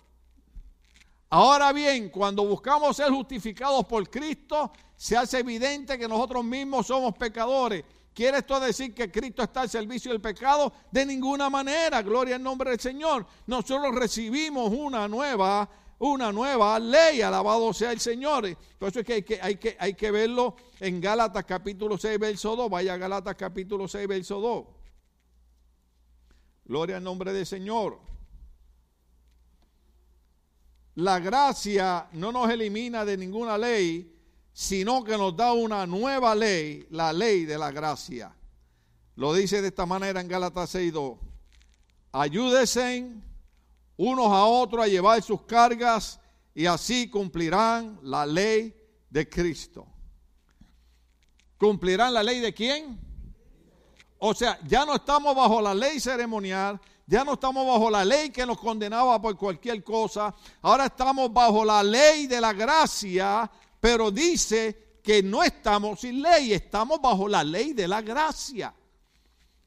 Ahora 1.29 1.71
bien, 1.71 2.09
cuando 2.09 2.45
buscamos 2.45 2.97
ser 2.97 3.09
justificados 3.09 3.85
por 3.85 4.09
Cristo, 4.09 4.71
se 4.97 5.15
hace 5.15 5.39
evidente 5.39 5.97
que 5.97 6.07
nosotros 6.07 6.43
mismos 6.43 6.87
somos 6.87 7.15
pecadores. 7.15 7.85
¿Quiere 8.13 8.39
esto 8.39 8.59
decir 8.59 8.93
que 8.93 9.09
Cristo 9.09 9.41
está 9.41 9.61
al 9.61 9.69
servicio 9.69 10.11
del 10.11 10.19
pecado? 10.19 10.73
De 10.91 11.05
ninguna 11.05 11.49
manera, 11.49 12.01
gloria 12.01 12.35
al 12.35 12.43
nombre 12.43 12.71
del 12.71 12.79
Señor. 12.81 13.25
Nosotros 13.47 13.95
recibimos 13.95 14.73
una 14.73 15.07
nueva, 15.07 15.69
una 15.99 16.33
nueva 16.33 16.77
ley, 16.77 17.21
alabado 17.21 17.73
sea 17.73 17.93
el 17.93 18.01
Señor. 18.01 18.53
Por 18.77 18.89
eso 18.89 18.99
es 18.99 19.05
que 19.05 19.13
hay 19.13 19.23
que, 19.23 19.39
hay 19.41 19.55
que, 19.55 19.77
hay 19.79 19.93
que 19.93 20.11
verlo 20.11 20.57
en 20.81 20.99
Gálatas 20.99 21.45
capítulo 21.45 21.97
6, 21.97 22.19
verso 22.19 22.57
2. 22.57 22.69
Vaya 22.69 22.95
a 22.95 23.35
capítulo 23.35 23.87
6, 23.87 24.05
verso 24.05 24.41
2. 24.41 24.80
Gloria 26.71 26.95
al 26.95 27.03
nombre 27.03 27.33
del 27.33 27.45
Señor. 27.45 27.99
La 30.95 31.19
gracia 31.19 32.07
no 32.13 32.31
nos 32.31 32.49
elimina 32.49 33.03
de 33.03 33.17
ninguna 33.17 33.57
ley, 33.57 34.17
sino 34.53 35.03
que 35.03 35.17
nos 35.17 35.35
da 35.35 35.51
una 35.51 35.85
nueva 35.85 36.33
ley, 36.33 36.87
la 36.89 37.11
ley 37.11 37.43
de 37.43 37.57
la 37.57 37.73
gracia. 37.73 38.33
Lo 39.17 39.33
dice 39.33 39.61
de 39.61 39.67
esta 39.67 39.85
manera 39.85 40.21
en 40.21 40.29
Gálatas 40.29 40.73
6.2. 40.73 41.19
Ayúdense 42.13 43.15
unos 43.97 44.27
a 44.27 44.45
otros 44.45 44.85
a 44.85 44.87
llevar 44.87 45.21
sus 45.21 45.41
cargas 45.41 46.21
y 46.55 46.67
así 46.67 47.09
cumplirán 47.09 47.99
la 48.01 48.25
ley 48.25 48.73
de 49.09 49.27
Cristo. 49.27 49.85
¿Cumplirán 51.57 52.13
la 52.13 52.23
ley 52.23 52.39
de 52.39 52.53
quién? 52.53 53.10
O 54.23 54.33
sea, 54.33 54.59
ya 54.67 54.85
no 54.85 54.95
estamos 54.95 55.35
bajo 55.35 55.61
la 55.61 55.73
ley 55.73 55.99
ceremonial, 55.99 56.79
ya 57.05 57.23
no 57.23 57.33
estamos 57.33 57.65
bajo 57.67 57.89
la 57.89 58.05
ley 58.05 58.29
que 58.29 58.45
nos 58.45 58.57
condenaba 58.57 59.21
por 59.21 59.35
cualquier 59.35 59.83
cosa, 59.83 60.33
ahora 60.61 60.85
estamos 60.85 61.31
bajo 61.33 61.65
la 61.65 61.83
ley 61.83 62.27
de 62.27 62.39
la 62.39 62.53
gracia 62.53 63.49
pero 63.81 64.11
dice 64.11 64.99
que 65.03 65.23
no 65.23 65.43
estamos 65.43 66.01
sin 66.01 66.21
ley, 66.21 66.53
estamos 66.53 67.01
bajo 67.01 67.27
la 67.27 67.43
ley 67.43 67.73
de 67.73 67.87
la 67.87 68.01
gracia. 68.01 68.73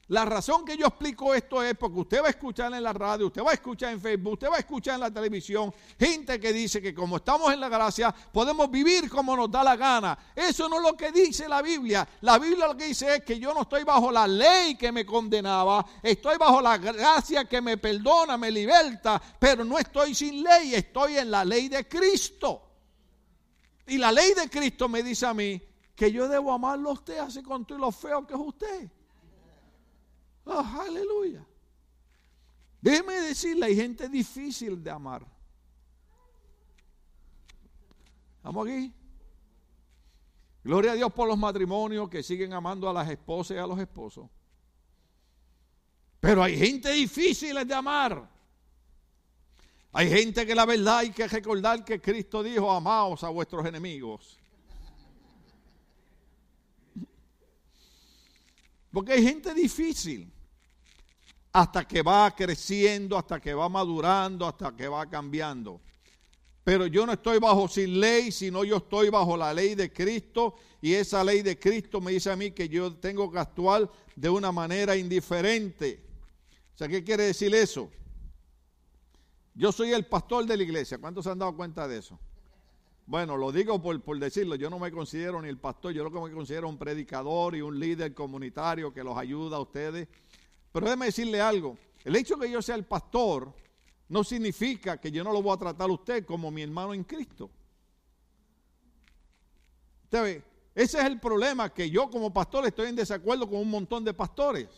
La 0.09 0.27
razón 0.27 0.67
que 0.67 0.77
yo 0.77 0.87
explico 0.87 1.35
esto 1.35 1.63
es 1.63 1.75
porque 1.79 2.01
usted 2.01 2.23
va 2.23 2.27
a 2.27 2.31
escuchar 2.31 2.73
en 2.75 2.83
la 2.83 2.93
radio, 2.93 3.29
usted 3.29 3.43
va 3.43 3.53
a 3.53 3.55
escuchar 3.55 3.91
en 3.91 4.01
Facebook, 4.01 4.35
usted 4.35 4.51
va 4.51 4.57
a 4.57 4.59
escuchar 4.59 4.97
en 4.97 5.01
la 5.01 5.11
televisión 5.11 5.73
gente 5.99 6.39
que 6.39 6.53
dice 6.53 6.83
que 6.83 6.95
como 6.95 7.17
estamos 7.17 7.51
en 7.51 7.59
la 7.59 7.71
gracia 7.71 8.15
podemos 8.33 8.71
vivir 8.71 9.09
como 9.09 9.35
nos 9.35 9.51
da 9.51 9.65
la 9.65 9.77
gana. 9.77 10.19
Eso 10.37 10.69
no 10.69 10.77
es 10.77 10.83
lo 10.83 10.95
que 10.95 11.11
dice 11.11 11.49
la 11.49 11.63
Biblia. 11.63 12.07
La 12.21 12.39
Biblia 12.39 12.67
lo 12.67 12.77
que 12.77 12.85
dice 12.85 13.17
es 13.17 13.25
que 13.25 13.39
yo 13.39 13.55
no 13.55 13.63
estoy 13.63 13.83
bajo 13.83 14.13
la 14.13 14.27
ley 14.27 14.75
que 14.75 14.93
me 14.93 15.07
condenaba, 15.07 15.87
estoy 16.03 16.37
bajo 16.37 16.61
la 16.61 16.77
gracia 16.77 17.47
que 17.47 17.63
me 17.63 17.79
perdona, 17.79 18.37
me 18.37 18.51
liberta, 18.51 19.21
pero 19.39 19.65
no 19.65 19.79
estoy 19.79 20.15
sin 20.15 20.43
ley, 20.43 20.75
estoy 20.75 21.17
en 21.17 21.31
la 21.31 21.47
ley 21.47 21.71
de 21.71 21.89
Cristo. 21.89 22.61
Y 23.87 23.97
la 23.97 24.13
ley 24.13 24.35
de 24.35 24.51
Cristo 24.51 24.87
me 24.87 25.03
dice 25.03 25.25
a 25.25 25.33
mí 25.33 25.63
que 25.97 26.13
yo 26.13 26.29
debo 26.29 26.53
amarlo 26.53 26.91
a 26.91 26.93
usted 26.93 27.19
así 27.19 27.43
con 27.43 27.65
todo 27.65 27.79
lo 27.79 27.91
feo 27.91 28.27
que 28.27 28.35
es 28.35 28.41
usted. 28.41 28.91
Oh, 30.45 30.81
aleluya. 30.81 31.45
Déjeme 32.81 33.15
decirle, 33.15 33.67
hay 33.67 33.77
gente 33.77 34.09
difícil 34.09 34.83
de 34.83 34.91
amar. 34.91 35.27
¿Estamos 38.37 38.67
aquí? 38.67 38.93
Gloria 40.63 40.93
a 40.93 40.95
Dios 40.95 41.13
por 41.13 41.27
los 41.29 41.39
matrimonios 41.39 42.09
que 42.09 42.23
siguen 42.23 42.53
amando 42.53 42.89
a 42.89 42.93
las 42.93 43.09
esposas 43.09 43.57
y 43.57 43.61
a 43.61 43.67
los 43.67 43.79
esposos. 43.79 44.29
Pero 46.21 46.43
hay 46.43 46.57
gente 46.59 46.91
difícil 46.93 47.67
de 47.67 47.75
amar. 47.75 48.31
Hay 49.93 50.09
gente 50.11 50.47
que 50.47 50.55
la 50.55 50.67
verdad 50.67 50.99
hay 50.99 51.11
que 51.11 51.29
recordar 51.29 51.85
que 51.85 52.01
Cristo 52.01 52.43
dijo, 52.43 52.71
amaos 52.71 53.23
a 53.25 53.29
vuestros 53.29 53.65
enemigos. 53.65 54.39
Porque 58.95 59.13
hay 59.15 59.25
gente 59.25 59.53
difícil. 59.53 60.33
Hasta 61.53 61.87
que 61.87 62.01
va 62.01 62.35
creciendo, 62.35 63.19
hasta 63.19 63.41
que 63.41 63.53
va 63.53 63.69
madurando, 63.69 64.47
hasta 64.47 64.75
que 64.75 64.87
va 64.87 65.09
cambiando. 65.11 65.81
Pero 66.63 66.87
yo 66.87 67.05
no 67.05 67.13
estoy 67.13 67.39
bajo 67.39 67.69
sin 67.69 68.01
ley, 68.01 68.33
sino 68.33 68.65
yo 68.65 68.79
estoy 68.79 69.11
bajo 69.11 69.37
la 69.37 69.53
ley 69.53 69.75
de 69.75 69.93
Cristo. 69.93 70.55
Y 70.81 70.95
esa 70.95 71.23
ley 71.25 71.43
de 71.43 71.59
Cristo 71.59 72.01
me 72.01 72.13
dice 72.13 72.31
a 72.31 72.37
mí 72.37 72.53
que 72.53 72.69
yo 72.69 72.95
tengo 72.95 73.31
que 73.31 73.39
actuar 73.39 73.91
de 74.15 74.29
una 74.31 74.53
manera 74.53 74.97
indiferente. 74.97 76.01
O 76.75 76.79
sea, 76.79 76.89
¿qué 76.89 77.03
quiere 77.03 77.25
decir 77.25 77.55
eso? 77.55 77.91
Yo 79.55 79.73
soy 79.73 79.93
el 79.93 80.07
pastor 80.07 80.47
de 80.47 80.57
la 80.57 80.63
iglesia. 80.63 80.99
¿Cuántos 80.99 81.25
se 81.25 81.31
han 81.31 81.39
dado 81.39 81.57
cuenta 81.57 81.87
de 81.87 81.99
eso? 81.99 82.19
Bueno, 83.07 83.37
lo 83.37 83.53
digo 83.53 83.81
por, 83.83 84.19
decirlo, 84.19 84.55
yo 84.55 84.71
no 84.71 84.79
me 84.79 84.91
considero 84.91 85.43
ni 85.43 85.49
el 85.49 85.59
pastor, 85.59 85.93
yo 85.93 86.05
lo 86.05 86.11
que 86.11 86.21
me 86.21 86.35
considero 86.35 86.69
un 86.69 86.79
predicador 86.79 87.55
y 87.55 87.61
un 87.61 87.79
líder 87.79 88.15
comunitario 88.15 88.95
que 88.95 89.05
los 89.05 89.17
ayuda 89.17 89.59
a 89.59 89.61
ustedes. 89.61 90.09
Pero 90.73 90.87
déjeme 90.87 91.07
decirle 91.07 91.41
algo, 91.41 91.77
el 92.03 92.17
hecho 92.17 92.37
de 92.37 92.47
que 92.47 92.53
yo 92.53 92.63
sea 92.63 92.77
el 92.77 92.85
pastor 92.85 93.53
no 94.09 94.25
significa 94.25 94.99
que 94.99 95.11
yo 95.11 95.23
no 95.23 95.33
lo 95.33 95.43
voy 95.43 95.55
a 95.55 95.59
tratar 95.59 95.91
a 95.91 95.93
usted 95.93 96.25
como 96.25 96.51
mi 96.51 96.63
hermano 96.63 96.95
en 96.95 97.05
Cristo. 97.05 97.51
Usted 100.05 100.23
ve, 100.23 100.43
ese 100.75 100.99
es 100.99 101.05
el 101.05 101.21
problema, 101.21 101.73
que 101.73 101.91
yo 101.91 102.11
como 102.11 102.33
pastor 102.33 102.67
estoy 102.67 102.89
en 102.89 102.97
desacuerdo 102.97 103.49
con 103.49 103.59
un 103.59 103.71
montón 103.71 104.03
de 104.03 104.15
pastores. 104.15 104.69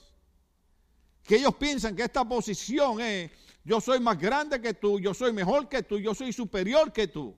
Que 1.22 1.36
ellos 1.36 1.54
piensan 1.54 1.94
que 1.94 2.02
esta 2.02 2.28
posición 2.28 3.00
es 3.00 3.30
yo 3.64 3.80
soy 3.80 4.00
más 4.00 4.18
grande 4.18 4.60
que 4.60 4.74
tú, 4.74 4.98
yo 4.98 5.14
soy 5.14 5.32
mejor 5.32 5.68
que 5.68 5.82
tú, 5.82 5.98
yo 5.98 6.14
soy 6.14 6.32
superior 6.32 6.92
que 6.92 7.08
tú. 7.08 7.34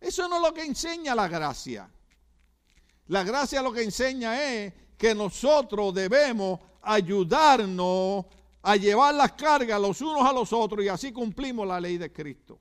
Eso 0.00 0.28
no 0.28 0.36
es 0.36 0.42
lo 0.42 0.54
que 0.54 0.64
enseña 0.64 1.14
la 1.14 1.28
gracia. 1.28 1.90
La 3.08 3.24
gracia 3.24 3.62
lo 3.62 3.72
que 3.72 3.82
enseña 3.82 4.42
es 4.42 4.72
que 4.96 5.14
nosotros 5.14 5.94
debemos 5.94 6.60
ayudarnos 6.82 8.26
a 8.62 8.76
llevar 8.76 9.14
las 9.14 9.32
cargas 9.32 9.80
los 9.80 10.00
unos 10.00 10.24
a 10.24 10.32
los 10.32 10.52
otros 10.52 10.84
y 10.84 10.88
así 10.88 11.12
cumplimos 11.12 11.66
la 11.66 11.80
ley 11.80 11.96
de 11.96 12.12
Cristo. 12.12 12.60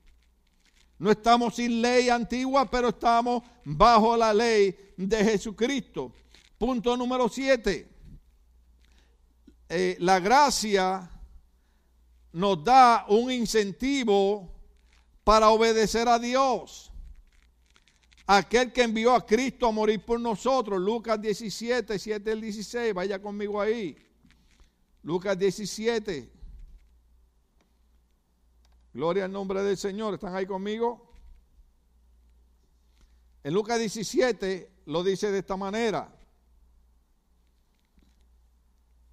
No 0.99 1.11
estamos 1.11 1.55
sin 1.55 1.81
ley 1.81 2.09
antigua, 2.09 2.69
pero 2.69 2.89
estamos 2.89 3.43
bajo 3.63 4.17
la 4.17 4.33
ley 4.33 4.93
de 4.97 5.23
Jesucristo. 5.23 6.13
Punto 6.57 6.97
número 6.97 7.29
siete. 7.29 7.89
Eh, 9.69 9.97
la 9.99 10.19
gracia 10.19 11.11
nos 12.31 12.63
da 12.63 13.05
un 13.09 13.29
incentivo 13.31 14.49
para 15.23 15.49
obedecer 15.49 16.07
a 16.07 16.17
Dios. 16.17 16.91
Aquel 18.29 18.73
que 18.73 18.83
envió 18.83 19.15
a 19.15 19.25
Cristo 19.25 19.67
a 19.67 19.71
morir 19.71 20.03
por 20.03 20.19
nosotros, 20.19 20.81
Lucas 20.81 21.19
17, 21.21 21.97
7 21.97 22.31
al 22.31 22.41
16, 22.41 22.93
vaya 22.93 23.21
conmigo 23.21 23.61
ahí. 23.61 23.97
Lucas 25.01 25.39
17. 25.39 26.29
Gloria 28.93 29.23
al 29.23 29.31
nombre 29.31 29.63
del 29.63 29.77
Señor, 29.77 30.15
¿están 30.15 30.35
ahí 30.35 30.45
conmigo? 30.45 31.09
En 33.45 33.53
Lucas 33.53 33.79
17 33.79 34.71
lo 34.87 35.03
dice 35.03 35.31
de 35.31 35.39
esta 35.39 35.55
manera. 35.55 36.13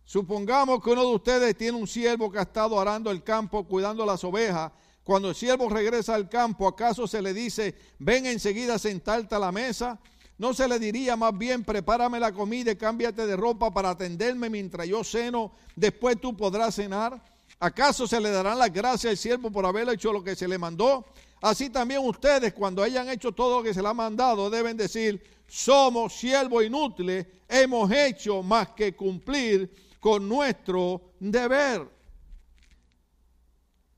Supongamos 0.05 0.83
que 0.83 0.91
uno 0.91 1.03
de 1.03 1.15
ustedes 1.15 1.57
tiene 1.57 1.79
un 1.79 1.87
siervo 1.87 2.33
que 2.33 2.39
ha 2.39 2.43
estado 2.43 2.81
arando 2.81 3.13
el 3.13 3.23
campo, 3.23 3.65
cuidando 3.65 4.05
las 4.05 4.25
ovejas. 4.25 4.73
Cuando 5.05 5.29
el 5.29 5.35
siervo 5.35 5.69
regresa 5.69 6.15
al 6.15 6.31
campo, 6.31 6.67
¿acaso 6.67 7.07
se 7.07 7.21
le 7.21 7.35
dice, 7.35 7.75
ven 7.99 8.25
enseguida 8.25 8.75
a 8.75 8.79
sentarte 8.79 9.35
a 9.35 9.39
la 9.39 9.53
mesa? 9.53 10.01
¿No 10.39 10.55
se 10.55 10.67
le 10.67 10.79
diría 10.79 11.15
más 11.15 11.37
bien, 11.37 11.63
prepárame 11.63 12.19
la 12.19 12.33
comida 12.33 12.73
y 12.73 12.77
cámbiate 12.77 13.27
de 13.27 13.37
ropa 13.37 13.73
para 13.73 13.91
atenderme 13.91 14.49
mientras 14.49 14.89
yo 14.89 15.05
ceno, 15.05 15.53
después 15.77 16.19
tú 16.21 16.35
podrás 16.35 16.75
cenar? 16.75 17.23
¿Acaso 17.61 18.07
se 18.07 18.21
le 18.21 18.31
darán 18.31 18.59
las 18.59 18.73
gracias 18.73 19.11
al 19.11 19.17
siervo 19.17 19.51
por 19.51 19.65
haber 19.67 19.89
hecho 19.91 20.13
lo 20.13 20.25
que 20.25 20.35
se 20.35 20.49
le 20.49 20.59
mandó? 20.59 21.05
Así 21.41 21.69
también 21.69 22.01
ustedes, 22.03 22.55
cuando 22.55 22.83
hayan 22.83 23.09
hecho 23.11 23.31
todo 23.31 23.59
lo 23.59 23.63
que 23.63 23.75
se 23.75 23.83
le 23.83 23.89
ha 23.89 23.95
mandado, 23.95 24.49
deben 24.49 24.77
decir, 24.77 25.23
somos 25.47 26.15
siervos 26.15 26.65
inútiles, 26.65 27.27
hemos 27.47 27.93
hecho 27.93 28.43
más 28.43 28.71
que 28.71 28.97
cumplir 28.97 29.71
con 30.01 30.27
nuestro 30.27 31.01
deber. 31.21 31.94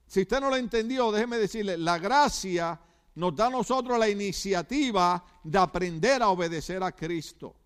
Si 0.06 0.22
usted 0.22 0.40
no 0.40 0.50
lo 0.50 0.56
entendió, 0.56 1.10
déjeme 1.10 1.38
decirle, 1.38 1.76
la 1.76 1.98
gracia 1.98 2.78
nos 3.16 3.34
da 3.34 3.46
a 3.46 3.50
nosotros 3.50 3.98
la 3.98 4.08
iniciativa 4.08 5.24
de 5.42 5.58
aprender 5.58 6.22
a 6.22 6.28
obedecer 6.28 6.82
a 6.82 6.92
Cristo. 6.92 7.56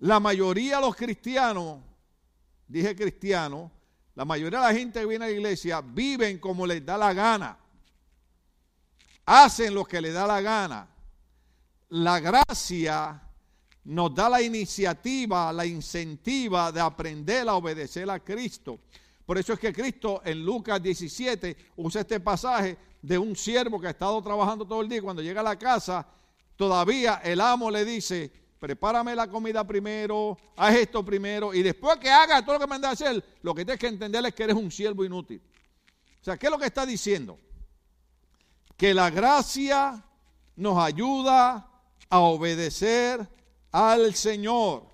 La 0.00 0.20
mayoría 0.20 0.76
de 0.76 0.82
los 0.82 0.94
cristianos, 0.94 1.80
dije 2.68 2.94
cristianos, 2.94 3.70
la 4.14 4.24
mayoría 4.24 4.60
de 4.60 4.66
la 4.66 4.74
gente 4.74 5.00
que 5.00 5.06
viene 5.06 5.24
a 5.24 5.28
la 5.28 5.34
iglesia 5.34 5.80
viven 5.80 6.38
como 6.38 6.66
les 6.66 6.84
da 6.84 6.98
la 6.98 7.12
gana. 7.12 7.56
Hacen 9.24 9.74
lo 9.74 9.84
que 9.84 10.00
les 10.00 10.12
da 10.12 10.26
la 10.26 10.40
gana. 10.40 10.88
La 11.90 12.20
gracia 12.20 13.22
nos 13.84 14.14
da 14.14 14.28
la 14.28 14.42
iniciativa, 14.42 15.52
la 15.52 15.64
incentiva 15.64 16.72
de 16.72 16.80
aprender 16.80 17.48
a 17.48 17.54
obedecer 17.54 18.08
a 18.10 18.20
Cristo. 18.20 18.80
Por 19.26 19.36
eso 19.38 19.52
es 19.52 19.58
que 19.58 19.72
Cristo 19.72 20.22
en 20.24 20.44
Lucas 20.44 20.80
17 20.80 21.56
usa 21.76 22.02
este 22.02 22.20
pasaje 22.20 22.78
de 23.02 23.18
un 23.18 23.34
siervo 23.34 23.80
que 23.80 23.88
ha 23.88 23.90
estado 23.90 24.22
trabajando 24.22 24.64
todo 24.64 24.80
el 24.80 24.88
día. 24.88 25.02
Cuando 25.02 25.20
llega 25.20 25.40
a 25.40 25.44
la 25.44 25.58
casa, 25.58 26.06
todavía 26.56 27.20
el 27.24 27.40
amo 27.40 27.68
le 27.68 27.84
dice, 27.84 28.30
prepárame 28.60 29.16
la 29.16 29.28
comida 29.28 29.66
primero, 29.66 30.38
haz 30.56 30.76
esto 30.76 31.04
primero, 31.04 31.52
y 31.52 31.62
después 31.62 31.98
que 31.98 32.08
haga 32.08 32.40
todo 32.42 32.54
lo 32.54 32.60
que 32.60 32.66
me 32.68 32.76
anda 32.76 32.90
a 32.90 32.92
hacer, 32.92 33.22
lo 33.42 33.52
que 33.52 33.64
tienes 33.64 33.80
que 33.80 33.88
entender 33.88 34.24
es 34.24 34.32
que 34.32 34.44
eres 34.44 34.56
un 34.56 34.70
siervo 34.70 35.04
inútil. 35.04 35.42
O 36.20 36.24
sea, 36.24 36.36
¿qué 36.36 36.46
es 36.46 36.52
lo 36.52 36.58
que 36.58 36.66
está 36.66 36.86
diciendo? 36.86 37.38
Que 38.76 38.94
la 38.94 39.10
gracia 39.10 40.04
nos 40.54 40.78
ayuda 40.78 41.68
a 42.08 42.18
obedecer 42.20 43.28
al 43.72 44.14
Señor. 44.14 44.86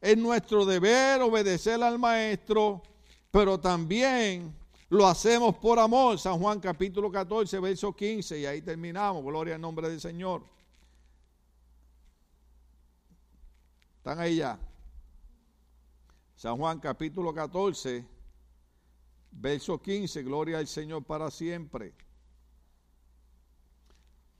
Es 0.00 0.16
nuestro 0.16 0.64
deber 0.64 1.22
obedecer 1.22 1.82
al 1.82 1.98
Maestro, 1.98 2.82
pero 3.30 3.58
también 3.58 4.54
lo 4.88 5.06
hacemos 5.06 5.56
por 5.56 5.78
amor. 5.78 6.18
San 6.18 6.38
Juan 6.38 6.60
capítulo 6.60 7.10
14, 7.10 7.60
verso 7.60 7.94
15, 7.94 8.38
y 8.38 8.46
ahí 8.46 8.62
terminamos. 8.62 9.22
Gloria 9.24 9.56
al 9.56 9.60
nombre 9.60 9.88
del 9.88 10.00
Señor. 10.00 10.42
¿Están 13.98 14.20
ahí 14.20 14.36
ya? 14.36 14.58
San 16.36 16.56
Juan 16.56 16.78
capítulo 16.78 17.34
14, 17.34 18.06
verso 19.32 19.82
15, 19.82 20.22
gloria 20.22 20.58
al 20.58 20.68
Señor 20.68 21.04
para 21.04 21.30
siempre. 21.30 21.92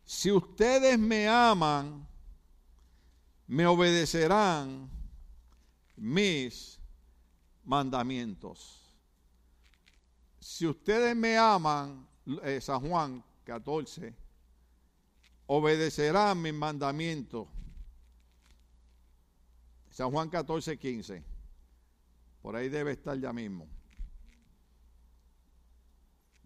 Si 0.05 0.33
ustedes 0.33 0.99
me 0.99 1.29
aman, 1.29 2.07
me 3.47 3.67
obedecerán 3.67 4.89
mis 5.97 6.79
mandamientos. 7.65 8.78
Si 10.51 10.67
ustedes 10.67 11.15
me 11.15 11.37
aman, 11.37 12.09
eh, 12.43 12.59
San 12.63 12.81
Juan 12.81 13.23
14, 13.45 14.15
obedecerán 15.47 16.41
mis 16.41 16.55
mandamientos. 16.55 17.47
San 19.91 20.11
Juan 20.11 20.31
14, 20.31 20.79
15. 20.79 21.23
Por 22.41 22.57
ahí 22.57 22.71
debe 22.71 22.93
estar 22.93 23.21
ya 23.21 23.31
mismo. 23.31 23.69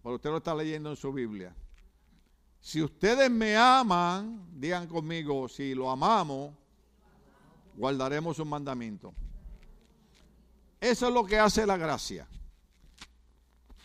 Pero 0.03 0.15
usted 0.15 0.31
lo 0.31 0.37
está 0.39 0.53
leyendo 0.53 0.89
en 0.89 0.97
su 0.97 1.13
Biblia. 1.13 1.55
Si 2.59 2.83
ustedes 2.83 3.31
me 3.31 3.55
aman, 3.55 4.49
digan 4.59 4.85
conmigo, 4.85 5.47
si 5.47 5.73
lo 5.73 5.89
amamos, 5.89 6.53
guardaremos 7.77 8.37
un 8.37 8.49
mandamiento. 8.49 9.13
Eso 10.81 11.07
es 11.07 11.13
lo 11.13 11.25
que 11.25 11.39
hace 11.39 11.65
la 11.65 11.77
gracia. 11.77 12.27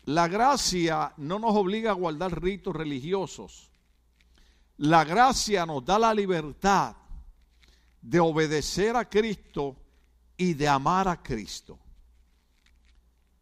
La 0.09 0.27
gracia 0.27 1.13
no 1.19 1.39
nos 1.39 1.55
obliga 1.55 1.91
a 1.91 1.93
guardar 1.95 2.43
ritos 2.43 2.75
religiosos. 2.75 3.71
La 4.79 5.05
gracia 5.05 5.67
nos 5.67 5.85
da 5.85 5.99
la 5.99 6.15
libertad 6.15 6.97
de 8.01 8.19
obedecer 8.19 8.97
a 8.97 9.07
Cristo 9.07 9.77
y 10.35 10.55
de 10.55 10.67
amar 10.67 11.09
a 11.09 11.23
Cristo. 11.23 11.79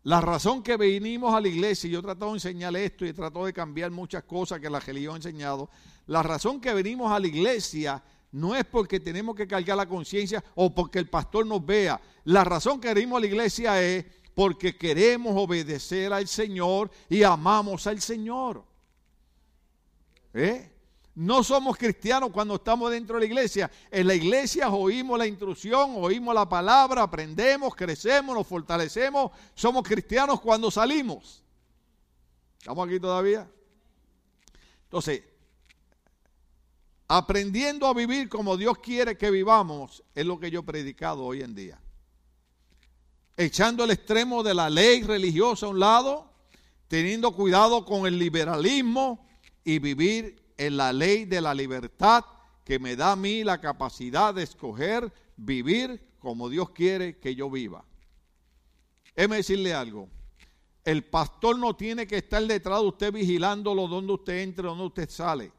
La 0.03 0.21
razón 0.21 0.61
que 0.61 0.77
venimos 0.77 1.33
a 1.33 1.41
la 1.41 1.47
iglesia, 1.47 1.87
y 1.87 1.93
yo 1.93 2.01
he 2.01 2.03
tratado 2.03 2.33
de 2.33 2.39
enseñar 2.39 2.75
esto 2.75 3.07
y 3.07 3.11
he 3.11 3.15
tratado 3.15 3.47
de 3.47 3.53
cambiar 3.53 3.93
muchas 3.93 4.25
cosas 4.25 4.59
que 4.59 4.69
la 4.69 4.81
religión 4.81 5.15
ha 5.15 5.17
enseñado, 5.19 5.71
la 6.07 6.25
razón 6.25 6.61
que 6.61 6.75
venimos 6.75 7.13
a 7.13 7.21
la 7.21 7.29
iglesia 7.29 8.03
no 8.33 8.57
es 8.57 8.65
porque 8.65 8.99
tenemos 8.99 9.37
que 9.37 9.47
cargar 9.47 9.77
la 9.77 9.87
conciencia 9.87 10.43
o 10.57 10.75
porque 10.75 10.99
el 10.99 11.09
pastor 11.09 11.47
nos 11.47 11.65
vea. 11.65 12.01
La 12.25 12.43
razón 12.43 12.81
que 12.81 12.93
venimos 12.93 13.19
a 13.19 13.21
la 13.21 13.27
iglesia 13.27 13.81
es 13.81 14.05
porque 14.37 14.77
queremos 14.77 15.33
obedecer 15.35 16.13
al 16.13 16.29
Señor 16.29 16.91
y 17.09 17.23
amamos 17.23 17.87
al 17.87 18.03
Señor. 18.03 18.63
¿Eh? 20.35 20.71
No 21.15 21.43
somos 21.43 21.79
cristianos 21.79 22.29
cuando 22.31 22.57
estamos 22.57 22.91
dentro 22.91 23.15
de 23.15 23.21
la 23.21 23.27
iglesia. 23.27 23.71
En 23.91 24.07
la 24.07 24.15
iglesia 24.15 24.69
oímos 24.69 25.19
la 25.19 25.27
instrucción, 25.27 25.95
oímos 25.97 26.35
la 26.35 26.47
palabra, 26.47 27.05
aprendemos, 27.05 27.75
crecemos, 27.75 28.37
nos 28.37 28.47
fortalecemos. 28.47 29.33
Somos 29.55 29.83
cristianos 29.83 30.39
cuando 30.43 30.71
salimos. 30.71 31.43
¿Estamos 32.59 32.87
aquí 32.87 33.01
todavía? 33.01 33.51
Entonces, 34.83 35.23
aprendiendo 37.09 37.87
a 37.87 37.95
vivir 37.95 38.29
como 38.29 38.59
Dios 38.59 38.77
quiere 38.81 39.17
que 39.17 39.31
vivamos 39.31 40.05
es 40.15 40.27
lo 40.27 40.39
que 40.39 40.51
yo 40.51 40.61
he 40.61 40.63
predicado 40.63 41.25
hoy 41.25 41.41
en 41.41 41.55
día. 41.55 41.81
Echando 43.37 43.85
el 43.85 43.91
extremo 43.91 44.43
de 44.43 44.55
la 44.55 44.71
ley 44.71 45.03
religiosa 45.03 45.67
a 45.67 45.69
un 45.69 45.79
lado, 45.79 46.31
teniendo 46.89 47.33
cuidado 47.33 47.85
con 47.85 48.07
el 48.07 48.19
liberalismo 48.19 49.27
y 49.63 49.79
vivir 49.79 50.43
en 50.57 50.77
la 50.77 50.93
ley 50.93 51.25
de 51.25 51.41
la 51.41 51.53
libertad 51.53 52.25
que 52.65 52.79
me 52.79 52.97
da 52.97 53.13
a 53.13 53.17
mí 53.17 53.45
la 53.45 53.61
capacidad 53.61 54.35
de 54.35 54.43
escoger 54.43 55.13
vivir 55.37 56.15
como 56.19 56.49
Dios 56.49 56.71
quiere 56.71 57.19
que 57.19 57.35
yo 57.35 57.51
viva. 57.51 57.85
Déjeme 59.15 59.37
decirle 59.37 59.75
algo. 59.75 60.09
El 60.85 61.05
pastor 61.05 61.59
no 61.59 61.77
tiene 61.77 62.07
que 62.07 62.17
estar 62.17 62.43
detrás 62.45 62.81
de 62.81 62.87
usted 62.87 63.13
vigilándolo 63.13 63.87
donde 63.87 64.13
usted 64.13 64.39
entra, 64.39 64.69
donde 64.69 64.85
usted 64.85 65.11
sale. 65.11 65.53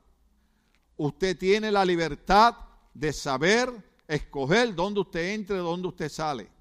Usted 0.95 1.37
tiene 1.37 1.71
la 1.71 1.85
libertad 1.85 2.55
de 2.93 3.13
saber 3.13 3.71
escoger 4.07 4.73
dónde 4.73 5.01
usted 5.01 5.33
entra, 5.33 5.57
dónde 5.57 5.87
usted 5.89 6.09
sale. 6.09 6.56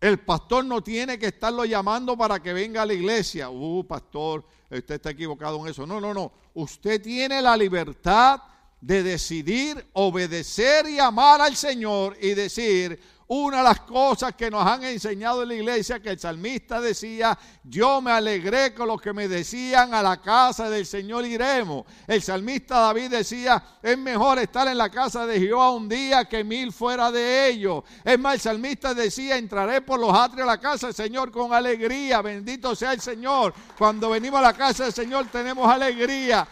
El 0.00 0.18
pastor 0.18 0.64
no 0.64 0.82
tiene 0.82 1.18
que 1.18 1.26
estarlo 1.26 1.64
llamando 1.64 2.16
para 2.16 2.40
que 2.40 2.52
venga 2.52 2.82
a 2.82 2.86
la 2.86 2.92
iglesia. 2.92 3.48
Uh, 3.48 3.84
pastor, 3.84 4.44
usted 4.70 4.96
está 4.96 5.10
equivocado 5.10 5.58
en 5.60 5.70
eso. 5.70 5.86
No, 5.86 6.00
no, 6.00 6.12
no. 6.12 6.32
Usted 6.54 7.00
tiene 7.02 7.40
la 7.40 7.56
libertad 7.56 8.40
de 8.80 9.02
decidir 9.02 9.86
obedecer 9.94 10.88
y 10.88 10.98
amar 10.98 11.40
al 11.40 11.56
Señor 11.56 12.16
y 12.20 12.34
decir, 12.34 13.00
una 13.28 13.58
de 13.58 13.62
las 13.64 13.80
cosas 13.80 14.34
que 14.34 14.50
nos 14.50 14.64
han 14.64 14.84
enseñado 14.84 15.42
en 15.42 15.48
la 15.48 15.54
iglesia, 15.54 16.00
que 16.00 16.10
el 16.10 16.18
salmista 16.18 16.80
decía, 16.80 17.36
yo 17.64 18.00
me 18.00 18.12
alegré 18.12 18.72
con 18.72 18.86
los 18.86 19.00
que 19.00 19.12
me 19.12 19.26
decían, 19.26 19.92
a 19.94 20.02
la 20.02 20.20
casa 20.20 20.70
del 20.70 20.86
Señor 20.86 21.24
iremos. 21.26 21.84
El 22.06 22.22
salmista 22.22 22.78
David 22.78 23.10
decía, 23.10 23.62
es 23.82 23.98
mejor 23.98 24.38
estar 24.38 24.68
en 24.68 24.78
la 24.78 24.90
casa 24.90 25.26
de 25.26 25.40
Jehová 25.40 25.72
un 25.72 25.88
día 25.88 26.26
que 26.26 26.44
mil 26.44 26.72
fuera 26.72 27.10
de 27.10 27.48
ellos. 27.48 27.82
Es 28.04 28.18
más, 28.18 28.34
el 28.34 28.40
salmista 28.40 28.94
decía, 28.94 29.36
entraré 29.36 29.80
por 29.80 29.98
los 29.98 30.16
atrios 30.16 30.46
de 30.46 30.52
la 30.52 30.60
casa 30.60 30.86
del 30.86 30.94
Señor 30.94 31.32
con 31.32 31.52
alegría, 31.52 32.22
bendito 32.22 32.76
sea 32.76 32.92
el 32.92 33.00
Señor. 33.00 33.52
Cuando 33.76 34.10
venimos 34.10 34.38
a 34.38 34.42
la 34.42 34.52
casa 34.52 34.84
del 34.84 34.92
Señor 34.92 35.26
tenemos 35.32 35.68
alegría. 35.68 36.46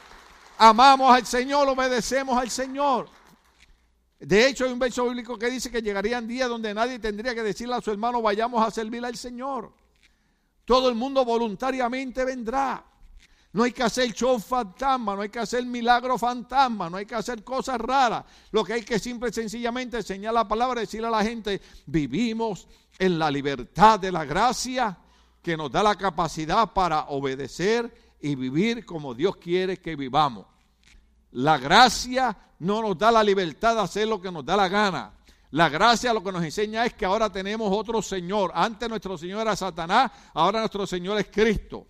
Amamos 0.59 1.15
al 1.15 1.25
Señor, 1.25 1.69
obedecemos 1.69 2.37
al 2.37 2.51
Señor. 2.51 3.14
De 4.19 4.49
hecho, 4.49 4.65
hay 4.65 4.73
un 4.73 4.79
verso 4.79 5.05
bíblico 5.05 5.39
que 5.39 5.51
dice 5.51 5.71
que 5.71 5.83
llegarían 5.83 6.27
días 6.27 6.49
donde 6.49 6.73
nadie 6.73 6.99
tendría 6.99 7.35
que 7.35 7.43
decirle 7.43 7.75
a 7.75 7.81
su 7.81 7.91
hermano, 7.91 8.23
vayamos 8.23 8.67
a 8.67 8.71
servir 8.71 9.05
al 9.05 9.17
Señor. 9.17 9.73
Todo 10.65 10.89
el 10.89 10.95
mundo 10.95 11.25
voluntariamente 11.25 12.25
vendrá. 12.25 12.85
No 13.53 13.63
hay 13.63 13.73
que 13.73 13.85
hacer 13.85 14.13
show 14.13 14.39
fantasma, 14.41 15.15
no 15.15 15.23
hay 15.23 15.29
que 15.29 15.39
hacer 15.39 15.65
milagro 15.65 16.19
fantasma, 16.19 16.91
no 16.91 16.97
hay 16.97 17.07
que 17.07 17.15
hacer 17.15 17.45
cosas 17.45 17.81
raras. 17.81 18.25
Lo 18.51 18.65
que 18.65 18.73
hay 18.73 18.83
que 18.83 18.99
simple 18.99 19.29
y 19.29 19.33
sencillamente 19.33 19.99
enseñar 19.99 20.35
la 20.35 20.49
palabra, 20.49 20.81
decirle 20.81 21.07
a 21.07 21.11
la 21.11 21.23
gente, 21.23 21.61
vivimos 21.87 22.67
en 22.99 23.17
la 23.19 23.31
libertad 23.31 24.01
de 24.01 24.11
la 24.11 24.25
gracia 24.25 24.99
que 25.41 25.57
nos 25.57 25.71
da 25.71 25.83
la 25.83 25.95
capacidad 25.95 26.73
para 26.73 27.03
obedecer 27.11 28.17
y 28.21 28.35
vivir 28.35 28.85
como 28.85 29.15
Dios 29.15 29.37
quiere 29.37 29.77
que 29.77 29.95
vivamos. 29.95 30.47
La 31.35 31.59
gracia 31.59 32.37
no 32.61 32.81
nos 32.83 32.97
da 32.97 33.11
la 33.11 33.23
libertad 33.23 33.75
de 33.75 33.83
hacer 33.83 34.07
lo 34.07 34.21
que 34.21 34.31
nos 34.31 34.45
da 34.45 34.57
la 34.57 34.69
gana. 34.69 35.13
La 35.51 35.69
gracia 35.69 36.13
lo 36.13 36.23
que 36.23 36.33
nos 36.33 36.45
enseña 36.45 36.85
es 36.85 36.95
que 36.95 37.05
ahora 37.05 37.31
tenemos 37.31 37.73
otro 37.73 38.03
Señor. 38.03 38.53
Antes 38.55 38.89
nuestro 38.89 39.19
Señor 39.19 39.41
era 39.43 39.57
Satanás, 39.57 40.11
ahora 40.33 40.61
nuestro 40.61 40.87
Señor 40.87 41.19
es 41.19 41.29
Cristo. 41.29 41.87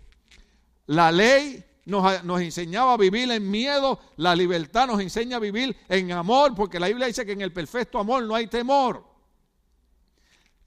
La 0.87 1.13
ley 1.13 1.63
nos, 1.87 2.41
enseñaba 2.41 2.95
a 2.95 2.97
vivir 2.97 3.31
en 3.31 3.51
miedo, 3.51 4.01
la 4.17 4.35
libertad 4.35 4.87
nos 4.87 5.01
enseña 5.01 5.37
a 5.37 5.41
vivir 5.41 5.77
en 5.89 6.13
amor, 6.13 6.55
porque 6.55 6.81
la 6.81 6.89
Biblia 6.89 7.07
dice 7.07 7.27
que 7.27 7.33
en 7.33 7.43
el 7.43 7.53
perfecto 7.53 7.99
amor 7.99 8.23
no 8.25 8.35
hay 8.35 8.47
temor. 8.47 9.05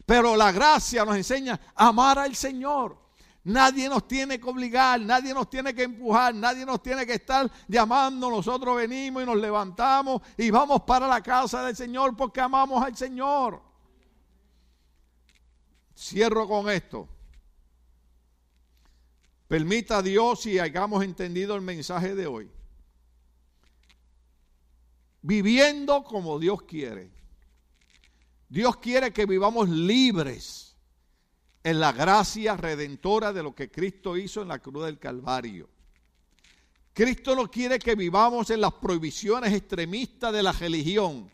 Pero 0.06 0.36
la 0.36 0.52
gracia 0.52 1.04
nos 1.04 1.16
enseña 1.16 1.60
a 1.76 1.88
amar 1.88 2.20
al 2.20 2.36
Señor. 2.36 3.07
Nadie 3.48 3.88
nos 3.88 4.06
tiene 4.10 4.42
que 4.42 4.50
obligar, 4.50 5.00
nadie 5.00 5.34
nos 5.34 5.50
tiene 5.50 5.74
que 5.74 5.84
empujar, 5.84 6.36
nadie 6.36 6.66
nos 6.66 6.84
tiene 6.84 7.06
que 7.06 7.14
estar 7.14 7.50
llamando. 7.70 8.30
Nosotros 8.30 8.76
venimos 8.76 9.24
y 9.24 9.26
nos 9.26 9.38
levantamos 9.38 10.22
y 10.36 10.50
vamos 10.52 10.82
para 10.82 11.08
la 11.08 11.24
casa 11.24 11.64
del 11.64 11.74
Señor 11.74 12.14
porque 12.18 12.42
amamos 12.42 12.84
al 12.84 12.98
Señor. 12.98 13.62
Cierro 15.98 16.46
con 16.46 16.70
esto. 16.70 17.08
Permita 19.48 20.00
a 20.00 20.02
Dios 20.02 20.46
y 20.46 20.60
hayamos 20.60 21.02
entendido 21.06 21.56
el 21.56 21.62
mensaje 21.62 22.16
de 22.16 22.28
hoy. 22.28 22.52
Viviendo 25.22 26.04
como 26.04 26.38
Dios 26.38 26.64
quiere. 26.64 27.14
Dios 28.50 28.76
quiere 28.76 29.14
que 29.14 29.26
vivamos 29.26 29.70
libres 29.70 30.67
en 31.68 31.82
la 31.82 31.92
gracia 31.92 32.56
redentora 32.56 33.34
de 33.34 33.44
lo 33.44 33.54
que 33.54 33.70
Cristo 33.70 34.16
hizo 34.16 34.42
en 34.42 34.48
la 34.48 34.60
cruz 34.60 34.86
del 34.86 34.98
Calvario. 34.98 35.68
Cristo 36.94 37.36
no 37.36 37.52
quiere 37.52 37.78
que 37.78 37.94
vivamos 37.94 38.50
en 38.52 38.62
las 38.62 38.72
prohibiciones 38.72 39.52
extremistas 39.54 40.32
de 40.32 40.44
la 40.44 40.54
religión. 40.54 41.30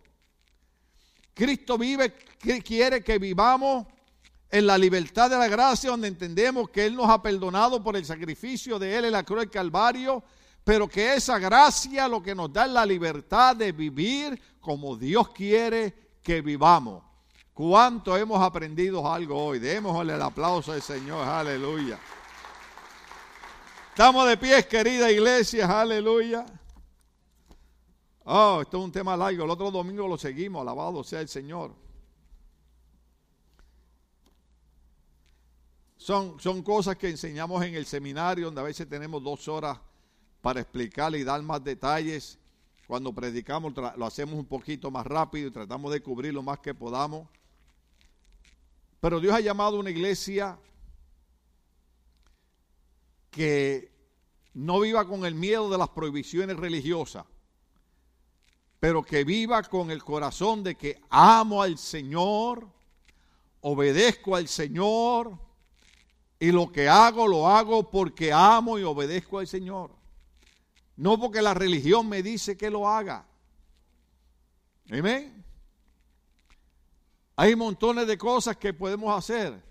Cristo 1.36 1.78
vive, 1.78 2.16
quiere 2.64 3.04
que 3.04 3.20
vivamos 3.20 3.86
en 4.50 4.66
la 4.66 4.76
libertad 4.76 5.30
de 5.30 5.38
la 5.38 5.48
gracia, 5.48 5.92
donde 5.92 6.08
entendemos 6.08 6.68
que 6.72 6.88
Él 6.88 6.96
nos 6.96 7.12
ha 7.12 7.22
perdonado 7.22 7.84
por 7.84 7.96
el 7.96 8.04
sacrificio 8.04 8.80
de 8.80 8.98
Él 8.98 9.06
en 9.06 9.12
la 9.12 9.24
cruz 9.24 9.42
del 9.42 9.52
Calvario, 9.52 10.24
pero 10.64 10.88
que 10.88 11.14
esa 11.14 11.38
gracia 11.38 12.08
lo 12.08 12.24
que 12.24 12.34
nos 12.34 12.52
da 12.52 12.66
es 12.66 12.72
la 12.72 12.88
libertad 12.88 13.56
de 13.56 13.72
vivir 13.72 14.42
como 14.60 14.96
Dios 14.98 15.30
quiere 15.30 15.94
que 16.24 16.42
vivamos. 16.42 17.13
¿Cuánto 17.54 18.18
hemos 18.18 18.42
aprendido 18.42 19.12
algo 19.12 19.46
hoy? 19.46 19.60
Démosle 19.60 20.16
el 20.16 20.22
aplauso 20.22 20.72
al 20.72 20.82
Señor, 20.82 21.28
aleluya. 21.28 22.00
Estamos 23.90 24.28
de 24.28 24.38
pies, 24.38 24.66
querida 24.66 25.12
iglesia, 25.12 25.82
aleluya. 25.82 26.48
Oh, 28.26 28.62
esto 28.64 28.78
es 28.80 28.84
un 28.84 28.92
tema 28.92 29.16
largo. 29.16 29.44
El 29.44 29.52
otro 29.52 29.70
domingo 29.70 30.08
lo 30.08 30.18
seguimos, 30.18 30.64
alabado 30.64 31.04
sea 31.04 31.22
el 31.22 31.28
Señor. 31.28 31.76
Son, 35.96 36.40
son 36.40 36.64
cosas 36.64 36.98
que 36.98 37.10
enseñamos 37.10 37.64
en 37.64 37.76
el 37.76 37.86
seminario, 37.86 38.46
donde 38.46 38.62
a 38.62 38.64
veces 38.64 38.90
tenemos 38.90 39.24
dos 39.24 39.48
horas 39.48 39.78
para 40.42 40.60
explicar 40.60 41.14
y 41.14 41.24
dar 41.24 41.42
más 41.44 41.64
detalles. 41.64 42.40
Cuando 42.88 43.14
predicamos 43.14 43.74
lo 43.96 44.06
hacemos 44.08 44.34
un 44.40 44.46
poquito 44.46 44.90
más 44.90 45.06
rápido 45.06 45.50
y 45.50 45.52
tratamos 45.52 45.92
de 45.94 46.02
cubrir 46.02 46.34
lo 46.34 46.42
más 46.42 46.58
que 46.58 46.74
podamos. 46.74 47.28
Pero 49.04 49.20
Dios 49.20 49.36
ha 49.36 49.42
llamado 49.42 49.76
a 49.76 49.80
una 49.82 49.90
iglesia 49.90 50.58
que 53.30 53.92
no 54.54 54.80
viva 54.80 55.06
con 55.06 55.26
el 55.26 55.36
miedo 55.36 55.70
de 55.70 55.78
las 55.78 55.90
prohibiciones 55.90 56.56
religiosas, 56.56 57.26
pero 58.80 59.04
que 59.04 59.26
viva 59.26 59.62
con 59.64 59.92
el 59.92 60.02
corazón 60.06 60.64
de 60.64 60.76
que 60.76 61.02
amo 61.10 61.62
al 61.62 61.78
Señor, 61.78 62.66
obedezco 63.60 64.38
al 64.38 64.48
Señor 64.48 65.38
y 66.40 66.54
lo 66.54 66.72
que 66.72 66.88
hago 66.88 67.28
lo 67.28 67.50
hago 67.50 67.92
porque 67.92 68.32
amo 68.32 68.80
y 68.80 68.84
obedezco 68.84 69.40
al 69.40 69.48
Señor. 69.48 69.92
No 70.96 71.20
porque 71.20 71.42
la 71.42 71.54
religión 71.54 72.08
me 72.08 72.24
dice 72.24 72.56
que 72.56 72.70
lo 72.70 72.88
haga. 72.88 73.28
Amén. 74.90 75.43
Hay 77.36 77.56
montones 77.56 78.08
de 78.08 78.18
cosas 78.18 78.58
que 78.58 78.74
podemos 78.74 79.18
hacer, 79.18 79.62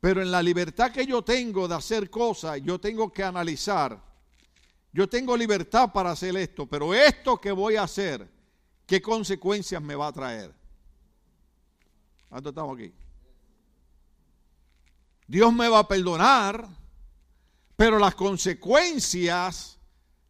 pero 0.00 0.22
en 0.22 0.30
la 0.30 0.42
libertad 0.42 0.90
que 0.90 1.06
yo 1.06 1.22
tengo 1.22 1.68
de 1.68 1.74
hacer 1.74 2.08
cosas, 2.08 2.60
yo 2.62 2.80
tengo 2.80 3.12
que 3.12 3.22
analizar. 3.22 4.00
Yo 4.92 5.08
tengo 5.08 5.36
libertad 5.36 5.90
para 5.90 6.10
hacer 6.10 6.36
esto, 6.36 6.66
pero 6.66 6.92
esto 6.92 7.40
que 7.40 7.50
voy 7.50 7.76
a 7.76 7.84
hacer, 7.84 8.28
¿qué 8.86 9.00
consecuencias 9.00 9.80
me 9.80 9.94
va 9.94 10.08
a 10.08 10.12
traer? 10.12 10.54
¿Cuánto 12.28 12.50
estamos 12.50 12.78
aquí? 12.78 12.92
Dios 15.26 15.52
me 15.52 15.68
va 15.68 15.78
a 15.78 15.88
perdonar, 15.88 16.68
pero 17.74 17.98
las 17.98 18.14
consecuencias 18.14 19.78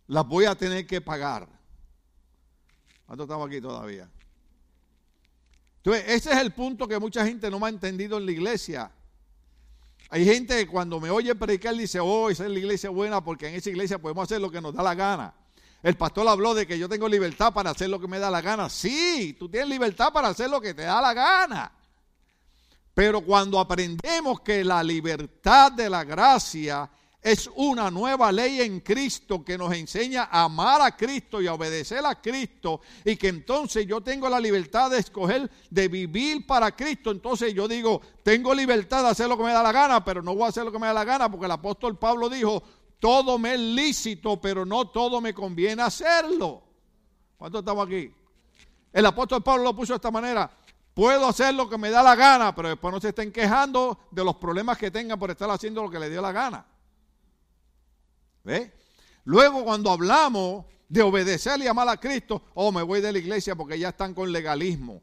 las 0.06 0.26
voy 0.26 0.44
a 0.44 0.54
tener 0.54 0.86
que 0.86 1.00
pagar. 1.00 1.48
¿Cuánto 3.06 3.24
estamos 3.24 3.48
aquí 3.48 3.60
todavía? 3.60 4.08
Entonces, 5.84 6.04
ese 6.06 6.30
es 6.30 6.38
el 6.38 6.52
punto 6.52 6.86
que 6.86 6.96
mucha 7.00 7.26
gente 7.26 7.50
no 7.50 7.58
me 7.58 7.66
ha 7.66 7.70
entendido 7.70 8.16
en 8.16 8.24
la 8.26 8.30
iglesia. 8.32 8.92
Hay 10.10 10.24
gente 10.24 10.56
que 10.56 10.66
cuando 10.68 11.00
me 11.00 11.10
oye 11.10 11.34
predicar 11.34 11.74
dice, 11.74 11.98
oh, 11.98 12.30
esa 12.30 12.44
es 12.44 12.50
la 12.50 12.58
iglesia 12.58 12.90
buena 12.90 13.24
porque 13.24 13.48
en 13.48 13.56
esa 13.56 13.70
iglesia 13.70 13.98
podemos 13.98 14.22
hacer 14.22 14.40
lo 14.40 14.50
que 14.50 14.60
nos 14.60 14.72
da 14.72 14.82
la 14.82 14.94
gana. 14.94 15.34
El 15.82 15.96
pastor 15.96 16.28
habló 16.28 16.54
de 16.54 16.68
que 16.68 16.78
yo 16.78 16.88
tengo 16.88 17.08
libertad 17.08 17.52
para 17.52 17.70
hacer 17.70 17.90
lo 17.90 17.98
que 17.98 18.06
me 18.06 18.20
da 18.20 18.30
la 18.30 18.40
gana. 18.40 18.68
Sí, 18.68 19.34
tú 19.36 19.48
tienes 19.48 19.68
libertad 19.68 20.12
para 20.12 20.28
hacer 20.28 20.48
lo 20.48 20.60
que 20.60 20.74
te 20.74 20.82
da 20.82 21.00
la 21.00 21.12
gana. 21.14 21.72
Pero 22.94 23.22
cuando 23.22 23.58
aprendemos 23.58 24.40
que 24.42 24.62
la 24.62 24.84
libertad 24.84 25.72
de 25.72 25.90
la 25.90 26.04
gracia 26.04 26.88
es 27.22 27.48
una 27.54 27.88
nueva 27.88 28.32
ley 28.32 28.60
en 28.60 28.80
Cristo 28.80 29.44
que 29.44 29.56
nos 29.56 29.72
enseña 29.72 30.24
a 30.24 30.42
amar 30.42 30.82
a 30.82 30.96
Cristo 30.96 31.40
y 31.40 31.46
a 31.46 31.54
obedecer 31.54 32.04
a 32.04 32.20
Cristo 32.20 32.80
y 33.04 33.16
que 33.16 33.28
entonces 33.28 33.86
yo 33.86 34.00
tengo 34.00 34.28
la 34.28 34.40
libertad 34.40 34.90
de 34.90 34.98
escoger 34.98 35.48
de 35.70 35.86
vivir 35.86 36.44
para 36.46 36.74
Cristo, 36.74 37.12
entonces 37.12 37.54
yo 37.54 37.68
digo, 37.68 38.00
tengo 38.24 38.52
libertad 38.52 39.04
de 39.04 39.10
hacer 39.10 39.28
lo 39.28 39.36
que 39.36 39.44
me 39.44 39.52
da 39.52 39.62
la 39.62 39.70
gana, 39.70 40.04
pero 40.04 40.20
no 40.20 40.34
voy 40.34 40.44
a 40.44 40.48
hacer 40.48 40.64
lo 40.64 40.72
que 40.72 40.80
me 40.80 40.88
da 40.88 40.94
la 40.94 41.04
gana 41.04 41.30
porque 41.30 41.46
el 41.46 41.52
apóstol 41.52 41.96
Pablo 41.96 42.28
dijo, 42.28 42.60
todo 42.98 43.38
me 43.38 43.54
es 43.54 43.60
lícito, 43.60 44.40
pero 44.40 44.66
no 44.66 44.88
todo 44.88 45.20
me 45.20 45.32
conviene 45.32 45.82
hacerlo. 45.82 46.64
¿Cuántos 47.36 47.60
estamos 47.60 47.86
aquí? 47.86 48.12
El 48.92 49.06
apóstol 49.06 49.42
Pablo 49.42 49.64
lo 49.64 49.76
puso 49.76 49.92
de 49.92 49.96
esta 49.96 50.10
manera, 50.10 50.50
Puedo 50.94 51.26
hacer 51.26 51.54
lo 51.54 51.70
que 51.70 51.78
me 51.78 51.88
da 51.88 52.02
la 52.02 52.14
gana, 52.14 52.54
pero 52.54 52.68
después 52.68 52.92
no 52.92 53.00
se 53.00 53.08
estén 53.08 53.32
quejando 53.32 53.98
de 54.10 54.22
los 54.22 54.36
problemas 54.36 54.76
que 54.76 54.90
tengan 54.90 55.18
por 55.18 55.30
estar 55.30 55.50
haciendo 55.50 55.82
lo 55.82 55.88
que 55.88 55.98
le 55.98 56.10
dio 56.10 56.20
la 56.20 56.32
gana. 56.32 56.66
Luego 59.24 59.64
cuando 59.64 59.90
hablamos 59.90 60.64
de 60.88 61.02
obedecer 61.02 61.60
y 61.60 61.66
amar 61.66 61.88
a 61.88 61.96
Cristo, 61.96 62.42
oh, 62.54 62.70
me 62.70 62.82
voy 62.82 63.00
de 63.00 63.12
la 63.12 63.18
iglesia 63.18 63.54
porque 63.54 63.78
ya 63.78 63.90
están 63.90 64.14
con 64.14 64.30
legalismo. 64.30 65.00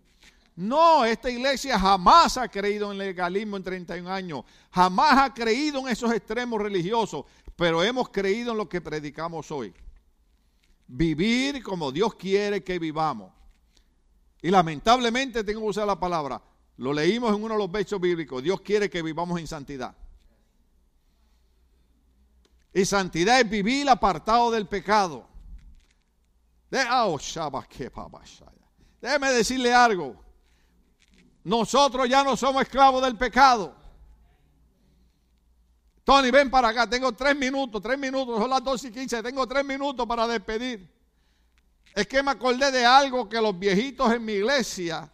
No, 0.55 1.05
esta 1.05 1.29
iglesia 1.29 1.79
jamás 1.79 2.37
ha 2.37 2.49
creído 2.49 2.91
en 2.91 2.97
legalismo 2.97 3.55
en 3.55 3.63
31 3.63 4.11
años, 4.11 4.43
jamás 4.71 5.17
ha 5.17 5.33
creído 5.33 5.79
en 5.79 5.87
esos 5.87 6.11
extremos 6.11 6.61
religiosos, 6.61 7.23
pero 7.55 7.81
hemos 7.81 8.09
creído 8.09 8.51
en 8.51 8.57
lo 8.57 8.67
que 8.67 8.81
predicamos 8.81 9.51
hoy. 9.51 9.73
Vivir 10.85 11.63
como 11.63 11.91
Dios 11.91 12.13
quiere 12.15 12.63
que 12.63 12.77
vivamos. 12.77 13.31
Y 14.41 14.49
lamentablemente 14.49 15.43
tengo 15.43 15.61
que 15.61 15.67
usar 15.67 15.87
la 15.87 15.99
palabra. 15.99 16.41
Lo 16.77 16.93
leímos 16.93 17.35
en 17.35 17.43
uno 17.43 17.53
de 17.53 17.59
los 17.59 17.71
versos 17.71 17.99
bíblicos. 17.99 18.41
Dios 18.41 18.61
quiere 18.61 18.89
que 18.89 19.01
vivamos 19.01 19.39
en 19.39 19.47
santidad. 19.47 19.95
Y 22.73 22.85
santidad 22.85 23.39
es 23.39 23.49
vivir 23.49 23.89
apartado 23.89 24.51
del 24.51 24.67
pecado. 24.67 25.27
Déjeme 29.01 29.31
decirle 29.31 29.73
algo. 29.73 30.15
Nosotros 31.43 32.07
ya 32.07 32.23
no 32.23 32.37
somos 32.37 32.61
esclavos 32.61 33.01
del 33.01 33.17
pecado. 33.17 33.75
Tony, 36.03 36.31
ven 36.31 36.49
para 36.49 36.69
acá. 36.69 36.87
Tengo 36.87 37.11
tres 37.13 37.35
minutos, 37.35 37.81
tres 37.81 37.97
minutos. 37.97 38.39
Son 38.39 38.49
las 38.49 38.63
dos 38.63 38.83
y 38.83 38.91
quince. 38.91 39.23
Tengo 39.23 39.47
tres 39.47 39.65
minutos 39.65 40.05
para 40.05 40.27
despedir. 40.27 40.91
Es 41.95 42.07
que 42.07 42.21
me 42.21 42.31
acordé 42.31 42.71
de 42.71 42.85
algo 42.85 43.27
que 43.27 43.41
los 43.41 43.57
viejitos 43.57 44.11
en 44.13 44.23
mi 44.23 44.33
iglesia, 44.33 45.11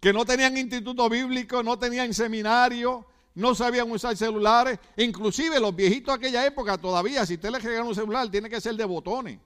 que 0.00 0.12
no 0.12 0.24
tenían 0.24 0.56
instituto 0.56 1.08
bíblico, 1.08 1.62
no 1.62 1.78
tenían 1.78 2.14
seminario, 2.14 3.06
no 3.36 3.54
sabían 3.54 3.90
usar 3.90 4.16
celulares, 4.16 4.78
inclusive 4.96 5.60
los 5.60 5.76
viejitos 5.76 6.14
de 6.14 6.26
aquella 6.26 6.46
época 6.46 6.78
todavía, 6.78 7.24
si 7.26 7.34
usted 7.34 7.50
les 7.50 7.62
regala 7.62 7.84
un 7.84 7.94
celular, 7.94 8.30
tiene 8.30 8.48
que 8.48 8.60
ser 8.60 8.74
de 8.74 8.84
botones. 8.84 9.38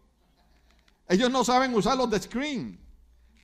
Ellos 1.09 1.29
no 1.29 1.45
saben 1.45 1.75
usar 1.75 1.97
los 1.97 2.09
de 2.09 2.21
screen. 2.21 2.79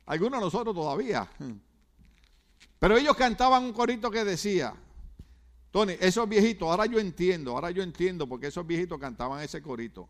Algunos 0.07 0.39
de 0.39 0.45
nosotros 0.45 0.73
todavía. 0.73 1.29
Pero 2.79 2.97
ellos 2.97 3.17
cantaban 3.17 3.65
un 3.65 3.73
corito 3.73 4.09
que 4.09 4.25
decía, 4.25 4.73
Tony, 5.73 5.95
esos 5.99 6.29
viejitos, 6.29 6.69
ahora 6.69 6.87
yo 6.87 7.01
entiendo, 7.01 7.51
ahora 7.51 7.73
yo 7.73 7.83
entiendo 7.83 8.29
porque 8.29 8.47
esos 8.47 8.65
viejitos 8.65 9.01
cantaban 9.01 9.43
ese 9.43 9.61
corito. 9.61 10.09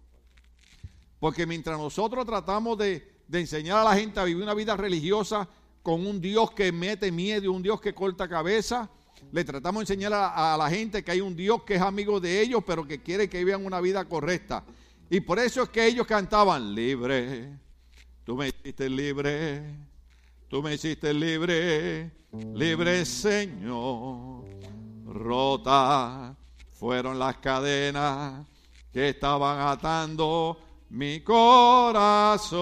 Porque 1.19 1.47
mientras 1.47 1.79
nosotros 1.79 2.27
tratamos 2.27 2.77
de, 2.77 3.25
enseñar 3.33 3.79
a 3.79 3.85
la 3.85 3.97
gente 3.97 4.21
a 4.21 4.25
vivir 4.25 4.43
una 4.43 4.53
vida 4.53 4.77
religiosa 4.77 5.49
con 5.83 6.07
un 6.07 6.21
Dios 6.21 6.51
que 6.51 6.73
mete 6.73 7.11
miedo, 7.11 7.51
un 7.53 7.63
Dios 7.63 7.81
que 7.81 7.95
corta 7.95 8.29
cabeza, 8.29 8.91
le 9.33 9.45
tratamos 9.45 9.81
de 9.81 9.95
enseñar 9.95 10.13
a, 10.15 10.57
la 10.57 10.71
gente 10.71 11.03
que 11.03 11.11
hay 11.11 11.21
un 11.21 11.37
Dios 11.37 11.63
que 11.63 11.75
es 11.75 11.83
amigo 11.83 12.21
de 12.21 12.41
ellos, 12.41 12.63
pero 12.67 12.87
que 12.87 13.03
quiere 13.03 13.29
que 13.29 13.45
vivan 13.45 13.65
una 13.65 13.81
vida 13.81 14.05
correcta. 14.05 14.65
Y 15.11 15.21
por 15.21 15.39
eso 15.39 15.63
es 15.63 15.69
que 15.69 15.87
ellos 15.87 16.07
cantaban, 16.07 16.75
libre, 16.75 17.51
tú 18.25 18.37
me 18.37 18.49
hiciste 18.49 18.89
libre, 18.89 19.63
tú 20.49 20.63
me 20.63 20.75
hiciste 20.75 21.15
libre, 21.15 22.11
libre 22.55 23.05
Señor, 23.05 24.45
rota 25.07 26.37
fueron 26.73 27.19
las 27.19 27.37
cadenas 27.39 28.47
que 28.93 29.11
estaban 29.11 29.69
atando 29.69 30.59
mi 30.91 31.21
corazón. 31.21 32.55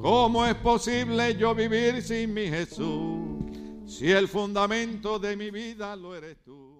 ¿Cómo 0.00 0.44
es 0.46 0.54
posible 0.56 1.36
yo 1.36 1.54
vivir 1.54 2.02
sin 2.02 2.34
mi 2.34 2.48
Jesús? 2.48 3.35
Si 3.86 4.10
el 4.10 4.26
fundamento 4.26 5.18
de 5.18 5.36
mi 5.36 5.50
vida 5.50 5.94
lo 5.94 6.14
eres 6.14 6.42
tú. 6.42 6.75